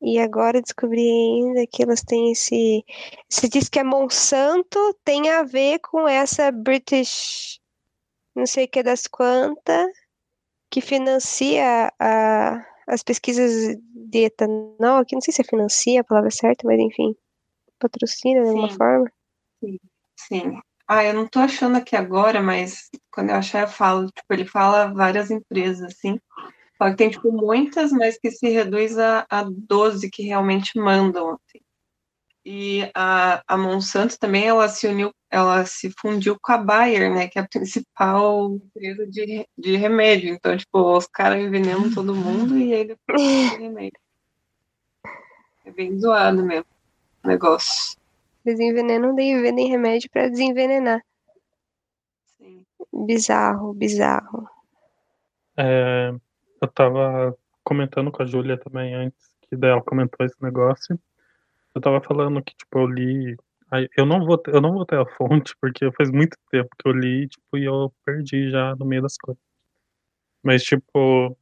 E 0.00 0.18
agora 0.20 0.62
descobri 0.62 1.00
ainda 1.00 1.66
que 1.66 1.82
elas 1.82 2.02
têm 2.02 2.32
esse. 2.32 2.84
Você 3.28 3.48
diz 3.48 3.68
que 3.68 3.80
a 3.80 3.84
Monsanto 3.84 4.78
tem 5.04 5.28
a 5.30 5.42
ver 5.42 5.80
com 5.80 6.06
essa 6.06 6.52
British. 6.52 7.60
Não 8.34 8.46
sei 8.46 8.66
o 8.66 8.68
que 8.68 8.82
das 8.82 9.08
quantas, 9.08 9.90
que 10.70 10.80
financia 10.80 11.92
a, 11.98 12.64
as 12.86 13.02
pesquisas 13.02 13.76
de 13.92 14.24
etanol, 14.24 15.04
que 15.04 15.16
não 15.16 15.20
sei 15.20 15.34
se 15.34 15.42
é 15.42 15.44
financia 15.44 16.00
a 16.00 16.04
palavra 16.04 16.30
certa, 16.30 16.66
mas 16.66 16.78
enfim, 16.78 17.16
patrocina 17.78 18.42
de 18.42 18.48
alguma 18.48 18.70
forma. 18.70 19.10
Sim, 19.60 19.78
sim. 20.16 20.60
Ah, 20.88 21.04
eu 21.04 21.12
não 21.12 21.26
tô 21.26 21.38
achando 21.38 21.76
aqui 21.76 21.94
agora, 21.94 22.40
mas 22.42 22.88
quando 23.12 23.28
eu 23.28 23.36
achar 23.36 23.60
eu 23.60 23.68
falo. 23.68 24.06
Tipo, 24.06 24.32
ele 24.32 24.46
fala 24.46 24.86
várias 24.86 25.30
empresas, 25.30 25.92
assim. 25.92 26.18
Só 26.78 26.88
que 26.90 26.96
tem, 26.96 27.10
tipo, 27.10 27.30
muitas, 27.30 27.92
mas 27.92 28.18
que 28.18 28.30
se 28.30 28.48
reduz 28.48 28.98
a, 28.98 29.26
a 29.28 29.42
12 29.42 30.08
que 30.10 30.22
realmente 30.22 30.78
mandam, 30.78 31.30
assim. 31.34 31.60
E 32.44 32.90
a, 32.94 33.42
a 33.46 33.58
Monsanto 33.58 34.18
também, 34.18 34.46
ela 34.46 34.68
se 34.68 34.86
uniu, 34.86 35.12
ela 35.30 35.66
se 35.66 35.92
fundiu 36.00 36.38
com 36.40 36.52
a 36.52 36.56
Bayer, 36.56 37.12
né, 37.12 37.28
que 37.28 37.38
é 37.38 37.42
a 37.42 37.46
principal 37.48 38.54
empresa 38.54 39.06
de, 39.06 39.46
de 39.58 39.76
remédio. 39.76 40.32
Então, 40.32 40.56
tipo, 40.56 40.96
os 40.96 41.06
caras 41.06 41.42
envenenam 41.42 41.92
todo 41.92 42.14
mundo 42.14 42.56
e 42.56 42.72
aí 42.72 42.86
depois 42.86 43.20
tem 43.52 43.60
remédio. 43.60 44.00
É 45.66 45.70
bem 45.70 46.00
zoado 46.00 46.42
mesmo 46.42 46.64
o 47.22 47.28
negócio. 47.28 47.98
Desenvenenam, 48.48 49.14
daí 49.14 49.38
vendem 49.42 49.68
remédio 49.68 50.08
para 50.10 50.30
desenvenenar. 50.30 51.02
Sim. 52.38 52.64
Bizarro, 53.04 53.74
bizarro. 53.74 54.48
É, 55.54 56.10
eu 56.62 56.68
tava 56.68 57.36
comentando 57.62 58.10
com 58.10 58.22
a 58.22 58.26
Júlia 58.26 58.56
também 58.56 58.94
antes, 58.94 59.30
que 59.42 59.54
dela 59.54 59.82
comentou 59.82 60.24
esse 60.24 60.42
negócio. 60.42 60.98
Eu 61.74 61.80
tava 61.82 62.00
falando 62.00 62.42
que, 62.42 62.54
tipo, 62.56 62.78
eu 62.78 62.86
li. 62.86 63.36
Eu 63.94 64.06
não 64.06 64.24
vou, 64.24 64.42
eu 64.46 64.62
não 64.62 64.72
vou 64.72 64.86
ter 64.86 64.98
a 64.98 65.04
fonte, 65.18 65.54
porque 65.60 65.92
faz 65.92 66.10
muito 66.10 66.34
tempo 66.50 66.70
que 66.78 66.88
eu 66.88 66.92
li, 66.92 67.28
tipo, 67.28 67.58
e 67.58 67.66
eu 67.66 67.92
perdi 68.02 68.50
já 68.50 68.74
no 68.76 68.86
meio 68.86 69.02
das 69.02 69.18
coisas. 69.18 69.42
Mas, 70.42 70.62
tipo, 70.62 71.36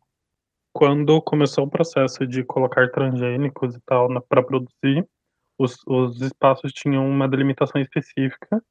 quando 0.72 1.22
começou 1.22 1.66
o 1.66 1.70
processo 1.70 2.26
de 2.26 2.42
colocar 2.42 2.90
transgênicos 2.90 3.76
e 3.76 3.80
tal 3.86 4.08
para 4.22 4.42
produzir, 4.42 5.06
os, 5.58 5.76
os 5.86 6.20
espaços 6.20 6.72
tinham 6.72 7.08
uma 7.08 7.28
delimitação 7.28 7.80
específica, 7.80 8.62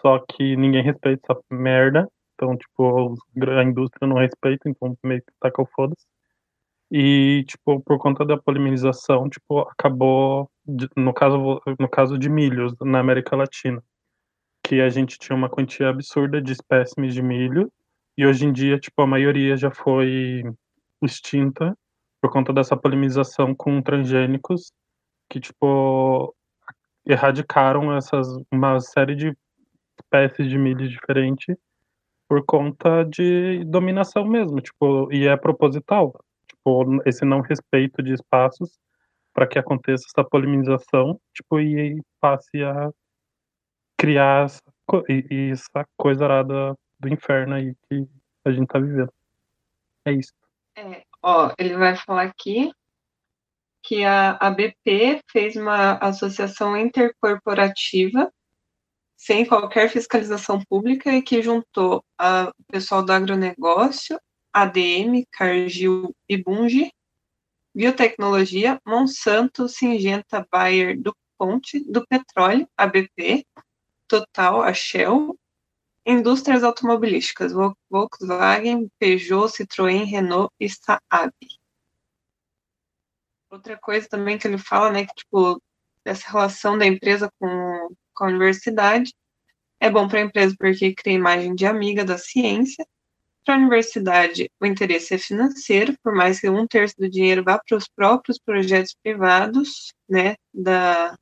só 0.00 0.18
que 0.18 0.56
ninguém 0.56 0.82
respeita 0.82 1.32
essa 1.32 1.42
merda. 1.50 2.08
Então, 2.34 2.56
tipo, 2.56 3.14
a 3.58 3.64
indústria 3.64 4.08
não 4.08 4.16
respeita, 4.16 4.68
então 4.68 4.96
meio 5.04 5.20
que 5.20 5.32
taca 5.40 5.60
o 5.60 5.66
foda-se. 5.66 6.06
E, 6.90 7.44
tipo, 7.46 7.80
por 7.82 7.98
conta 7.98 8.24
da 8.24 8.36
polimerização, 8.36 9.28
tipo, 9.28 9.60
acabou, 9.60 10.50
no 10.96 11.12
caso, 11.12 11.60
no 11.78 11.88
caso 11.88 12.18
de 12.18 12.28
milhos 12.28 12.74
na 12.80 12.98
América 12.98 13.36
Latina, 13.36 13.82
que 14.64 14.80
a 14.80 14.88
gente 14.88 15.18
tinha 15.18 15.36
uma 15.36 15.48
quantia 15.48 15.88
absurda 15.88 16.40
de 16.42 16.52
espécimes 16.52 17.14
de 17.14 17.22
milho, 17.22 17.70
e 18.16 18.26
hoje 18.26 18.44
em 18.44 18.52
dia, 18.52 18.78
tipo, 18.78 19.00
a 19.02 19.06
maioria 19.06 19.56
já 19.56 19.70
foi 19.70 20.42
extinta 21.02 21.76
por 22.20 22.30
conta 22.30 22.52
dessa 22.52 22.76
polinização 22.76 23.54
com 23.54 23.80
transgênicos, 23.80 24.72
que, 25.30 25.40
tipo, 25.40 26.34
erradicaram 27.06 27.96
essas, 27.96 28.26
uma 28.52 28.78
série 28.80 29.14
de 29.14 29.36
espécies 29.98 30.50
de 30.50 30.58
milho 30.58 30.86
diferentes 30.88 31.56
por 32.28 32.44
conta 32.44 33.04
de 33.04 33.64
dominação 33.64 34.26
mesmo, 34.26 34.60
tipo, 34.60 35.10
e 35.12 35.26
é 35.26 35.36
proposital 35.36 36.12
tipo, 36.60 37.02
esse 37.06 37.24
não 37.24 37.40
respeito 37.40 38.02
de 38.02 38.12
espaços 38.12 38.78
para 39.32 39.46
que 39.46 39.58
aconteça 39.58 40.04
essa 40.06 40.28
polinização, 40.28 41.20
tipo, 41.34 41.60
e 41.60 42.00
passe 42.20 42.62
a 42.62 42.90
criar 43.96 44.46
essa, 44.46 44.62
essa 45.30 45.86
coisa 45.96 46.24
arada 46.24 46.76
do 46.98 47.08
inferno 47.08 47.54
aí 47.54 47.74
que 47.88 48.06
a 48.44 48.50
gente 48.50 48.66
tá 48.66 48.78
vivendo. 48.78 49.12
É 50.04 50.12
isso. 50.12 50.32
É, 50.76 51.04
ó, 51.22 51.52
ele 51.58 51.76
vai 51.76 51.96
falar 51.96 52.22
aqui 52.22 52.72
que 53.82 54.04
a, 54.04 54.32
a 54.32 54.50
BP 54.50 55.20
fez 55.30 55.56
uma 55.56 55.94
associação 55.98 56.76
intercorporativa 56.76 58.32
sem 59.16 59.44
qualquer 59.44 59.90
fiscalização 59.90 60.62
pública 60.64 61.12
e 61.12 61.20
que 61.20 61.42
juntou 61.42 62.02
o 62.18 62.64
pessoal 62.72 63.04
do 63.04 63.12
agronegócio, 63.12 64.18
ADM, 64.52 65.26
Cargill 65.30 66.14
e 66.28 66.36
Bunge, 66.36 66.90
Biotecnologia, 67.74 68.80
Monsanto, 68.86 69.68
Singenta, 69.68 70.46
Bayer, 70.50 70.98
DuPont, 70.98 71.84
do 71.86 72.04
Petróleo, 72.06 72.66
ABP, 72.76 73.46
Total, 74.08 74.62
a 74.62 74.72
Shell, 74.72 75.38
Indústrias 76.04 76.64
automobilísticas, 76.64 77.52
Volkswagen, 77.90 78.88
Peugeot, 78.98 79.48
Citroën, 79.48 80.04
Renault 80.04 80.50
e 80.58 80.68
Saab. 80.68 81.32
Outra 83.50 83.76
coisa 83.76 84.08
também 84.08 84.38
que 84.38 84.46
ele 84.46 84.58
fala, 84.58 84.92
né, 84.92 85.04
que, 85.04 85.14
tipo, 85.14 85.60
essa 86.04 86.30
relação 86.30 86.78
da 86.78 86.86
empresa 86.86 87.30
com, 87.38 87.94
com 88.14 88.24
a 88.24 88.28
universidade 88.28 89.12
é 89.80 89.90
bom 89.90 90.06
para 90.06 90.20
a 90.20 90.22
empresa 90.22 90.54
porque 90.58 90.94
cria 90.94 91.14
imagem 91.14 91.54
de 91.54 91.66
amiga 91.66 92.04
da 92.04 92.16
ciência, 92.16 92.86
para 93.44 93.54
a 93.54 93.58
universidade, 93.58 94.50
o 94.60 94.66
interesse 94.66 95.14
é 95.14 95.18
financeiro, 95.18 95.96
por 96.02 96.14
mais 96.14 96.38
que 96.38 96.48
um 96.48 96.66
terço 96.66 96.94
do 96.98 97.08
dinheiro 97.08 97.42
vá 97.42 97.58
para 97.58 97.76
os 97.76 97.88
próprios 97.88 98.38
projetos 98.38 98.94
privados, 99.02 99.92
né, 100.08 100.36
da, 100.52 101.18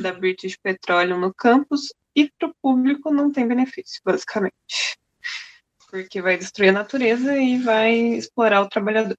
da 0.00 0.12
British 0.12 0.56
Petroleum 0.56 1.18
no 1.18 1.32
campus, 1.32 1.94
e 2.14 2.30
para 2.38 2.48
o 2.48 2.54
público 2.60 3.10
não 3.10 3.30
tem 3.30 3.46
benefício, 3.46 4.00
basicamente. 4.04 4.98
Porque 5.88 6.20
vai 6.20 6.36
destruir 6.36 6.70
a 6.70 6.72
natureza 6.72 7.36
e 7.36 7.58
vai 7.58 7.94
explorar 7.94 8.62
o 8.62 8.68
trabalhador. 8.68 9.16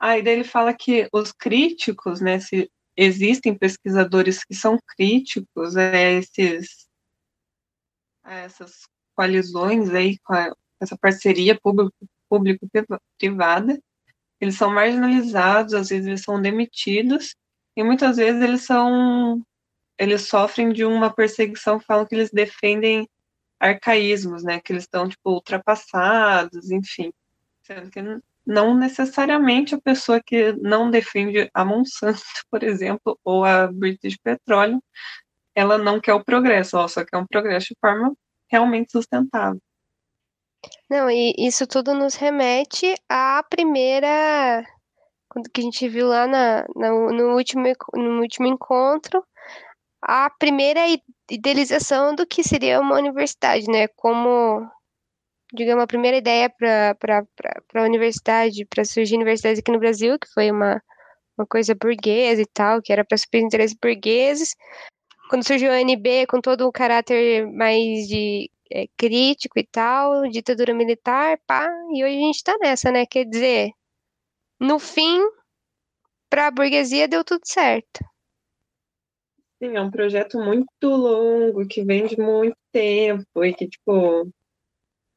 Aí 0.00 0.20
ele 0.26 0.44
fala 0.44 0.72
que 0.74 1.08
os 1.12 1.32
críticos, 1.32 2.20
né, 2.20 2.38
se 2.38 2.70
existem 2.96 3.56
pesquisadores 3.56 4.44
que 4.44 4.54
são 4.54 4.78
críticos 4.96 5.76
a 5.76 5.96
esses 5.96 6.88
essas 8.24 8.86
coalizões 9.14 9.88
aí 9.90 10.18
a, 10.28 10.52
essa 10.80 10.96
parceria 10.98 11.58
público-privada, 12.28 13.80
eles 14.40 14.56
são 14.56 14.70
marginalizados, 14.70 15.74
às 15.74 15.88
vezes 15.88 16.06
eles 16.06 16.22
são 16.22 16.40
demitidos, 16.40 17.34
e 17.76 17.82
muitas 17.82 18.16
vezes 18.16 18.42
eles 18.42 18.62
são 18.62 19.42
eles 19.98 20.22
sofrem 20.28 20.72
de 20.72 20.84
uma 20.84 21.12
perseguição 21.12 21.80
falam 21.80 22.06
que 22.06 22.14
eles 22.14 22.30
defendem 22.30 23.08
arcaísmos, 23.58 24.44
né, 24.44 24.60
que 24.60 24.72
eles 24.72 24.84
estão 24.84 25.08
tipo 25.08 25.30
ultrapassados, 25.30 26.70
enfim, 26.70 27.12
sendo 27.62 27.90
que 27.90 27.98
não 28.48 28.74
necessariamente 28.74 29.74
a 29.74 29.80
pessoa 29.80 30.22
que 30.24 30.54
não 30.54 30.90
defende 30.90 31.50
a 31.52 31.64
Monsanto, 31.66 32.22
por 32.50 32.62
exemplo, 32.62 33.18
ou 33.22 33.44
a 33.44 33.66
British 33.66 34.16
Petroleum, 34.16 34.80
ela 35.54 35.76
não 35.76 36.00
quer 36.00 36.14
o 36.14 36.24
progresso, 36.24 36.76
ela 36.78 36.88
só 36.88 37.04
quer 37.04 37.18
um 37.18 37.26
progresso 37.26 37.68
de 37.68 37.76
forma 37.78 38.14
realmente 38.50 38.90
sustentável. 38.90 39.60
Não, 40.88 41.10
e 41.10 41.34
isso 41.36 41.66
tudo 41.66 41.92
nos 41.92 42.14
remete 42.14 42.94
à 43.06 43.44
primeira 43.48 44.64
quando 45.28 45.50
que 45.50 45.60
a 45.60 45.64
gente 45.64 45.86
viu 45.86 46.08
lá 46.08 46.26
na, 46.26 46.64
na, 46.74 46.88
no, 46.88 47.36
último, 47.36 47.64
no 47.94 48.22
último 48.22 48.46
encontro, 48.46 49.22
a 50.00 50.30
primeira 50.30 50.80
idealização 51.30 52.14
do 52.14 52.26
que 52.26 52.42
seria 52.42 52.80
uma 52.80 52.96
universidade, 52.96 53.66
né? 53.66 53.88
Como, 53.88 54.66
digamos, 55.52 55.82
a 55.82 55.86
primeira 55.86 56.16
ideia 56.16 56.50
para 56.50 56.96
a 57.74 57.82
universidade, 57.82 58.64
para 58.66 58.84
surgir 58.84 59.16
universidades 59.16 59.60
aqui 59.60 59.70
no 59.70 59.78
Brasil, 59.78 60.18
que 60.18 60.28
foi 60.32 60.50
uma, 60.50 60.82
uma 61.36 61.46
coisa 61.46 61.74
burguesa 61.74 62.42
e 62.42 62.46
tal, 62.46 62.82
que 62.82 62.92
era 62.92 63.04
para 63.04 63.16
suprir 63.16 63.42
interesses 63.42 63.76
burgueses, 63.80 64.54
quando 65.28 65.46
surgiu 65.46 65.70
a 65.70 65.76
UNB 65.76 66.26
com 66.26 66.40
todo 66.40 66.66
um 66.66 66.72
caráter 66.72 67.46
mais 67.46 68.06
de 68.08 68.50
é, 68.70 68.86
crítico 68.96 69.58
e 69.58 69.66
tal, 69.66 70.28
ditadura 70.28 70.74
militar, 70.74 71.38
pá, 71.46 71.70
e 71.94 72.04
hoje 72.04 72.16
a 72.16 72.20
gente 72.20 72.42
tá 72.42 72.56
nessa, 72.60 72.90
né? 72.90 73.06
Quer 73.06 73.24
dizer, 73.24 73.70
no 74.60 74.78
fim, 74.78 75.20
para 76.30 76.48
a 76.48 76.50
burguesia 76.50 77.08
deu 77.08 77.24
tudo 77.24 77.42
certo. 77.44 78.04
Sim, 79.62 79.76
é 79.76 79.80
um 79.80 79.90
projeto 79.90 80.38
muito 80.38 80.68
longo, 80.84 81.66
que 81.66 81.84
vem 81.84 82.06
de 82.06 82.18
muito 82.18 82.56
tempo 82.72 83.44
e 83.44 83.52
que, 83.52 83.68
tipo, 83.68 84.30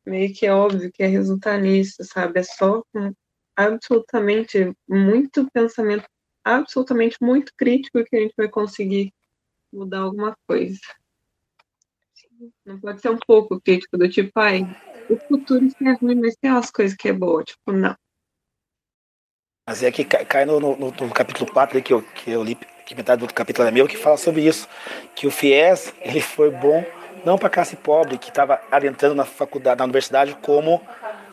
meio 0.06 0.34
que 0.34 0.45
é 0.45 0.54
óbvio 0.54 0.91
que 0.91 1.04
é 1.04 1.08
resultar 1.08 1.60
nisso, 1.60 2.04
sabe? 2.04 2.39
É 2.39 2.43
só 2.43 2.84
com 2.91 3.14
absolutamente 3.56 4.74
muito 4.88 5.49
pensamento, 5.52 6.06
absolutamente 6.43 7.18
muito 7.22 7.54
crítico 7.56 8.04
que 8.04 8.16
a 8.16 8.20
gente 8.20 8.34
vai 8.36 8.47
conseguir 8.47 9.14
mudar 9.72 9.99
alguma 9.99 10.36
coisa. 10.47 10.80
Não 12.66 12.80
pode 12.80 13.02
ser 13.02 13.10
um 13.10 13.20
pouco 13.20 13.62
crítico 13.62 13.97
do 13.97 14.10
tipo, 14.10 14.32
ai, 14.36 14.64
o 15.10 15.18
futuro 15.18 15.68
é 15.82 15.93
ruim, 15.93 16.16
mas 16.16 16.36
tem 16.36 16.52
umas 16.52 16.72
coisas 16.72 16.97
que 16.97 17.10
é 17.10 17.14
boa. 17.14 17.43
Tipo, 17.43 17.72
não. 17.72 17.95
Mas 19.68 19.84
é 19.84 19.91
que 19.91 20.04
cai 20.04 20.43
no, 20.43 20.60
no, 20.60 20.76
no 20.76 21.14
capítulo 21.14 21.52
4 21.52 21.82
que 21.84 21.93
eu, 21.93 22.02
que 22.02 22.32
eu 22.32 22.43
li, 22.43 22.56
que 22.86 22.95
metade 22.95 23.26
do 23.26 23.32
capítulo 23.32 23.68
é 23.68 23.72
meu, 23.72 23.88
que 23.88 23.95
fala 23.95 24.18
sobre 24.18 24.45
isso. 24.45 24.68
Que 25.16 25.28
o 25.28 25.32
FIES, 25.32 25.93
ele 26.02 26.20
foi 26.20 26.49
bom 26.49 26.84
não 27.26 27.38
para 27.38 27.47
a 27.47 27.51
classe 27.51 27.76
pobre 27.76 28.17
que 28.17 28.30
estava 28.30 28.61
adentrando 28.72 29.15
na 29.15 29.26
faculdade, 29.26 29.80
na 29.80 29.86
universidade, 29.86 30.36
como, 30.41 30.82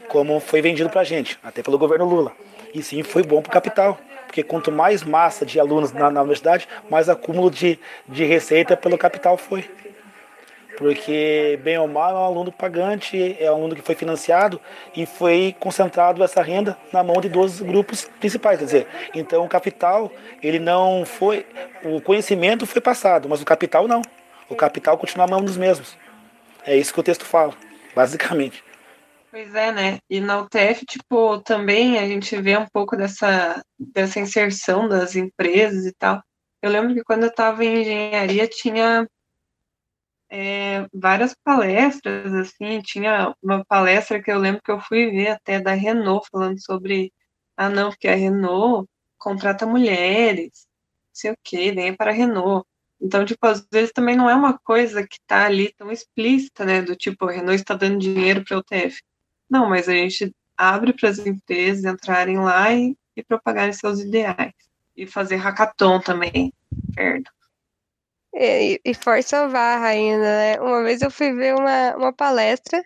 como 0.08 0.40
foi 0.40 0.60
vendido 0.60 0.90
para 0.90 1.00
a 1.00 1.04
gente, 1.04 1.38
até 1.42 1.62
pelo 1.62 1.78
governo 1.78 2.04
Lula. 2.04 2.32
E 2.74 2.82
sim, 2.82 3.02
foi 3.02 3.22
bom 3.22 3.40
para 3.40 3.50
o 3.50 3.52
capital 3.52 3.98
porque 4.28 4.42
quanto 4.42 4.70
mais 4.70 5.02
massa 5.02 5.44
de 5.44 5.58
alunos 5.58 5.90
na, 5.92 6.10
na 6.10 6.20
universidade, 6.20 6.68
mais 6.90 7.08
acúmulo 7.08 7.50
de, 7.50 7.78
de 8.06 8.24
receita 8.24 8.76
pelo 8.76 8.98
capital 8.98 9.38
foi. 9.38 9.68
Porque, 10.76 11.58
bem 11.64 11.76
ou 11.76 11.88
mal, 11.88 12.10
é 12.12 12.14
um 12.14 12.24
aluno 12.24 12.52
pagante, 12.52 13.36
é 13.40 13.50
um 13.50 13.54
aluno 13.54 13.74
que 13.74 13.82
foi 13.82 13.96
financiado 13.96 14.60
e 14.94 15.06
foi 15.06 15.56
concentrado 15.58 16.22
essa 16.22 16.40
renda 16.40 16.78
na 16.92 17.02
mão 17.02 17.20
de 17.20 17.28
dois 17.28 17.60
grupos 17.60 18.04
principais. 18.20 18.60
Quer 18.60 18.64
dizer, 18.64 18.86
então 19.12 19.44
o 19.44 19.48
capital, 19.48 20.12
ele 20.40 20.60
não 20.60 21.04
foi. 21.04 21.44
O 21.82 22.00
conhecimento 22.00 22.64
foi 22.64 22.80
passado, 22.80 23.28
mas 23.28 23.42
o 23.42 23.44
capital 23.44 23.88
não. 23.88 24.02
O 24.48 24.56
capital 24.56 24.96
continua 24.98 25.26
na 25.26 25.32
mão 25.32 25.44
dos 25.44 25.56
mesmos. 25.56 25.96
É 26.64 26.76
isso 26.76 26.92
que 26.92 27.00
o 27.00 27.02
texto 27.02 27.24
fala, 27.24 27.54
basicamente. 27.94 28.64
Pois 29.30 29.54
é, 29.54 29.72
né? 29.72 29.98
E 30.08 30.20
na 30.20 30.40
UTF, 30.40 30.86
tipo, 30.86 31.40
também 31.42 31.98
a 31.98 32.06
gente 32.06 32.34
vê 32.40 32.56
um 32.56 32.66
pouco 32.66 32.96
dessa, 32.96 33.62
dessa 33.78 34.18
inserção 34.18 34.88
das 34.88 35.16
empresas 35.16 35.84
e 35.84 35.92
tal. 35.92 36.22
Eu 36.62 36.70
lembro 36.70 36.94
que 36.94 37.04
quando 37.04 37.24
eu 37.24 37.28
estava 37.28 37.64
em 37.64 37.82
engenharia 37.82 38.48
tinha 38.48 39.06
é, 40.30 40.86
várias 40.92 41.34
palestras, 41.44 42.32
assim, 42.34 42.80
tinha 42.82 43.34
uma 43.42 43.64
palestra 43.64 44.22
que 44.22 44.30
eu 44.30 44.38
lembro 44.38 44.62
que 44.62 44.70
eu 44.70 44.80
fui 44.80 45.10
ver 45.10 45.28
até 45.28 45.60
da 45.60 45.72
Renault, 45.72 46.28
falando 46.30 46.60
sobre, 46.62 47.12
ah 47.56 47.68
não, 47.68 47.90
porque 47.90 48.08
a 48.08 48.14
Renault 48.14 48.88
contrata 49.18 49.66
mulheres, 49.66 50.66
não 51.08 51.14
sei 51.14 51.30
o 51.32 51.36
que, 51.44 51.72
vem 51.72 51.94
para 51.96 52.10
a 52.10 52.14
Renault. 52.14 52.66
Então, 53.00 53.24
tipo, 53.24 53.46
às 53.46 53.66
vezes 53.72 53.92
também 53.92 54.16
não 54.16 54.28
é 54.28 54.34
uma 54.34 54.58
coisa 54.58 55.06
que 55.06 55.16
está 55.16 55.46
ali 55.46 55.72
tão 55.76 55.90
explícita, 55.90 56.64
né, 56.64 56.82
do 56.82 56.96
tipo, 56.96 57.26
a 57.26 57.32
Renault 57.32 57.54
está 57.60 57.74
dando 57.74 57.98
dinheiro 57.98 58.44
para 58.44 58.56
a 58.56 58.60
UTF. 58.60 59.00
Não, 59.48 59.68
mas 59.68 59.88
a 59.88 59.92
gente 59.92 60.34
abre 60.56 60.92
para 60.92 61.08
as 61.08 61.18
empresas 61.18 61.84
entrarem 61.84 62.38
lá 62.38 62.72
e, 62.74 62.96
e 63.16 63.22
propagarem 63.22 63.72
seus 63.72 64.00
ideais. 64.00 64.52
E 64.96 65.06
fazer 65.06 65.36
hackathon 65.36 66.00
também. 66.00 66.52
Perto. 66.94 67.30
E, 68.34 68.80
e 68.84 68.94
força 68.94 69.44
a 69.44 69.48
barra 69.48 69.88
ainda, 69.88 70.22
né? 70.22 70.60
Uma 70.60 70.82
vez 70.82 71.00
eu 71.00 71.10
fui 71.10 71.32
ver 71.32 71.54
uma, 71.54 71.96
uma 71.96 72.12
palestra 72.12 72.82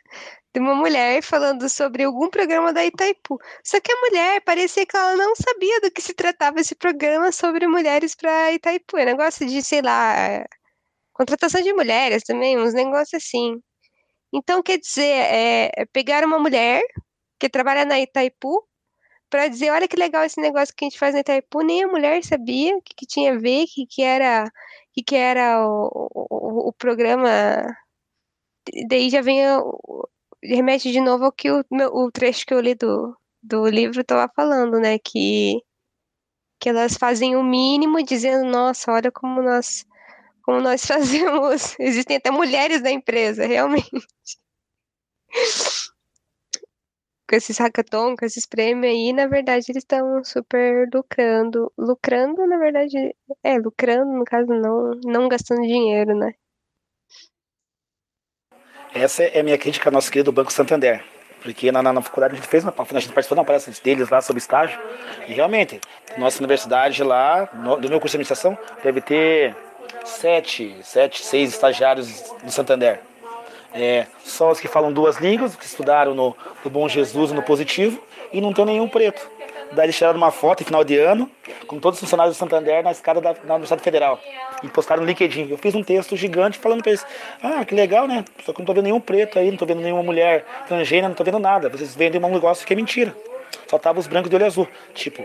de 0.54 0.60
uma 0.60 0.74
mulher 0.74 1.22
falando 1.22 1.68
sobre 1.68 2.04
algum 2.04 2.28
programa 2.28 2.72
da 2.72 2.84
Itaipu. 2.84 3.38
Só 3.64 3.80
que 3.80 3.90
a 3.90 3.96
mulher 4.00 4.40
parecia 4.42 4.86
que 4.86 4.96
ela 4.96 5.16
não 5.16 5.34
sabia 5.34 5.80
do 5.80 5.90
que 5.90 6.02
se 6.02 6.14
tratava 6.14 6.60
esse 6.60 6.74
programa 6.74 7.32
sobre 7.32 7.66
mulheres 7.66 8.14
para 8.14 8.52
Itaipu. 8.52 8.98
É 8.98 9.04
negócio 9.06 9.46
de, 9.46 9.62
sei 9.62 9.80
lá, 9.82 10.44
contratação 11.12 11.62
de 11.62 11.72
mulheres 11.72 12.22
também, 12.24 12.58
uns 12.58 12.74
negócios 12.74 13.22
assim. 13.22 13.60
Então, 14.32 14.62
quer 14.62 14.78
dizer, 14.78 15.02
é, 15.02 15.70
é 15.76 15.86
pegar 15.86 16.24
uma 16.24 16.38
mulher 16.38 16.82
que 17.38 17.48
trabalha 17.48 17.84
na 17.84 18.00
Itaipu 18.00 18.66
para 19.30 19.48
dizer, 19.48 19.70
olha 19.72 19.88
que 19.88 19.96
legal 19.96 20.24
esse 20.24 20.40
negócio 20.40 20.74
que 20.76 20.84
a 20.84 20.88
gente 20.88 20.98
faz 20.98 21.14
na 21.14 21.20
Itaipu, 21.20 21.62
nem 21.62 21.84
a 21.84 21.88
mulher 21.88 22.22
sabia 22.24 22.76
o 22.76 22.82
que, 22.82 22.94
que 22.94 23.06
tinha 23.06 23.32
a 23.34 23.38
ver, 23.38 23.66
que, 23.66 23.86
que 23.86 24.02
era, 24.02 24.44
que, 24.92 25.02
que 25.02 25.16
era 25.16 25.66
o, 25.66 26.08
o, 26.14 26.68
o 26.68 26.72
programa. 26.74 27.66
Daí 28.88 29.10
já 29.10 29.20
vem 29.22 29.40
o, 29.58 30.08
remete 30.42 30.90
de 30.92 31.00
novo 31.00 31.24
ao 31.24 31.32
que 31.32 31.50
o, 31.50 31.64
o 31.70 32.10
trecho 32.10 32.46
que 32.46 32.54
eu 32.54 32.60
li 32.60 32.74
do, 32.74 33.16
do 33.42 33.66
livro 33.68 34.00
estava 34.00 34.30
falando, 34.34 34.78
né? 34.80 34.98
Que, 34.98 35.60
que 36.60 36.68
elas 36.68 36.96
fazem 36.96 37.36
o 37.36 37.42
mínimo 37.42 38.02
dizendo, 38.02 38.44
nossa, 38.50 38.92
olha 38.92 39.10
como 39.10 39.42
nós, 39.42 39.86
como 40.42 40.60
nós 40.60 40.84
fazemos. 40.86 41.76
Existem 41.78 42.16
até 42.16 42.30
mulheres 42.30 42.82
na 42.82 42.90
empresa, 42.90 43.46
realmente. 43.46 43.90
com 47.28 47.36
esses 47.36 47.58
hackathon, 47.58 48.14
com 48.14 48.26
esses 48.26 48.46
prêmios 48.46 48.92
aí, 48.92 49.12
na 49.12 49.26
verdade, 49.26 49.66
eles 49.70 49.82
estão 49.82 50.22
super 50.22 50.88
lucrando. 50.92 51.72
Lucrando, 51.78 52.46
na 52.46 52.58
verdade, 52.58 53.16
é, 53.42 53.58
lucrando, 53.58 54.12
no 54.12 54.24
caso, 54.24 54.48
não, 54.48 54.90
não 55.04 55.28
gastando 55.28 55.62
dinheiro, 55.62 56.14
né? 56.14 56.34
Essa 58.94 59.24
é 59.24 59.40
a 59.40 59.42
minha 59.42 59.56
crítica 59.56 59.88
ao 59.88 59.92
nosso 59.92 60.10
querido 60.10 60.30
Banco 60.30 60.52
Santander. 60.52 61.02
Porque 61.42 61.72
na, 61.72 61.82
na, 61.82 61.94
na 61.94 62.02
faculdade 62.02 62.34
a 62.34 62.36
gente 62.36 62.46
fez 62.46 62.62
uma, 62.62 62.74
a 62.76 63.00
gente 63.00 63.12
participou 63.12 63.34
de 63.34 63.40
uma 63.40 63.44
palestra 63.44 63.72
deles 63.82 64.08
lá 64.10 64.20
sobre 64.20 64.38
estágio. 64.38 64.78
E 65.26 65.32
realmente, 65.32 65.80
nossa 66.18 66.38
universidade 66.38 67.02
lá, 67.02 67.48
no, 67.54 67.76
do 67.76 67.88
meu 67.88 67.98
curso 67.98 68.16
de 68.16 68.22
administração, 68.22 68.56
deve 68.84 69.00
ter 69.00 69.56
sete, 70.04 70.76
sete, 70.82 71.24
seis 71.24 71.50
estagiários 71.50 72.32
do 72.44 72.50
Santander. 72.50 73.00
É, 73.74 74.06
só 74.24 74.50
os 74.50 74.60
que 74.60 74.68
falam 74.68 74.92
duas 74.92 75.16
línguas, 75.16 75.56
que 75.56 75.64
estudaram 75.64 76.14
no, 76.14 76.36
no 76.62 76.70
Bom 76.70 76.86
Jesus 76.86 77.30
e 77.30 77.34
no 77.34 77.42
Positivo, 77.42 78.00
e 78.30 78.40
não 78.40 78.52
tem 78.52 78.66
nenhum 78.66 78.88
preto. 78.88 79.26
Daí 79.72 79.86
eles 79.86 79.96
tiraram 79.96 80.18
uma 80.18 80.30
foto 80.30 80.62
em 80.62 80.66
final 80.66 80.84
de 80.84 80.98
ano, 80.98 81.30
com 81.66 81.78
todos 81.78 81.96
os 81.98 82.00
funcionários 82.00 82.36
do 82.36 82.38
Santander 82.38 82.82
na 82.82 82.90
escada 82.90 83.20
da, 83.20 83.32
da 83.32 83.54
Universidade 83.54 83.82
Federal. 83.82 84.20
E 84.62 84.68
postaram 84.68 85.02
no 85.02 85.08
LinkedIn. 85.08 85.48
Eu 85.50 85.56
fiz 85.56 85.74
um 85.74 85.82
texto 85.82 86.14
gigante 86.16 86.58
falando 86.58 86.82
para 86.82 86.90
eles: 86.90 87.06
Ah, 87.42 87.64
que 87.64 87.74
legal, 87.74 88.06
né? 88.06 88.24
Só 88.44 88.52
que 88.52 88.58
não 88.58 88.66
tô 88.66 88.74
vendo 88.74 88.84
nenhum 88.84 89.00
preto 89.00 89.38
aí, 89.38 89.50
não 89.50 89.56
tô 89.56 89.64
vendo 89.64 89.80
nenhuma 89.80 90.02
mulher 90.02 90.44
transgênera, 90.68 91.08
não 91.08 91.14
tô 91.14 91.24
vendo 91.24 91.38
nada. 91.38 91.68
Vocês 91.70 91.94
vendem 91.94 92.22
um 92.22 92.28
negócio 92.28 92.66
que 92.66 92.72
é 92.72 92.76
mentira. 92.76 93.16
Só 93.66 93.78
tava 93.78 93.98
os 93.98 94.06
brancos 94.06 94.28
de 94.28 94.36
olho 94.36 94.44
azul. 94.44 94.68
Tipo, 94.94 95.24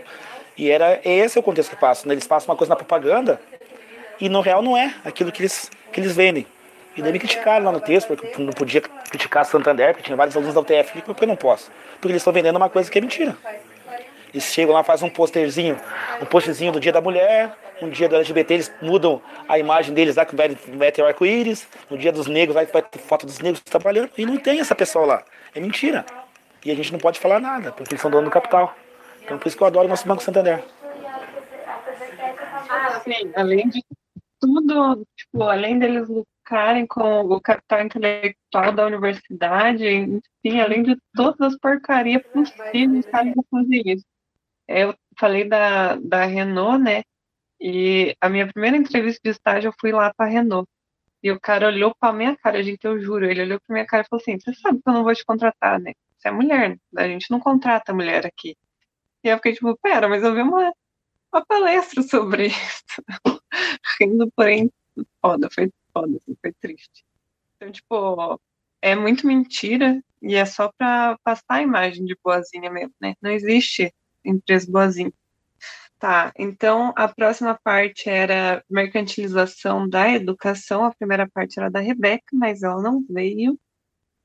e 0.57 0.71
era 0.71 0.99
esse 1.03 1.37
é 1.37 1.41
o 1.41 1.43
contexto 1.43 1.71
que 1.71 1.75
passa. 1.75 2.07
Né? 2.07 2.13
Eles 2.13 2.25
passam 2.25 2.49
uma 2.49 2.57
coisa 2.57 2.69
na 2.69 2.75
propaganda 2.77 3.41
e 4.19 4.29
no 4.29 4.41
real 4.41 4.61
não 4.61 4.77
é 4.77 4.95
aquilo 5.03 5.31
que 5.31 5.41
eles, 5.41 5.69
que 5.91 5.99
eles 5.99 6.15
vendem. 6.15 6.47
E 6.95 7.01
daí 7.01 7.11
me 7.11 7.19
criticaram 7.19 7.63
lá 7.65 7.71
no 7.71 7.79
texto, 7.79 8.07
porque 8.07 8.41
eu 8.41 8.43
não 8.43 8.51
podia 8.51 8.81
criticar 8.81 9.45
Santander, 9.45 9.89
porque 9.89 10.03
tinha 10.03 10.15
vários 10.15 10.35
alunos 10.35 10.55
da 10.55 10.61
UTF. 10.61 11.01
Por 11.03 11.13
que 11.13 11.23
eu 11.25 11.27
não 11.27 11.35
posso? 11.35 11.69
Porque 12.01 12.07
eles 12.07 12.21
estão 12.21 12.33
vendendo 12.33 12.55
uma 12.55 12.69
coisa 12.69 12.89
que 12.89 12.97
é 12.97 13.01
mentira. 13.01 13.37
Eles 14.37 14.53
chegam 14.53 14.75
lá, 14.75 14.83
fazem 14.83 15.07
um 15.07 15.11
posterzinho, 15.11 15.79
um 16.21 16.25
posterzinho 16.25 16.71
do 16.71 16.79
dia 16.79 16.91
da 16.91 17.01
mulher, 17.01 17.57
um 17.81 17.89
dia 17.89 18.07
do 18.07 18.15
LGBT, 18.17 18.53
eles 18.53 18.71
mudam 18.79 19.19
a 19.49 19.57
imagem 19.57 19.95
deles 19.95 20.15
lá, 20.15 20.27
que 20.27 20.35
vai, 20.35 20.49
vai 20.49 20.91
ter 20.91 21.03
arco-íris, 21.03 21.67
no 21.89 21.97
dia 21.97 22.11
dos 22.11 22.27
negros, 22.27 22.53
vai 22.53 22.67
ter 22.67 22.99
foto 22.99 23.25
dos 23.25 23.39
negros 23.39 23.61
trabalhando, 23.61 24.11
e 24.15 24.27
não 24.27 24.37
tem 24.37 24.59
essa 24.59 24.75
pessoa 24.75 25.07
lá. 25.07 25.23
É 25.55 25.59
mentira. 25.59 26.05
E 26.63 26.69
a 26.69 26.75
gente 26.75 26.91
não 26.91 26.99
pode 26.99 27.19
falar 27.19 27.39
nada, 27.39 27.71
porque 27.71 27.93
eles 27.93 28.01
são 28.01 28.11
donos 28.11 28.29
do 28.29 28.31
capital. 28.31 28.75
Então 29.23 29.39
por 29.39 29.47
isso 29.47 29.57
que 29.57 29.63
eu 29.63 29.67
adoro 29.67 29.87
o 29.87 29.89
nosso 29.89 30.07
Banco 30.07 30.21
Santander. 30.21 30.63
Ah, 32.69 33.01
sim, 33.03 33.31
além 33.35 33.67
de 33.69 33.83
tudo, 34.39 35.03
tipo, 35.17 35.43
além 35.45 35.79
deles 35.79 36.07
lucrarem 36.07 36.85
com 36.85 37.21
o 37.21 37.41
capital 37.41 37.81
intelectual 37.81 38.71
da 38.71 38.85
universidade, 38.85 39.83
enfim, 39.87 40.61
além 40.61 40.83
de 40.83 40.95
todas 41.15 41.41
as 41.41 41.57
porcarias 41.57 42.21
possíveis, 42.31 43.03
os 43.03 43.11
caras 43.11 43.33
fazer 43.49 43.81
isso. 43.83 44.05
Eu 44.67 44.95
falei 45.17 45.47
da, 45.47 45.95
da 45.95 46.25
Renault, 46.25 46.83
né? 46.83 47.03
E 47.59 48.15
a 48.21 48.29
minha 48.29 48.47
primeira 48.47 48.77
entrevista 48.77 49.21
de 49.23 49.31
estágio 49.31 49.69
eu 49.69 49.73
fui 49.79 49.91
lá 49.91 50.13
para 50.13 50.29
Renault. 50.29 50.67
E 51.23 51.31
o 51.31 51.39
cara 51.39 51.67
olhou 51.67 51.95
para 51.99 52.13
minha 52.13 52.35
cara, 52.37 52.61
gente, 52.63 52.85
eu 52.85 52.99
juro, 52.99 53.25
ele 53.25 53.41
olhou 53.41 53.59
para 53.65 53.73
minha 53.73 53.85
cara 53.85 54.03
e 54.03 54.07
falou 54.07 54.21
assim: 54.21 54.39
"Você 54.39 54.53
sabe 54.55 54.81
que 54.81 54.89
eu 54.89 54.93
não 54.93 55.03
vou 55.03 55.15
te 55.15 55.25
contratar, 55.25 55.79
né? 55.79 55.93
Você 56.17 56.27
é 56.29 56.31
mulher, 56.31 56.77
né? 56.91 57.03
a 57.03 57.07
gente 57.07 57.31
não 57.31 57.39
contrata 57.39 57.93
mulher 57.93 58.25
aqui". 58.25 58.55
E 59.23 59.29
eu 59.29 59.37
fiquei 59.37 59.53
tipo, 59.53 59.77
pera, 59.81 60.07
mas 60.07 60.23
eu 60.23 60.33
vi 60.35 60.41
uma, 60.41 60.73
uma 61.33 61.45
palestra 61.45 62.03
sobre 62.03 62.47
isso. 62.47 63.03
Rindo, 63.99 64.31
porém, 64.35 64.71
foda, 65.21 65.49
foi 65.51 65.71
foda, 65.93 66.17
assim, 66.17 66.35
foi 66.41 66.53
triste. 66.53 67.05
Então, 67.55 67.71
tipo, 67.71 68.39
é 68.81 68.95
muito 68.95 69.27
mentira 69.27 70.01
e 70.21 70.35
é 70.35 70.45
só 70.45 70.71
para 70.77 71.17
passar 71.23 71.55
a 71.55 71.61
imagem 71.61 72.05
de 72.05 72.17
boazinha 72.23 72.71
mesmo, 72.71 72.93
né? 73.01 73.15
Não 73.21 73.31
existe 73.31 73.93
empresa 74.29 74.71
boazinha. 74.71 75.11
Tá, 75.99 76.31
então 76.37 76.93
a 76.95 77.07
próxima 77.07 77.59
parte 77.63 78.07
era 78.07 78.63
mercantilização 78.69 79.89
da 79.89 80.09
educação. 80.09 80.85
A 80.85 80.93
primeira 80.93 81.27
parte 81.27 81.59
era 81.59 81.71
da 81.71 81.79
Rebeca, 81.79 82.25
mas 82.33 82.61
ela 82.61 82.81
não 82.81 83.03
veio. 83.09 83.57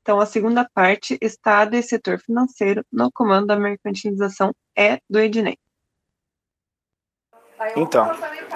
Então 0.01 0.19
a 0.19 0.25
segunda 0.25 0.69
parte, 0.73 1.17
Estado 1.19 1.75
e 1.75 1.81
setor 1.81 2.19
financeiro 2.19 2.85
no 2.91 3.11
comando 3.11 3.47
da 3.47 3.55
mercantilização, 3.55 4.53
é 4.77 4.99
do 5.09 5.19
Ednei. 5.19 5.57
Então, 7.75 8.11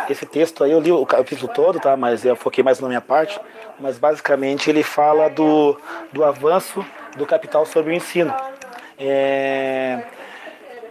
esse 0.09 0.25
texto 0.25 0.63
aí 0.63 0.71
eu 0.71 0.79
li 0.79 0.91
o 0.91 1.05
capítulo 1.05 1.51
todo, 1.53 1.79
tá? 1.79 1.95
Mas 1.95 2.25
eu 2.25 2.35
foquei 2.35 2.63
mais 2.63 2.79
na 2.79 2.87
minha 2.87 3.01
parte. 3.01 3.39
Mas 3.79 3.97
basicamente 3.97 4.69
ele 4.69 4.83
fala 4.83 5.29
do, 5.29 5.79
do 6.11 6.23
avanço 6.23 6.85
do 7.15 7.25
capital 7.25 7.65
sobre 7.65 7.93
o 7.93 7.95
ensino. 7.95 8.33
É, 8.97 10.03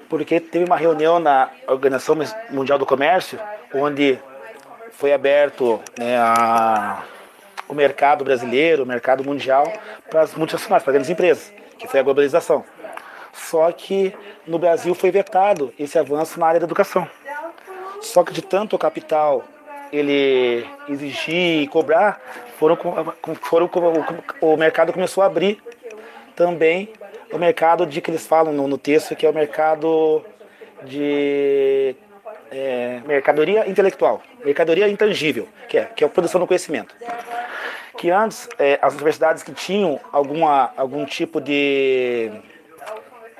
porque 0.09 0.41
teve 0.41 0.65
uma 0.65 0.77
reunião 0.77 1.19
na 1.19 1.51
Organização 1.67 2.17
Mundial 2.51 2.79
do 2.79 2.87
Comércio, 2.87 3.39
onde 3.75 4.19
foi 4.93 5.13
aberto 5.13 5.81
né, 5.99 6.17
a, 6.19 7.03
o 7.69 7.75
mercado 7.75 8.25
brasileiro, 8.25 8.85
o 8.85 8.87
mercado 8.87 9.25
mundial, 9.25 9.71
para 10.09 10.23
as 10.23 10.35
multinacionais, 10.35 10.83
para 10.83 10.91
as 10.91 10.95
grandes 10.95 11.11
empresas, 11.11 11.53
que 11.79 11.87
foi 11.87 12.01
a 12.01 12.03
globalização. 12.03 12.65
Só 13.33 13.71
que 13.73 14.15
no 14.47 14.59
Brasil 14.59 14.95
foi 14.95 15.11
vetado 15.11 15.73
esse 15.79 15.99
avanço 15.99 16.41
na 16.41 16.47
área 16.47 16.61
da 16.61 16.67
educação. 16.67 17.09
Só 18.01 18.25
que 18.25 18.33
de 18.33 18.43
tanto 18.43 18.77
o 18.77 18.79
capital 18.79 19.45
ele 19.93 20.67
exigir 20.89 21.63
e 21.63 21.69
cobrar, 21.69 22.21
foram, 22.59 22.77
foram, 23.43 23.71
o 24.41 24.57
mercado 24.57 24.93
começou 24.93 25.23
a 25.23 25.27
abrir 25.27 25.63
também 26.37 26.93
o 27.33 27.39
mercado 27.39 27.87
de 27.87 28.01
que 28.01 28.11
eles 28.11 28.27
falam 28.27 28.53
no, 28.53 28.69
no 28.69 28.79
texto, 28.79 29.17
que 29.17 29.27
é 29.27 29.31
o 29.31 29.35
mercado 29.35 30.25
de 30.85 31.97
é, 32.51 33.01
mercadoria 33.07 33.69
intelectual, 33.69 34.23
mercadoria 34.45 34.87
intangível, 34.87 35.49
que 35.69 35.79
é, 35.79 35.85
que 35.87 36.05
é 36.05 36.07
a 36.07 36.11
produção 36.11 36.41
do 36.41 36.47
conhecimento. 36.47 36.95
Que 37.97 38.11
antes 38.11 38.49
é, 38.59 38.79
as 38.83 38.95
universidades 38.95 39.43
que 39.43 39.53
tinham 39.53 39.99
alguma, 40.13 40.71
algum 40.77 41.07
tipo 41.07 41.41
de, 41.41 42.31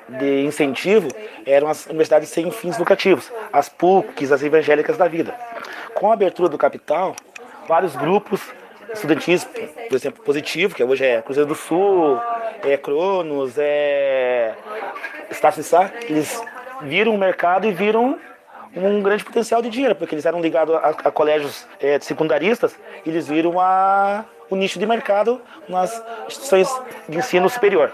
de 0.09 0.41
incentivo 0.41 1.07
eram 1.45 1.69
as 1.69 1.85
universidades 1.85 2.29
sem 2.29 2.49
fins 2.51 2.77
lucrativos, 2.77 3.31
as 3.53 3.69
PUCs, 3.69 4.31
as 4.31 4.41
evangélicas 4.41 4.97
da 4.97 5.07
vida. 5.07 5.35
Com 5.93 6.09
a 6.09 6.13
abertura 6.13 6.49
do 6.49 6.57
capital, 6.57 7.15
vários 7.67 7.95
grupos 7.95 8.41
estudantis, 8.93 9.43
por 9.43 9.95
exemplo, 9.95 10.23
positivo, 10.23 10.75
que 10.75 10.83
hoje 10.83 11.05
é 11.05 11.21
Cruzeiro 11.21 11.47
do 11.47 11.55
Sul, 11.55 12.19
é 12.63 12.77
Cronos, 12.77 13.57
é 13.57 14.53
Estácio 15.29 15.63
Sá, 15.63 15.91
eles 16.03 16.41
viram 16.81 17.13
o 17.13 17.17
mercado 17.17 17.67
e 17.67 17.71
viram 17.71 18.19
um 18.75 19.01
grande 19.01 19.23
potencial 19.23 19.61
de 19.61 19.69
dinheiro, 19.69 19.95
porque 19.95 20.13
eles 20.13 20.25
eram 20.25 20.39
ligados 20.39 20.75
a, 20.75 20.89
a 20.89 21.11
colégios 21.11 21.67
é, 21.79 21.99
secundaristas, 21.99 22.75
eles 23.05 23.27
viram 23.27 23.59
a, 23.59 24.25
o 24.49 24.55
nicho 24.55 24.77
de 24.79 24.85
mercado 24.85 25.41
nas 25.67 25.91
instituições 26.27 26.69
de 27.07 27.17
ensino 27.17 27.49
superior. 27.49 27.93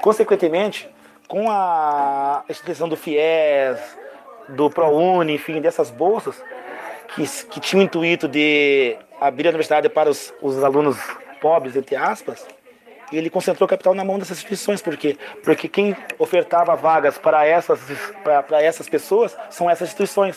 Consequentemente, 0.00 0.88
com 1.28 1.50
a 1.50 2.42
instituição 2.48 2.88
do 2.88 2.96
FIES, 2.96 3.78
do 4.48 4.68
ProUni, 4.68 5.34
enfim, 5.34 5.60
dessas 5.60 5.90
bolsas, 5.90 6.42
que, 7.14 7.26
que 7.46 7.60
tinham 7.60 7.82
o 7.82 7.84
intuito 7.84 8.28
de 8.28 8.96
abrir 9.20 9.46
a 9.46 9.50
universidade 9.50 9.88
para 9.88 10.10
os, 10.10 10.32
os 10.40 10.62
alunos 10.62 10.96
pobres, 11.40 11.76
entre 11.76 11.96
aspas, 11.96 12.46
ele 13.12 13.28
concentrou 13.28 13.68
capital 13.68 13.94
na 13.94 14.04
mão 14.04 14.18
dessas 14.18 14.38
instituições. 14.38 14.80
Por 14.80 14.96
quê? 14.96 15.16
Porque 15.42 15.68
quem 15.68 15.96
ofertava 16.18 16.76
vagas 16.76 17.18
para 17.18 17.44
essas, 17.46 17.80
para 18.22 18.62
essas 18.62 18.88
pessoas 18.88 19.36
são 19.50 19.68
essas 19.68 19.88
instituições. 19.88 20.36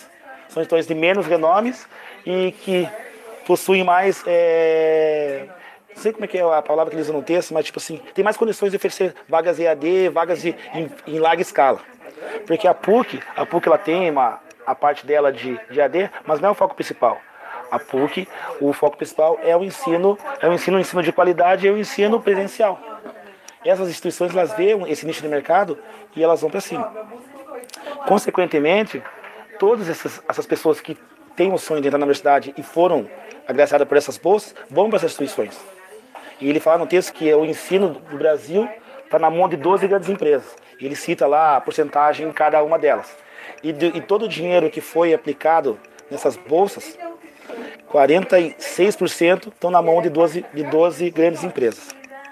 são 0.49 0.61
instituições 0.61 0.88
de 0.88 0.95
menos 0.95 1.28
renomes 1.28 1.88
e 2.26 2.51
que 2.51 2.89
possuem 3.45 3.84
mais. 3.84 4.24
É, 4.26 5.45
não 5.95 6.01
sei 6.01 6.11
como 6.11 6.26
é 6.26 6.28
que 6.28 6.38
é 6.38 6.41
a 6.41 6.61
palavra 6.61 6.89
que 6.89 6.95
eles 6.95 7.07
usam 7.07 7.19
no 7.19 7.24
texto, 7.24 7.53
mas 7.53 7.65
tipo 7.65 7.78
assim, 7.78 8.01
tem 8.15 8.24
mais 8.24 8.36
condições 8.36 8.71
de 8.71 8.78
oferecer 8.78 9.13
vagas 9.30 9.59
EAD, 9.59 10.09
vagas 10.09 10.41
de, 10.41 10.55
em, 10.74 10.89
em 11.05 11.19
larga 11.19 11.41
escala. 11.41 11.80
Porque 12.47 12.67
a 12.67 12.74
PUC, 12.74 13.21
a 13.36 13.45
PUC 13.45 13.67
ela 13.67 13.78
tem 13.78 14.09
uma, 14.09 14.39
a 14.66 14.76
parte 14.76 15.05
dela 15.05 15.32
de, 15.32 15.59
de 15.70 15.82
AD, 15.82 16.09
mas 16.26 16.39
não 16.39 16.49
é 16.49 16.51
o 16.51 16.55
foco 16.55 16.76
principal. 16.76 17.20
A 17.72 17.80
PUC, 17.80 18.28
o 18.61 18.72
foco 18.72 18.97
principal 18.97 19.39
é 19.43 19.55
o 19.57 19.64
ensino, 19.64 20.18
é 20.39 20.47
o 20.47 20.53
ensino, 20.53 20.78
o 20.78 20.80
ensino 20.80 21.01
de 21.01 21.11
qualidade 21.11 21.66
e 21.66 21.72
o 21.72 21.78
ensino 21.78 22.22
presencial. 22.22 22.80
Essas 23.66 23.89
instituições 23.89 24.32
elas 24.32 24.53
veem 24.53 24.89
esse 24.91 25.05
nicho 25.05 25.22
de 25.22 25.28
mercado 25.28 25.80
e 26.16 26.24
elas 26.24 26.41
vão 26.41 26.49
para 26.49 26.61
cima. 26.61 26.91
Consequentemente, 28.07 29.01
todas 29.57 29.89
essas, 29.89 30.22
essas 30.28 30.45
pessoas 30.45 30.82
que 30.82 30.97
têm 31.36 31.51
o 31.51 31.57
sonho 31.57 31.82
de 31.82 31.88
entrar 31.88 31.97
na 31.97 32.05
universidade 32.05 32.53
e 32.57 32.61
foram 32.61 33.09
agraciadas 33.47 33.88
por 33.88 33.97
essas 33.97 34.18
bolsas 34.18 34.53
vão 34.70 34.89
para 34.89 34.97
essas 34.97 35.11
instituições. 35.11 35.59
E 36.39 36.49
ele 36.49 36.59
fala 36.59 36.80
no 36.80 36.88
texto 36.88 37.14
que 37.14 37.34
o 37.34 37.45
ensino 37.45 37.89
do 37.89 38.18
Brasil 38.18 38.68
está 39.05 39.18
na 39.18 39.30
mão 39.30 39.47
de 39.47 39.55
12 39.55 39.88
grandes 39.88 40.09
empresas. 40.09 40.55
Ele 40.80 40.95
cita 40.95 41.26
lá 41.26 41.55
a 41.55 41.61
porcentagem 41.61 42.28
em 42.28 42.32
cada 42.32 42.61
uma 42.61 42.78
delas. 42.78 43.16
E, 43.62 43.72
de, 43.72 43.88
e 43.88 44.02
todo 44.02 44.26
o 44.26 44.30
dinheiro 44.30 44.70
que 44.70 44.82
foi 44.82 45.14
aplicado 45.14 45.80
nessas 46.10 46.36
bolsas, 46.36 46.98
46% 47.91 49.48
estão 49.48 49.70
na 49.70 49.82
mão 49.82 50.02
de 50.02 50.10
12, 50.10 50.46
de 50.54 50.64
12 50.64 51.10
grandes 51.12 51.44
empresas. 51.44 51.89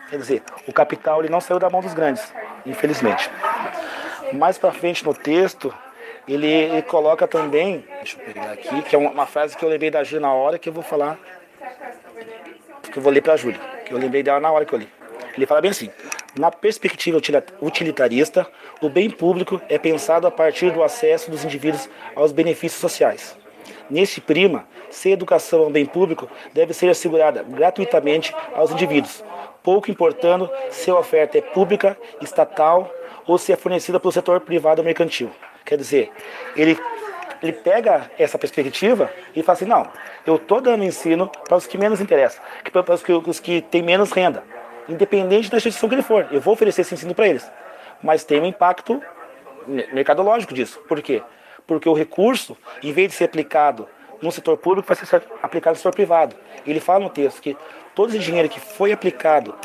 Quer 0.10 0.18
dizer, 0.18 0.44
o 0.68 0.74
capital 0.74 1.22
ele 1.22 1.30
não 1.30 1.40
saiu 1.40 1.60
da 1.60 1.70
mão 1.70 1.82
dos 1.82 1.94
grandes, 1.94 2.34
infelizmente. 2.66 3.30
Mais 4.34 4.58
para 4.58 4.72
frente 4.72 5.06
no 5.06 5.14
texto, 5.14 5.74
ele, 6.28 6.48
ele, 6.48 6.82
coloca 6.82 7.28
também, 7.28 7.86
deixa 7.98 8.18
eu 8.20 8.26
pegar 8.26 8.52
aqui, 8.52 8.82
que 8.82 8.96
é 8.96 9.00
uma, 9.00 9.26
frase 9.26 9.56
que 9.56 9.64
eu 9.64 9.70
lembrei 9.70 9.90
da 9.90 10.04
Júlia 10.04 10.22
na 10.22 10.34
hora 10.34 10.60
que 10.60 10.68
eu 10.68 10.74
vou 10.74 10.84
falar, 10.84 11.18
que 12.92 12.98
eu 12.98 13.02
vou 13.02 13.12
ler 13.12 13.22
para 13.22 13.34
a 13.34 13.38
Júlia, 13.38 13.60
que 13.86 13.94
eu 13.94 13.98
lembrei 13.98 14.22
dela 14.24 14.40
na 14.40 14.52
hora 14.52 14.66
que 14.66 14.74
eu 14.74 14.80
li. 14.80 14.90
Ele 15.36 15.46
fala 15.46 15.62
bem 15.62 15.72
assim: 15.72 15.90
na 16.38 16.50
perspectiva 16.50 17.20
utilitarista, 17.62 18.48
o 18.82 18.90
bem 18.90 19.10
público 19.10 19.62
é 19.68 19.78
pensado 19.78 20.26
a 20.26 20.32
partir 20.32 20.72
do 20.72 20.84
acesso 20.84 21.30
dos 21.30 21.44
indivíduos 21.44 21.90
aos 22.16 22.32
benefícios 22.32 22.80
sociais. 22.80 23.38
Neste 23.90 24.22
prima, 24.22 24.66
se 24.90 25.12
educação 25.12 25.68
um 25.68 25.72
bem 25.72 25.86
público, 25.86 26.30
deve 26.54 26.74
ser 26.74 26.90
assegurada 26.90 27.44
gratuitamente 27.44 28.34
aos 28.56 28.72
indivíduos, 28.72 29.24
pouco 29.62 29.92
importando 29.92 30.50
se 30.70 30.90
a 30.90 30.96
oferta 30.96 31.38
é 31.38 31.42
pública, 31.42 31.98
estatal 32.22 32.90
ou 33.28 33.38
se 33.38 33.52
é 33.52 33.58
fornecida 33.58 34.00
pelo 34.00 34.12
setor 34.12 34.40
privado 34.40 34.80
ou 34.80 34.86
mercantil. 34.86 35.30
Quer 35.66 35.78
dizer, 35.78 36.12
ele, 36.56 36.78
ele 37.44 37.54
pega 37.54 38.10
essa 38.18 38.38
perspectiva 38.38 39.12
e 39.36 39.44
fala 39.44 39.56
assim, 39.58 39.66
não, 39.66 39.88
eu 40.26 40.38
estou 40.38 40.62
dando 40.62 40.84
ensino 40.84 41.30
para 41.48 41.58
os 41.58 41.68
que 41.68 41.78
menos 41.78 42.00
interessam, 42.00 42.42
para 42.72 42.96
os 42.96 43.04
que, 43.04 43.12
os 43.12 43.40
que 43.40 43.62
têm 43.62 43.82
menos 43.82 44.12
renda 44.12 44.44
independente 44.92 45.50
da 45.50 45.58
instituição 45.58 45.90
que 45.90 45.96
ele 45.96 46.02
for. 46.02 46.28
Eu 46.32 46.42
vou 46.42 46.54
oferecer 46.54 46.82
esse 46.82 46.94
ensino 46.94 47.16
para 47.16 47.28
eles. 47.28 47.50
Mas 48.02 48.24
tem 48.24 48.42
um 48.42 48.46
impacto 48.46 49.02
mercadológico 49.94 50.54
disso. 50.54 50.80
Por 50.88 51.02
quê? 51.02 51.22
Porque 51.68 51.88
o 51.88 51.94
recurso, 51.94 52.58
em 52.82 52.92
vez 52.92 53.10
de 53.10 53.16
ser 53.16 53.26
aplicado 53.26 53.88
no 54.22 54.32
setor 54.32 54.58
público, 54.58 54.88
vai 54.88 54.98
ser 54.98 55.24
aplicado 55.42 55.76
no 55.76 55.78
setor 55.78 55.94
privado. 55.94 56.36
Ele 56.66 56.80
fala 56.80 57.00
no 57.00 57.10
texto 57.10 57.42
que 57.42 57.56
todo 57.96 58.10
esse 58.10 58.20
dinheiro 58.20 58.50
que 58.50 58.60
foi 58.60 58.92
aplicado 58.92 59.56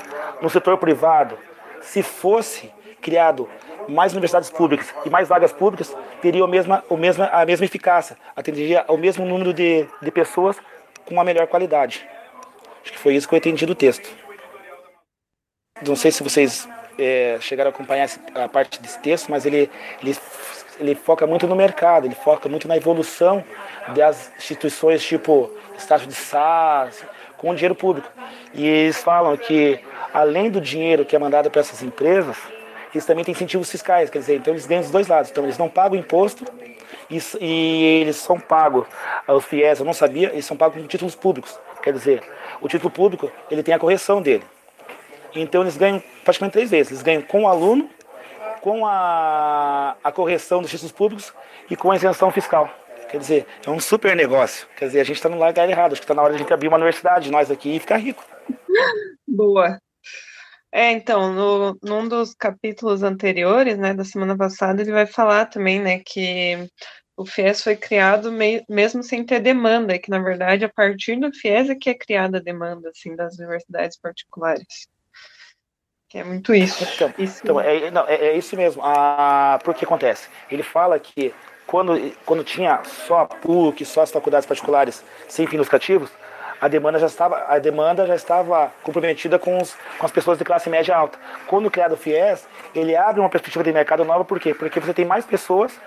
no 0.41 0.51
setor 0.51 0.77
privado, 0.79 1.39
se 1.81 2.03
fosse 2.03 2.72
criado 3.01 3.49
mais 3.89 4.12
universidades 4.12 4.51
públicas 4.51 4.93
e 5.05 5.11
mais 5.11 5.29
vagas 5.29 5.53
públicas, 5.53 5.97
teria 6.20 6.43
a 6.43 6.49
mesma, 6.49 6.85
a 6.91 6.97
mesma, 6.97 7.27
a 7.27 7.47
mesma 7.47 7.64
eficácia, 7.64 8.16
atenderia 8.35 8.85
ao 8.89 8.97
mesmo 8.97 9.24
número 9.24 9.55
de, 9.55 9.87
de 10.03 10.11
pessoas 10.11 10.57
com 11.05 11.14
uma 11.14 11.24
melhor 11.24 11.47
qualidade. 11.47 12.07
Acho 12.83 12.93
que 12.93 12.99
foi 12.99 13.14
isso 13.14 13.29
que 13.29 13.35
eu 13.35 13.39
entendi 13.39 13.64
do 13.64 13.74
texto. 13.74 14.26
Não 15.85 15.97
sei 15.97 16.11
se 16.11 16.22
vocês 16.22 16.68
é, 16.99 17.37
chegaram 17.41 17.70
a 17.70 17.72
acompanhar 17.72 18.09
a 18.35 18.49
parte 18.49 18.81
desse 18.81 18.99
texto, 19.01 19.31
mas 19.31 19.45
ele, 19.45 19.70
ele, 20.03 20.16
ele 20.79 20.95
foca 20.95 21.27
muito 21.27 21.47
no 21.47 21.55
mercado, 21.55 22.07
ele 22.07 22.14
foca 22.14 22.49
muito 22.49 22.66
na 22.66 22.77
evolução 22.77 23.45
das 23.95 24.33
instituições 24.37 25.05
tipo 25.05 25.51
estágio 25.77 26.07
de 26.07 26.14
SAS, 26.14 27.05
com 27.37 27.51
o 27.51 27.55
dinheiro 27.55 27.74
público. 27.74 28.09
E 28.55 28.66
eles 28.66 29.03
falam 29.03 29.37
que, 29.37 29.79
além 30.12 30.51
do 30.51 30.61
dinheiro 30.61 31.05
que 31.05 31.14
é 31.14 31.18
mandado 31.18 31.51
para 31.51 31.61
essas 31.61 31.83
empresas, 31.83 32.37
eles 32.95 33.05
também 33.05 33.24
têm 33.24 33.33
incentivos 33.33 33.70
fiscais, 33.70 34.09
quer 34.09 34.18
dizer, 34.20 34.37
então 34.37 34.55
eles 34.55 34.66
ganham 34.66 34.83
dos 34.83 34.91
dois 34.91 35.07
lados. 35.07 35.31
Então 35.31 35.45
eles 35.45 35.59
não 35.59 35.68
pagam 35.68 35.99
imposto 35.99 36.45
e, 37.11 37.20
e 37.41 38.01
eles 38.01 38.16
são 38.16 38.41
pagos, 38.41 38.87
os 39.29 39.45
FIES, 39.45 39.81
eu 39.81 39.85
não 39.85 39.93
sabia, 39.93 40.31
eles 40.33 40.47
são 40.47 40.57
pagos 40.57 40.81
com 40.81 40.89
títulos 40.89 41.14
públicos. 41.14 41.59
Quer 41.83 41.93
dizer, 41.93 42.22
o 42.61 42.68
título 42.68 42.91
público 42.91 43.31
ele 43.51 43.62
tem 43.62 43.74
a 43.74 43.79
correção 43.79 44.22
dele. 44.22 44.45
Então 45.41 45.62
eles 45.62 45.76
ganham 45.76 46.03
praticamente 46.24 46.53
três 46.53 46.70
vezes. 46.70 46.93
Eles 46.93 47.03
ganham 47.03 47.22
com 47.22 47.45
o 47.45 47.49
aluno, 47.49 47.91
com 48.61 48.87
a, 48.87 49.97
a 50.03 50.12
correção 50.12 50.61
dos 50.61 50.70
títulos 50.70 50.93
públicos 50.93 51.32
e 51.70 51.76
com 51.76 51.91
a 51.91 51.97
isenção 51.97 52.30
fiscal. 52.30 52.70
Quer 53.09 53.18
dizer, 53.18 53.47
é 53.64 53.70
um 53.70 53.78
super 53.78 54.16
negócio. 54.16 54.66
Quer 54.76 54.87
dizer, 54.87 55.01
a 55.01 55.05
gente 55.05 55.16
está 55.16 55.28
no 55.28 55.37
lugar 55.37 55.68
errado. 55.68 55.93
Acho 55.93 56.01
que 56.01 56.05
está 56.05 56.14
na 56.14 56.22
hora 56.22 56.32
de 56.32 56.37
a 56.37 56.39
gente 56.41 56.53
abrir 56.53 56.68
uma 56.68 56.76
universidade, 56.76 57.30
nós 57.30 57.51
aqui, 57.51 57.76
e 57.76 57.78
ficar 57.78 57.99
rico. 57.99 58.24
Boa. 59.26 59.78
É, 60.72 60.91
então, 60.93 61.32
no, 61.32 61.78
num 61.82 62.09
dos 62.09 62.34
capítulos 62.34 63.03
anteriores, 63.03 63.78
né, 63.78 63.95
da 63.95 64.05
semana 64.05 64.37
passada, 64.37 64.82
ele 64.82 64.93
vai 64.93 65.07
falar 65.07 65.47
também, 65.47 65.80
né, 65.80 66.01
que 66.05 66.68
o 67.16 67.24
FIES 67.24 67.62
foi 67.62 67.76
criado 67.76 68.30
me, 68.30 68.62
mesmo 68.68 69.03
sem 69.03 69.24
ter 69.24 69.41
demanda, 69.41 69.95
e 69.95 69.99
que, 69.99 70.11
na 70.11 70.18
verdade, 70.18 70.64
a 70.64 70.68
partir 70.68 71.18
do 71.18 71.32
FIES 71.32 71.70
é 71.70 71.74
que 71.74 71.89
é 71.89 71.95
criada 71.95 72.39
a 72.39 72.43
demanda, 72.43 72.91
assim, 72.91 73.16
das 73.16 73.39
universidades 73.39 73.97
particulares. 73.99 74.89
Que 76.09 76.19
é 76.19 76.25
muito 76.25 76.55
isso. 76.55 76.87
Então, 76.95 77.13
isso. 77.19 77.41
então 77.43 77.61
é, 77.61 77.91
não, 77.91 78.07
é, 78.07 78.15
é, 78.15 78.37
isso 78.37 78.57
mesmo. 78.57 78.83
Ah, 78.85 79.59
por 79.65 79.75
que 79.75 79.85
acontece? 79.85 80.29
Ele 80.51 80.63
fala 80.63 80.99
que 80.99 81.35
quando, 81.67 82.13
quando 82.25 82.45
tinha 82.45 82.81
só 82.85 83.21
a 83.21 83.27
PUC, 83.27 83.85
só 83.85 84.03
as 84.03 84.11
faculdades 84.13 84.47
particulares 84.47 85.05
sem 85.29 85.47
fins 85.47 85.59
lucrativos, 85.59 86.11
a 86.61 86.69
demanda 86.69 86.99
já 86.99 87.07
estava, 87.07 87.45
a 87.49 87.59
demanda 87.59 88.07
já 88.07 88.15
estava 88.15 88.73
comprometida 88.83 89.39
com, 89.39 89.59
os, 89.59 89.77
com 89.99 90.07
as 90.07 90.13
pessoas 90.13 90.39
de 90.39 90.45
classe 90.45 90.71
média 90.71 90.97
alta. 90.97 91.19
Quando 91.47 91.71
criado 91.71 91.93
o 91.93 91.97
FIES, 91.97 92.47
ele 92.75 92.97
abre 92.97 93.21
uma 93.21 93.29
perspectiva 93.29 93.65
de 93.65 93.73
mercado 93.73 94.05
nova, 94.05 94.25
por 94.25 94.41
quê? 94.41 94.55
Porque 94.55 94.81
você 94.81 94.95
tem 94.95 95.05
mais 95.05 95.27
pessoas 95.27 95.79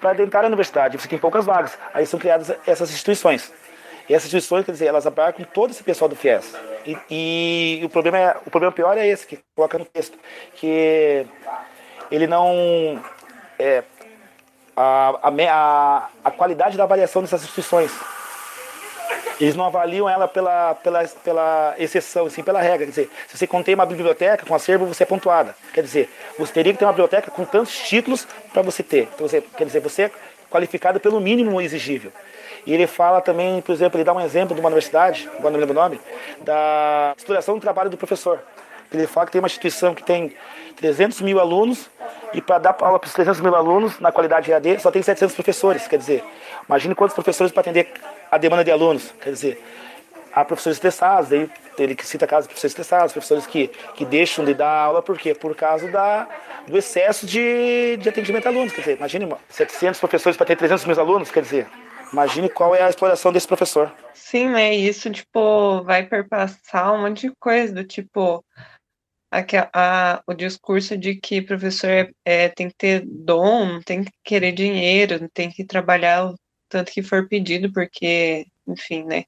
para 0.00 0.10
adentrar 0.10 0.42
na 0.42 0.48
universidade, 0.48 0.98
você 0.98 1.08
tem 1.08 1.18
poucas 1.18 1.46
vagas. 1.46 1.76
Aí 1.92 2.06
são 2.06 2.20
criadas 2.20 2.54
essas 2.66 2.90
instituições. 2.90 3.52
E 4.08 4.14
essas 4.14 4.26
instituições, 4.26 4.64
quer 4.64 4.72
dizer, 4.72 4.86
elas 4.86 5.06
abarcam 5.06 5.46
todo 5.52 5.70
esse 5.70 5.82
pessoal 5.82 6.08
do 6.08 6.16
FIES. 6.16 6.54
E, 6.86 6.98
e, 7.10 7.84
o, 7.84 7.88
problema 7.88 8.18
é, 8.18 8.36
o 8.44 8.50
problema 8.50 8.72
pior 8.72 8.96
é 8.98 9.06
esse, 9.06 9.26
que 9.26 9.38
coloca 9.56 9.78
no 9.78 9.84
texto, 9.84 10.18
que 10.54 11.26
ele 12.10 12.26
não... 12.26 13.02
É, 13.58 13.82
a, 14.76 15.20
a, 15.22 16.08
a 16.24 16.30
qualidade 16.30 16.76
da 16.76 16.84
avaliação 16.84 17.22
dessas 17.22 17.42
instituições. 17.42 17.92
Eles 19.40 19.56
não 19.56 19.64
avaliam 19.64 20.08
ela 20.08 20.28
pela, 20.28 20.74
pela, 20.76 21.04
pela 21.04 21.74
exceção, 21.78 22.28
sim 22.30 22.42
pela 22.42 22.60
regra. 22.60 22.86
Quer 22.86 22.90
dizer, 22.90 23.10
se 23.28 23.38
você 23.38 23.46
contém 23.46 23.74
uma 23.74 23.86
biblioteca 23.86 24.46
com 24.46 24.54
acervo, 24.54 24.86
você 24.86 25.02
é 25.02 25.06
pontuada. 25.06 25.56
Quer 25.72 25.82
dizer, 25.82 26.08
você 26.38 26.52
teria 26.52 26.72
que 26.72 26.78
ter 26.78 26.84
uma 26.84 26.92
biblioteca 26.92 27.30
com 27.30 27.44
tantos 27.44 27.76
títulos 27.76 28.26
para 28.52 28.62
você 28.62 28.82
ter. 28.82 29.08
Então, 29.14 29.26
você, 29.26 29.40
quer 29.40 29.64
dizer, 29.64 29.80
você 29.80 30.02
é 30.02 30.10
qualificado 30.50 31.00
pelo 31.00 31.20
mínimo 31.20 31.60
exigível. 31.60 32.12
E 32.66 32.72
ele 32.72 32.86
fala 32.86 33.20
também, 33.20 33.60
por 33.60 33.72
exemplo, 33.72 33.98
ele 33.98 34.04
dá 34.04 34.12
um 34.12 34.20
exemplo 34.20 34.54
de 34.54 34.60
uma 34.60 34.68
universidade, 34.68 35.28
agora 35.38 35.52
não 35.52 35.60
lembro 35.60 35.76
o 35.76 35.80
nome, 35.82 36.00
da 36.40 37.14
exploração 37.16 37.54
do 37.54 37.60
trabalho 37.60 37.90
do 37.90 37.96
professor. 37.96 38.40
Ele 38.92 39.06
fala 39.06 39.26
que 39.26 39.32
tem 39.32 39.40
uma 39.40 39.46
instituição 39.46 39.94
que 39.94 40.02
tem 40.02 40.34
300 40.76 41.20
mil 41.20 41.40
alunos 41.40 41.90
e 42.32 42.40
para 42.40 42.58
dar 42.58 42.76
aula 42.80 42.98
para 42.98 43.06
os 43.06 43.12
300 43.12 43.40
mil 43.40 43.54
alunos 43.54 43.98
na 44.00 44.12
qualidade 44.12 44.50
EAD 44.50 44.80
só 44.80 44.90
tem 44.90 45.02
700 45.02 45.34
professores. 45.34 45.86
Quer 45.88 45.98
dizer, 45.98 46.24
imagine 46.68 46.94
quantos 46.94 47.14
professores 47.14 47.52
para 47.52 47.60
atender 47.60 47.92
a 48.30 48.38
demanda 48.38 48.64
de 48.64 48.70
alunos. 48.70 49.12
Quer 49.20 49.30
dizer, 49.30 49.64
há 50.32 50.44
professores 50.44 50.76
estressados, 50.76 51.28
daí 51.28 51.48
ele 51.78 51.96
cita 52.02 52.26
casos 52.26 52.44
de 52.44 52.48
professores 52.48 52.72
estressados, 52.72 53.12
professores 53.12 53.46
que, 53.46 53.68
que 53.94 54.04
deixam 54.04 54.44
de 54.44 54.54
dar 54.54 54.70
aula, 54.70 55.02
por 55.02 55.18
quê? 55.18 55.34
Por 55.34 55.54
causa 55.54 55.88
da, 55.88 56.26
do 56.66 56.76
excesso 56.76 57.26
de, 57.26 57.96
de 57.98 58.08
atendimento 58.08 58.46
a 58.46 58.50
alunos. 58.50 58.72
Quer 58.72 58.80
dizer, 58.80 58.96
imagine 58.96 59.32
700 59.48 60.00
professores 60.00 60.36
para 60.36 60.46
ter 60.46 60.56
300 60.56 60.84
mil 60.84 61.00
alunos, 61.00 61.30
quer 61.30 61.42
dizer, 61.42 61.66
Imagine 62.14 62.48
qual 62.48 62.76
é 62.76 62.80
a 62.80 62.88
exploração 62.88 63.32
desse 63.32 63.48
professor. 63.48 63.92
Sim, 64.12 64.50
né? 64.50 64.72
Isso, 64.72 65.10
tipo, 65.10 65.82
vai 65.82 66.06
perpassar 66.06 66.94
um 66.94 67.02
monte 67.02 67.28
de 67.28 67.34
coisa, 67.40 67.74
do 67.74 67.82
tipo, 67.84 68.44
a, 69.32 69.42
a, 69.72 70.22
o 70.24 70.32
discurso 70.32 70.96
de 70.96 71.16
que 71.16 71.42
professor 71.42 71.90
é, 71.90 72.12
é, 72.24 72.48
tem 72.48 72.68
que 72.68 72.76
ter 72.76 73.04
dom, 73.04 73.80
tem 73.80 74.04
que 74.04 74.12
querer 74.22 74.52
dinheiro, 74.52 75.28
tem 75.30 75.50
que 75.50 75.64
trabalhar 75.64 76.26
o 76.26 76.36
tanto 76.68 76.92
que 76.92 77.02
for 77.02 77.28
pedido, 77.28 77.72
porque, 77.72 78.46
enfim, 78.64 79.02
né? 79.02 79.24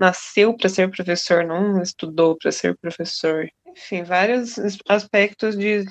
Nasceu 0.00 0.56
para 0.56 0.70
ser 0.70 0.90
professor, 0.90 1.44
não 1.44 1.82
estudou 1.82 2.38
para 2.38 2.50
ser 2.50 2.74
professor. 2.78 3.46
Enfim, 3.66 4.02
vários 4.02 4.54
aspectos 4.88 5.58
de, 5.58 5.84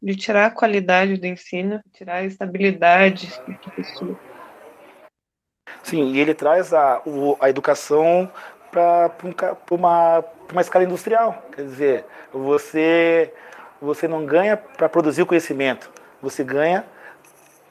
de 0.00 0.14
tirar 0.14 0.46
a 0.46 0.54
qualidade 0.54 1.16
do 1.16 1.26
ensino, 1.26 1.80
tirar 1.92 2.18
a 2.18 2.24
estabilidade 2.24 3.26
do 3.44 3.58
professor. 3.58 4.27
Sim, 5.82 6.12
e 6.12 6.20
ele 6.20 6.34
traz 6.34 6.72
a, 6.74 7.00
o, 7.06 7.36
a 7.40 7.48
educação 7.48 8.30
para 8.70 9.10
uma, 9.70 10.24
uma 10.52 10.60
escala 10.60 10.84
industrial. 10.84 11.42
Quer 11.54 11.62
dizer, 11.62 12.04
você, 12.32 13.32
você 13.80 14.06
não 14.06 14.24
ganha 14.24 14.56
para 14.56 14.88
produzir 14.88 15.22
o 15.22 15.26
conhecimento, 15.26 15.90
você 16.20 16.44
ganha 16.44 16.84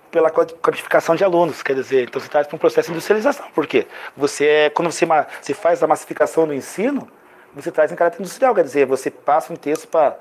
pela 0.10 0.32
qualificação 0.32 1.16
de 1.16 1.24
alunos, 1.24 1.62
quer 1.62 1.76
dizer, 1.76 2.04
então 2.08 2.20
você 2.20 2.30
traz 2.30 2.48
para 2.48 2.56
um 2.56 2.60
processo 2.60 2.88
de 2.88 2.94
industrialização. 2.94 3.46
Por 3.54 3.68
quê? 3.68 3.86
Você, 4.16 4.46
é, 4.46 4.70
quando 4.70 4.90
você, 4.90 5.06
você 5.42 5.54
faz 5.54 5.84
a 5.84 5.88
massificação 5.88 6.48
do 6.48 6.54
ensino, 6.54 7.08
você 7.54 7.72
traz 7.72 7.92
em 7.92 7.96
caráter 7.96 8.20
industrial, 8.20 8.56
quer 8.56 8.64
dizer, 8.64 8.86
você 8.86 9.12
passa 9.12 9.52
um 9.52 9.56
texto 9.56 9.88
para 9.88 10.18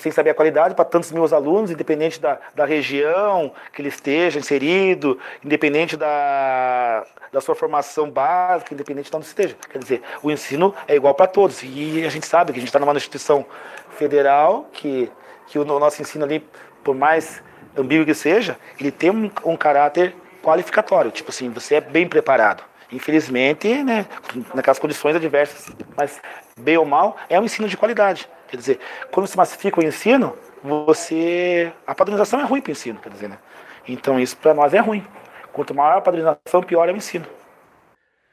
sem 0.00 0.10
saber 0.12 0.30
a 0.30 0.34
qualidade, 0.34 0.74
para 0.74 0.84
tantos 0.84 1.12
mil 1.12 1.24
alunos, 1.34 1.70
independente 1.70 2.20
da, 2.20 2.38
da 2.54 2.64
região 2.64 3.52
que 3.72 3.80
ele 3.80 3.88
esteja 3.88 4.38
inserido, 4.38 5.18
independente 5.44 5.96
da, 5.96 7.04
da 7.32 7.40
sua 7.40 7.54
formação 7.54 8.10
básica, 8.10 8.74
independente 8.74 9.10
de 9.10 9.16
onde 9.16 9.26
esteja. 9.26 9.56
Quer 9.70 9.78
dizer, 9.78 10.02
o 10.22 10.30
ensino 10.30 10.74
é 10.86 10.94
igual 10.96 11.14
para 11.14 11.26
todos. 11.26 11.62
E 11.62 12.04
a 12.04 12.08
gente 12.08 12.26
sabe 12.26 12.52
que 12.52 12.58
a 12.58 12.60
gente 12.60 12.68
está 12.68 12.78
numa 12.78 12.92
instituição 12.92 13.46
federal, 13.90 14.68
que, 14.72 15.10
que 15.46 15.58
o 15.58 15.64
nosso 15.64 16.02
ensino 16.02 16.24
ali, 16.24 16.44
por 16.82 16.94
mais 16.94 17.42
ambíguo 17.76 18.04
que 18.04 18.14
seja, 18.14 18.58
ele 18.78 18.90
tem 18.90 19.10
um, 19.10 19.30
um 19.44 19.56
caráter 19.56 20.14
qualificatório. 20.42 21.10
Tipo 21.10 21.30
assim, 21.30 21.50
você 21.50 21.76
é 21.76 21.80
bem 21.80 22.08
preparado. 22.08 22.62
Infelizmente, 22.90 23.82
né, 23.82 24.06
naquelas 24.54 24.78
condições 24.78 25.14
adversas, 25.14 25.70
mas 25.94 26.20
bem 26.56 26.78
ou 26.78 26.86
mal, 26.86 27.16
é 27.28 27.38
um 27.38 27.44
ensino 27.44 27.68
de 27.68 27.76
qualidade. 27.76 28.28
Quer 28.48 28.56
dizer, 28.56 28.80
quando 29.10 29.26
se 29.26 29.36
massifica 29.36 29.80
o 29.80 29.84
ensino, 29.84 30.34
você 30.62 31.72
a 31.86 31.94
padronização 31.94 32.40
é 32.40 32.44
ruim 32.44 32.60
para 32.60 32.70
o 32.70 32.72
ensino, 32.72 32.98
quer 32.98 33.10
dizer, 33.10 33.28
né? 33.28 33.38
Então 33.86 34.18
isso 34.18 34.36
para 34.36 34.54
nós 34.54 34.74
é 34.74 34.78
ruim. 34.78 35.04
Quanto 35.52 35.74
maior 35.74 35.98
a 35.98 36.00
padronização, 36.00 36.62
pior 36.62 36.88
é 36.88 36.92
o 36.92 36.96
ensino. 36.96 37.26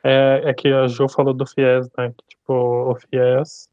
É, 0.03 0.41
é 0.45 0.53
que 0.53 0.67
a 0.67 0.87
Jo 0.87 1.09
falou 1.09 1.33
do 1.33 1.45
FIES, 1.45 1.89
né? 1.97 2.13
Que, 2.15 2.35
tipo, 2.35 2.53
o 2.53 2.95
FIES, 2.95 3.67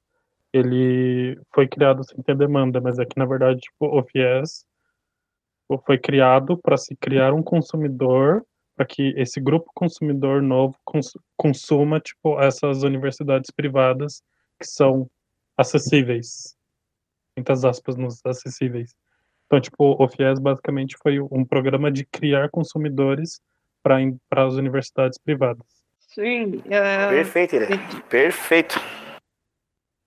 ele 0.52 1.38
foi 1.52 1.68
criado 1.68 2.02
sem 2.04 2.22
ter 2.22 2.34
demanda, 2.34 2.80
mas 2.80 2.98
é 2.98 3.04
que, 3.04 3.18
na 3.18 3.26
verdade, 3.26 3.60
tipo, 3.60 3.86
o 3.86 4.02
FIES 4.02 4.64
foi 5.86 5.98
criado 5.98 6.56
para 6.58 6.76
se 6.76 6.96
criar 6.96 7.32
um 7.32 7.42
consumidor, 7.42 8.44
para 8.76 8.86
que 8.86 9.14
esse 9.16 9.40
grupo 9.40 9.70
consumidor 9.74 10.42
novo 10.42 10.74
cons 10.84 11.12
consuma, 11.36 12.00
tipo, 12.00 12.40
essas 12.40 12.82
universidades 12.82 13.50
privadas 13.50 14.22
que 14.58 14.66
são 14.66 15.08
acessíveis. 15.62 16.56
Muitas 17.36 17.64
aspas 17.64 17.96
nos 17.96 18.20
acessíveis. 18.24 18.94
Então, 19.46 19.60
tipo, 19.60 20.02
o 20.02 20.08
FIES 20.08 20.38
basicamente 20.38 20.96
foi 21.02 21.20
um 21.20 21.44
programa 21.44 21.90
de 21.90 22.04
criar 22.06 22.50
consumidores 22.50 23.40
para 23.82 24.46
as 24.46 24.54
universidades 24.54 25.18
privadas. 25.18 25.66
Sim. 25.98 26.56
Uh, 26.56 27.10
Perfeito, 27.10 27.56
Ed... 27.56 28.02
Perfeito. 28.08 28.80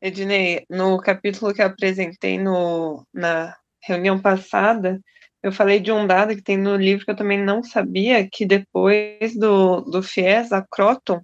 Ednei, 0.02 0.66
no 0.70 1.00
capítulo 1.00 1.54
que 1.54 1.62
eu 1.62 1.66
apresentei 1.66 2.38
no, 2.38 3.06
na 3.14 3.56
reunião 3.84 4.20
passada, 4.20 5.00
eu 5.42 5.52
falei 5.52 5.80
de 5.80 5.92
um 5.92 6.08
dado 6.08 6.36
que 6.36 6.42
tem 6.42 6.58
no 6.58 6.76
livro 6.76 7.06
que 7.06 7.12
eu 7.12 7.16
também 7.16 7.44
não 7.44 7.64
sabia, 7.64 8.28
que 8.28 8.46
depois 8.46 9.36
do, 9.36 9.82
do 9.82 10.02
FIES, 10.02 10.52
a 10.52 10.66
Croton, 10.72 11.22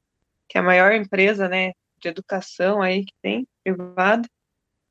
que 0.48 0.58
é 0.58 0.62
a 0.62 0.64
maior 0.64 0.94
empresa 0.94 1.48
né, 1.48 1.72
de 2.00 2.10
educação 2.10 2.82
aí 2.82 3.04
que 3.04 3.14
tem, 3.22 3.48
privada, 3.64 4.28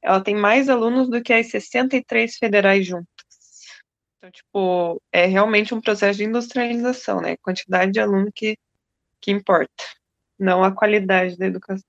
ela 0.03 0.21
tem 0.21 0.35
mais 0.35 0.68
alunos 0.68 1.09
do 1.09 1.23
que 1.23 1.33
as 1.33 1.51
63 1.51 2.37
federais 2.37 2.87
juntas. 2.87 3.07
Então, 4.18 4.31
tipo, 4.31 5.03
é 5.12 5.27
realmente 5.27 5.75
um 5.75 5.81
processo 5.81 6.18
de 6.18 6.25
industrialização, 6.25 7.21
né? 7.21 7.37
Quantidade 7.43 7.93
de 7.93 8.01
aluno 8.01 8.31
que, 8.35 8.57
que 9.21 9.31
importa, 9.31 9.85
não 10.39 10.62
a 10.62 10.73
qualidade 10.73 11.39
da 11.39 11.47
educação. 11.47 11.85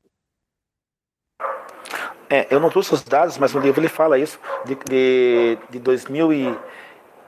É, 2.29 2.47
eu 2.49 2.61
não 2.61 2.69
trouxe 2.69 2.93
os 2.93 3.03
dados, 3.03 3.38
mas 3.38 3.53
no 3.53 3.59
livro 3.59 3.82
ele 3.82 3.89
fala 3.89 4.17
isso, 4.17 4.39
de, 4.65 4.75
de, 4.75 5.57
de 5.69 5.79
2000 5.79 6.32
e, 6.32 6.59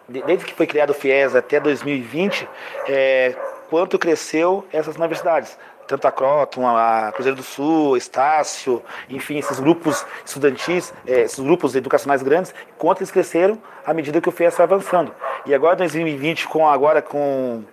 de, 0.08 0.22
desde 0.22 0.45
que 0.45 0.54
foi 0.54 0.66
criado 0.66 0.91
o 0.91 0.93
FIES 0.93 1.36
até 1.36 1.60
2020, 1.60 2.47
é, 2.88 3.36
quanto 3.70 3.99
cresceu 3.99 4.66
essas 4.72 4.95
universidades 4.95 5.58
tanto 5.88 6.08
a 6.08 6.12
Croton, 6.12 6.68
a 6.68 7.12
Cruzeiro 7.14 7.36
do 7.36 7.44
Sul, 7.44 7.98
Estácio, 7.98 8.82
enfim, 9.10 9.38
esses 9.38 9.60
grupos 9.60 10.06
estudantis, 10.26 10.94
é, 11.06 11.22
esses 11.22 11.40
grupos 11.40 11.76
educacionais 11.76 12.24
grandes, 12.24 12.54
quanto 12.78 13.00
eles 13.00 13.12
cresceram 13.12 13.62
à 13.86 13.94
medida 13.94 14.22
que 14.22 14.30
o 14.30 14.32
FIES 14.32 14.56
foi 14.56 14.64
avançando. 14.64 15.14
E 15.46 15.54
agora, 15.54 15.76
em 15.76 15.78
2020, 15.80 16.48
com, 16.48 16.68
agora 16.68 17.02
com, 17.02 17.64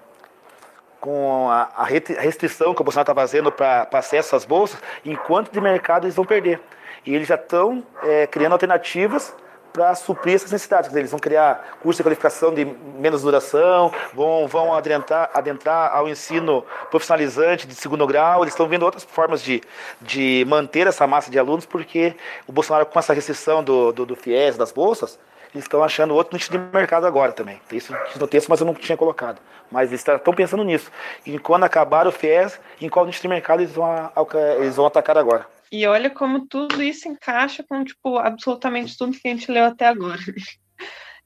com 1.01 1.49
a, 1.51 1.69
a 1.77 1.85
restrição 1.85 2.75
que 2.75 2.81
o 2.81 2.85
Bolsonaro 2.85 3.11
está 3.11 3.15
fazendo 3.15 3.53
para 3.53 3.89
acesso 3.93 4.35
às 4.37 4.45
bolsas, 4.45 4.81
enquanto 5.05 5.51
de 5.51 5.61
mercado 5.61 6.05
eles 6.05 6.17
vão 6.17 6.25
perder. 6.25 6.61
E 7.07 7.15
eles 7.15 7.29
já 7.29 7.37
estão 7.37 7.83
é, 8.03 8.27
criando 8.27 8.53
alternativas 8.53 9.35
para 9.73 9.95
suprir 9.95 10.35
essas 10.35 10.51
necessidades. 10.51 10.95
Eles 10.95 11.11
vão 11.11 11.21
criar 11.21 11.79
curso 11.83 11.99
de 11.99 12.03
qualificação 12.03 12.53
de 12.53 12.65
menos 12.65 13.23
duração, 13.23 13.93
vão, 14.13 14.47
vão 14.47 14.75
adentrar, 14.75 15.31
adentrar 15.35 15.95
ao 15.95 16.09
ensino 16.09 16.65
profissionalizante 16.91 17.67
de 17.67 17.75
segundo 17.75 18.07
grau, 18.07 18.43
eles 18.43 18.53
estão 18.55 18.69
vendo 18.69 18.85
outras 18.85 19.05
formas 19.05 19.43
de, 19.43 19.63
de 20.01 20.45
manter 20.49 20.87
essa 20.87 21.07
massa 21.07 21.31
de 21.31 21.39
alunos, 21.39 21.67
porque 21.67 22.15
o 22.47 22.53
Bolsonaro, 22.53 22.87
com 22.87 22.99
essa 22.99 23.13
restrição 23.13 23.63
do, 23.63 23.93
do, 23.93 24.07
do 24.07 24.17
FIES, 24.17 24.57
das 24.57 24.73
bolsas, 24.73 25.19
eles 25.53 25.65
estão 25.65 25.83
achando 25.83 26.15
outro 26.15 26.35
nicho 26.35 26.51
de 26.51 26.59
mercado 26.59 27.07
agora 27.07 27.33
também. 27.33 27.61
Isso 27.73 27.93
no 28.19 28.27
texto, 28.27 28.49
mas 28.49 28.61
eu 28.61 28.67
não 28.67 28.75
tinha 28.75 28.97
colocado. 28.97 29.41
Mas 29.71 29.91
eles 29.91 30.07
estão 30.07 30.33
pensando 30.33 30.63
nisso. 30.63 30.91
E 31.27 31.39
quando 31.39 31.65
acabar 31.65 32.07
o 32.07 32.13
FIES, 32.13 32.61
em 32.81 32.89
qual 32.89 33.05
nicho 33.05 33.21
de 33.21 33.29
mercado 33.29 33.61
eles 33.61 33.73
vão, 33.73 34.11
eles 34.59 34.77
vão 34.77 34.87
atacar 34.87 35.19
agora. 35.19 35.47
E 35.71 35.87
olha 35.87 36.11
como 36.11 36.47
tudo 36.47 36.83
isso 36.83 37.09
encaixa 37.09 37.63
com, 37.63 37.85
tipo, 37.85 38.19
absolutamente 38.19 38.97
tudo 38.99 39.17
que 39.17 39.29
a 39.29 39.31
gente 39.31 39.51
leu 39.51 39.65
até 39.65 39.87
agora. 39.87 40.21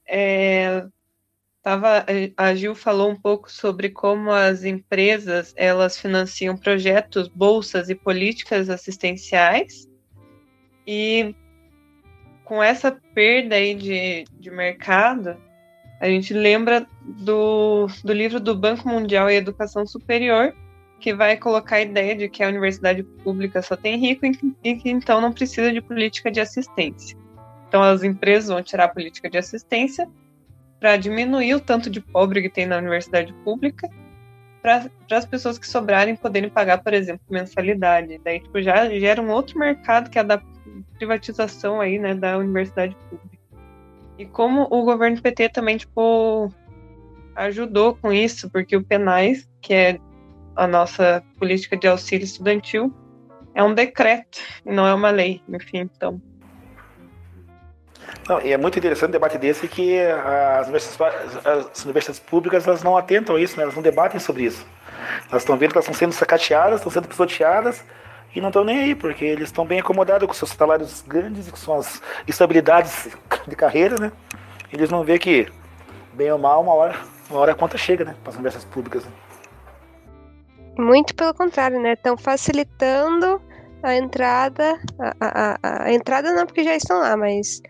É, 0.07 0.85
tava, 1.63 2.05
a 2.37 2.53
Gil 2.53 2.75
falou 2.75 3.09
um 3.09 3.19
pouco 3.19 3.51
sobre 3.51 3.89
como 3.89 4.29
as 4.31 4.63
empresas, 4.63 5.51
elas 5.57 5.97
financiam 5.97 6.55
projetos, 6.55 7.27
bolsas 7.27 7.89
e 7.89 7.95
políticas 7.95 8.69
assistenciais. 8.69 9.89
E 10.85 11.33
com 12.43 12.61
essa 12.61 12.91
perda 13.15 13.55
aí 13.55 13.73
de, 13.73 14.25
de 14.39 14.51
mercado, 14.51 15.35
a 15.99 16.07
gente 16.07 16.35
lembra 16.35 16.87
do, 17.01 17.87
do 18.03 18.13
livro 18.13 18.39
do 18.39 18.55
Banco 18.55 18.87
Mundial 18.87 19.27
e 19.29 19.35
Educação 19.35 19.87
Superior, 19.87 20.53
que 20.99 21.13
vai 21.13 21.37
colocar 21.37 21.77
a 21.77 21.81
ideia 21.81 22.15
de 22.15 22.29
que 22.29 22.43
a 22.43 22.47
universidade 22.47 23.03
pública 23.03 23.61
só 23.61 23.75
tem 23.75 23.97
rico 23.97 24.25
e 24.63 24.75
que 24.75 24.89
então 24.89 25.21
não 25.21 25.31
precisa 25.31 25.71
de 25.71 25.81
política 25.81 26.31
de 26.31 26.39
assistência. 26.39 27.17
Então 27.67 27.83
as 27.83 28.03
empresas 28.03 28.49
vão 28.49 28.63
tirar 28.63 28.85
a 28.85 28.89
política 28.89 29.29
de 29.29 29.37
assistência 29.37 30.09
para 30.79 30.97
diminuir 30.97 31.55
o 31.55 31.59
tanto 31.59 31.89
de 31.89 31.99
pobre 32.01 32.41
que 32.41 32.49
tem 32.49 32.65
na 32.65 32.77
universidade 32.77 33.33
pública, 33.43 33.89
para 34.61 34.89
as 35.11 35.25
pessoas 35.25 35.59
que 35.59 35.67
sobrarem 35.67 36.15
poderem 36.15 36.49
pagar, 36.49 36.81
por 36.81 36.93
exemplo, 36.93 37.21
mensalidade. 37.29 38.19
Daí 38.23 38.39
tipo, 38.39 38.59
já 38.61 38.89
gera 38.89 39.21
um 39.21 39.29
outro 39.29 39.59
mercado 39.59 40.09
que 40.09 40.17
é 40.17 40.23
da 40.23 40.41
privatização 40.97 41.79
aí, 41.79 41.99
né, 41.99 42.15
da 42.15 42.37
universidade 42.37 42.95
pública. 43.09 43.37
E 44.17 44.25
como 44.25 44.67
o 44.71 44.83
governo 44.83 45.21
PT 45.21 45.49
também 45.49 45.77
tipo 45.77 46.51
ajudou 47.35 47.95
com 47.95 48.11
isso, 48.11 48.49
porque 48.49 48.75
o 48.75 48.83
Penais, 48.83 49.47
que 49.61 49.73
é 49.73 49.99
a 50.55 50.67
nossa 50.67 51.23
política 51.37 51.75
de 51.77 51.87
auxílio 51.87 52.23
estudantil 52.23 52.93
é 53.53 53.63
um 53.63 53.73
decreto 53.73 54.39
e 54.65 54.71
não 54.71 54.87
é 54.87 54.93
uma 54.93 55.09
lei, 55.09 55.41
enfim, 55.47 55.79
então. 55.79 56.21
Não, 58.27 58.41
e 58.41 58.51
é 58.51 58.57
muito 58.57 58.77
interessante 58.77 59.09
o 59.09 59.11
debate 59.13 59.37
desse 59.37 59.67
que 59.67 59.99
as 59.99 60.65
universidades, 60.67 61.45
as 61.45 61.83
universidades 61.83 62.19
públicas 62.19 62.67
elas 62.67 62.83
não 62.83 62.97
atentam 62.97 63.35
a 63.35 63.39
isso, 63.39 63.57
né? 63.57 63.63
elas 63.63 63.75
não 63.75 63.83
debatem 63.83 64.19
sobre 64.19 64.43
isso. 64.43 64.65
Elas 65.29 65.43
estão 65.43 65.57
vendo 65.57 65.71
que 65.71 65.77
elas 65.77 65.85
estão 65.85 65.97
sendo 65.97 66.13
sacateadas, 66.13 66.79
estão 66.79 66.91
sendo 66.91 67.07
pisoteadas 67.07 67.83
e 68.35 68.41
não 68.41 68.49
estão 68.49 68.63
nem 68.63 68.79
aí, 68.79 68.95
porque 68.95 69.23
eles 69.23 69.49
estão 69.49 69.65
bem 69.65 69.79
acomodados 69.79 70.27
com 70.27 70.33
seus 70.33 70.51
salários 70.51 71.03
grandes, 71.07 71.49
com 71.49 71.57
suas 71.57 72.01
estabilidades 72.27 73.09
de 73.47 73.55
carreira, 73.55 73.95
né? 73.99 74.11
Eles 74.73 74.89
não 74.89 75.03
vê 75.03 75.17
que, 75.17 75.47
bem 76.13 76.31
ou 76.31 76.39
mal, 76.39 76.61
uma 76.61 76.73
hora, 76.73 76.95
uma 77.29 77.39
hora 77.39 77.51
a 77.53 77.55
conta 77.55 77.77
chega, 77.77 78.03
né? 78.03 78.15
Para 78.23 78.31
as 78.31 78.35
universidades 78.35 78.67
públicas. 78.73 79.05
Né? 79.05 79.11
Muito 80.77 81.15
pelo 81.15 81.33
contrário, 81.33 81.81
né? 81.81 81.93
Estão 81.93 82.17
facilitando 82.17 83.41
a 83.81 83.95
entrada. 83.95 84.79
A, 84.99 85.15
a, 85.19 85.83
a, 85.85 85.93
entrada 85.93 86.33
não, 86.33 86.45
porque 86.45 86.63
já 86.63 86.75
estão 86.75 86.99
lá, 86.99 87.15
mas. 87.15 87.61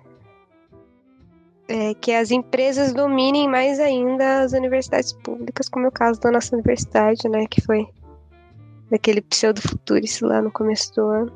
É, 1.68 1.96
que 1.96 2.12
as 2.12 2.30
empresas 2.30 2.94
dominem 2.94 3.50
mais 3.50 3.80
ainda 3.80 4.42
as 4.42 4.54
universidades 4.54 5.14
públicas, 5.14 5.68
como 5.68 5.86
é 5.86 5.90
o 5.90 5.92
caso 5.92 6.20
da 6.20 6.32
nossa 6.32 6.56
universidade, 6.56 7.28
né? 7.28 7.46
Que 7.48 7.62
foi 7.62 7.88
daquele 8.90 9.22
pseudo-futuris 9.22 10.22
lá 10.22 10.42
no 10.42 10.52
começo 10.52 10.94
do 10.94 11.02
ano. 11.10 11.34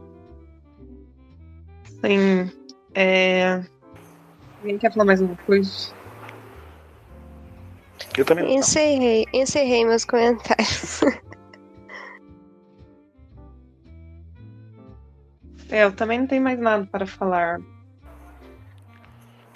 Sim. 2.05 2.51
É... 2.93 3.61
Alguém 4.59 4.77
quer 4.77 4.91
falar 4.91 5.05
mais 5.05 5.21
uma 5.21 5.35
coisa? 5.45 5.93
Eu 8.17 8.25
também. 8.25 8.55
Encerrei, 8.55 9.25
encerrei 9.33 9.85
meus 9.85 10.05
comentários. 10.05 11.01
É, 15.71 15.83
eu 15.83 15.91
também 15.91 16.19
não 16.19 16.27
tenho 16.27 16.41
mais 16.41 16.59
nada 16.59 16.87
para 16.91 17.05
falar. 17.05 17.59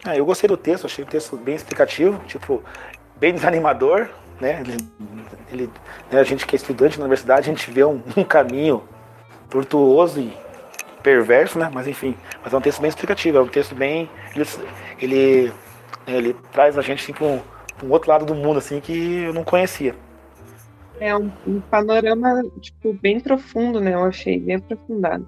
Ah, 0.05 0.17
eu 0.17 0.25
gostei 0.25 0.47
do 0.47 0.57
texto, 0.57 0.85
achei 0.85 1.03
o 1.03 1.07
texto 1.07 1.37
bem 1.37 1.55
explicativo, 1.55 2.19
tipo, 2.25 2.61
bem 3.15 3.33
desanimador, 3.33 4.09
né? 4.39 4.61
Ele, 4.61 4.77
ele 5.51 5.69
né, 6.11 6.19
a 6.19 6.23
gente 6.23 6.45
que 6.45 6.55
é 6.55 6.57
estudante 6.57 6.97
na 6.97 7.05
universidade, 7.05 7.49
a 7.49 7.53
gente 7.53 7.71
vê 7.71 7.83
um, 7.83 8.01
um, 8.17 8.23
caminho 8.23 8.83
tortuoso 9.49 10.19
e 10.19 10.37
perverso, 11.01 11.57
né? 11.57 11.71
Mas 11.73 11.87
enfim, 11.87 12.15
mas 12.43 12.53
é 12.53 12.57
um 12.57 12.61
texto 12.61 12.81
bem 12.81 12.89
explicativo, 12.89 13.37
é 13.37 13.41
um 13.41 13.47
texto 13.47 13.73
bem. 13.73 14.09
Ele, 14.35 14.45
ele, 14.99 15.53
ele 16.05 16.33
traz 16.51 16.77
a 16.77 16.81
gente 16.81 17.01
assim, 17.01 17.13
para 17.13 17.25
um, 17.25 17.41
um, 17.83 17.89
outro 17.89 18.11
lado 18.11 18.25
do 18.25 18.35
mundo 18.35 18.57
assim 18.57 18.79
que 18.79 19.23
eu 19.23 19.33
não 19.33 19.43
conhecia. 19.43 19.95
É 20.99 21.15
um, 21.15 21.31
um 21.47 21.59
panorama 21.61 22.43
tipo, 22.59 22.93
bem 22.93 23.19
profundo, 23.19 23.79
né? 23.79 23.93
Eu 23.93 24.03
achei, 24.03 24.39
bem 24.39 24.57
aprofundado. 24.57 25.25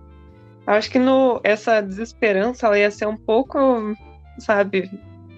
Acho 0.68 0.90
que 0.90 1.00
no, 1.00 1.40
essa 1.44 1.82
desesperança 1.82 2.66
ela 2.66 2.80
ia 2.80 2.90
ser 2.90 3.08
um 3.08 3.18
pouco, 3.18 3.96
sabe, 4.40 4.90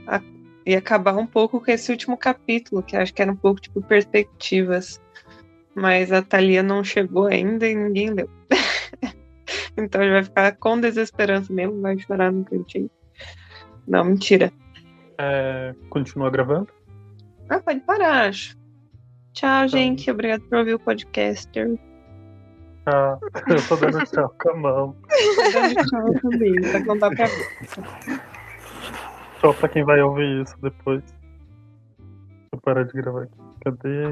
a, 0.08 0.22
ia 0.66 0.78
acabar 0.78 1.16
um 1.18 1.28
pouco 1.28 1.60
com 1.60 1.72
esse 1.72 1.92
último 1.92 2.18
capítulo, 2.18 2.82
que 2.82 2.96
acho 2.96 3.14
que 3.14 3.22
era 3.22 3.32
um 3.32 3.36
pouco 3.36 3.60
tipo 3.60 3.82
perspectivas. 3.82 5.02
Mas 5.76 6.12
a 6.12 6.22
Thalia 6.22 6.64
não 6.64 6.84
chegou 6.84 7.28
ainda 7.28 7.68
e 7.68 7.76
ninguém 7.76 8.10
leu. 8.10 8.30
então 9.78 10.02
ele 10.02 10.12
vai 10.12 10.24
ficar 10.24 10.56
com 10.56 10.80
desesperança 10.80 11.54
mesmo, 11.54 11.82
vai 11.82 12.00
chorar 12.00 12.32
no 12.32 12.44
cantinho. 12.44 12.90
Não, 13.88 14.04
mentira. 14.04 14.52
É, 15.20 15.76
continua 15.90 16.30
gravando? 16.30 16.70
Ah, 17.50 17.60
pode 17.60 17.80
parar, 17.82 18.28
acho. 18.28 18.58
Tchau, 19.34 19.66
então... 19.66 19.68
gente. 19.68 20.10
Obrigado 20.10 20.42
por 20.44 20.60
ouvir 20.60 20.74
o 20.74 20.80
podcaster. 20.80 21.78
Ah, 22.90 23.20
eu 23.50 23.68
tô 23.68 23.76
dando 23.76 24.06
tchau 24.06 24.34
com 24.42 24.50
a 24.50 24.56
mão. 24.56 24.96
Tô 25.36 25.52
dando 25.52 25.76
tchau 25.90 26.14
também, 26.22 26.64
só 26.64 26.80
que 26.80 26.86
não 26.86 26.98
dá 26.98 27.10
pra 27.10 27.26
ver. 27.26 28.22
Tchau 29.42 29.54
pra 29.54 29.68
quem 29.68 29.84
vai 29.84 30.02
ouvir 30.02 30.42
isso 30.42 30.56
depois. 30.62 31.04
Deixa 31.04 32.50
eu 32.54 32.62
parar 32.62 32.84
de 32.84 32.94
gravar 32.94 33.24
aqui. 33.24 33.38
Cadê? 33.66 34.08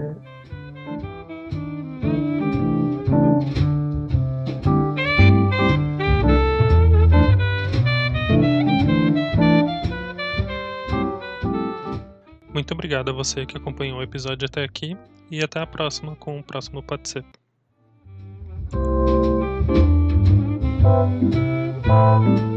Muito 12.54 12.74
obrigado 12.74 13.10
a 13.10 13.14
você 13.14 13.46
que 13.46 13.56
acompanhou 13.56 14.00
o 14.00 14.04
episódio 14.04 14.46
até 14.46 14.66
aqui 14.66 14.98
e 15.32 15.42
até 15.42 15.62
a 15.62 15.66
próxima 15.66 16.14
com 16.18 16.40
o 16.40 16.44
próximo 16.44 16.84
Pode 16.84 17.08
Ser. 17.08 17.24
Thank 20.86 21.34
you. 21.34 22.55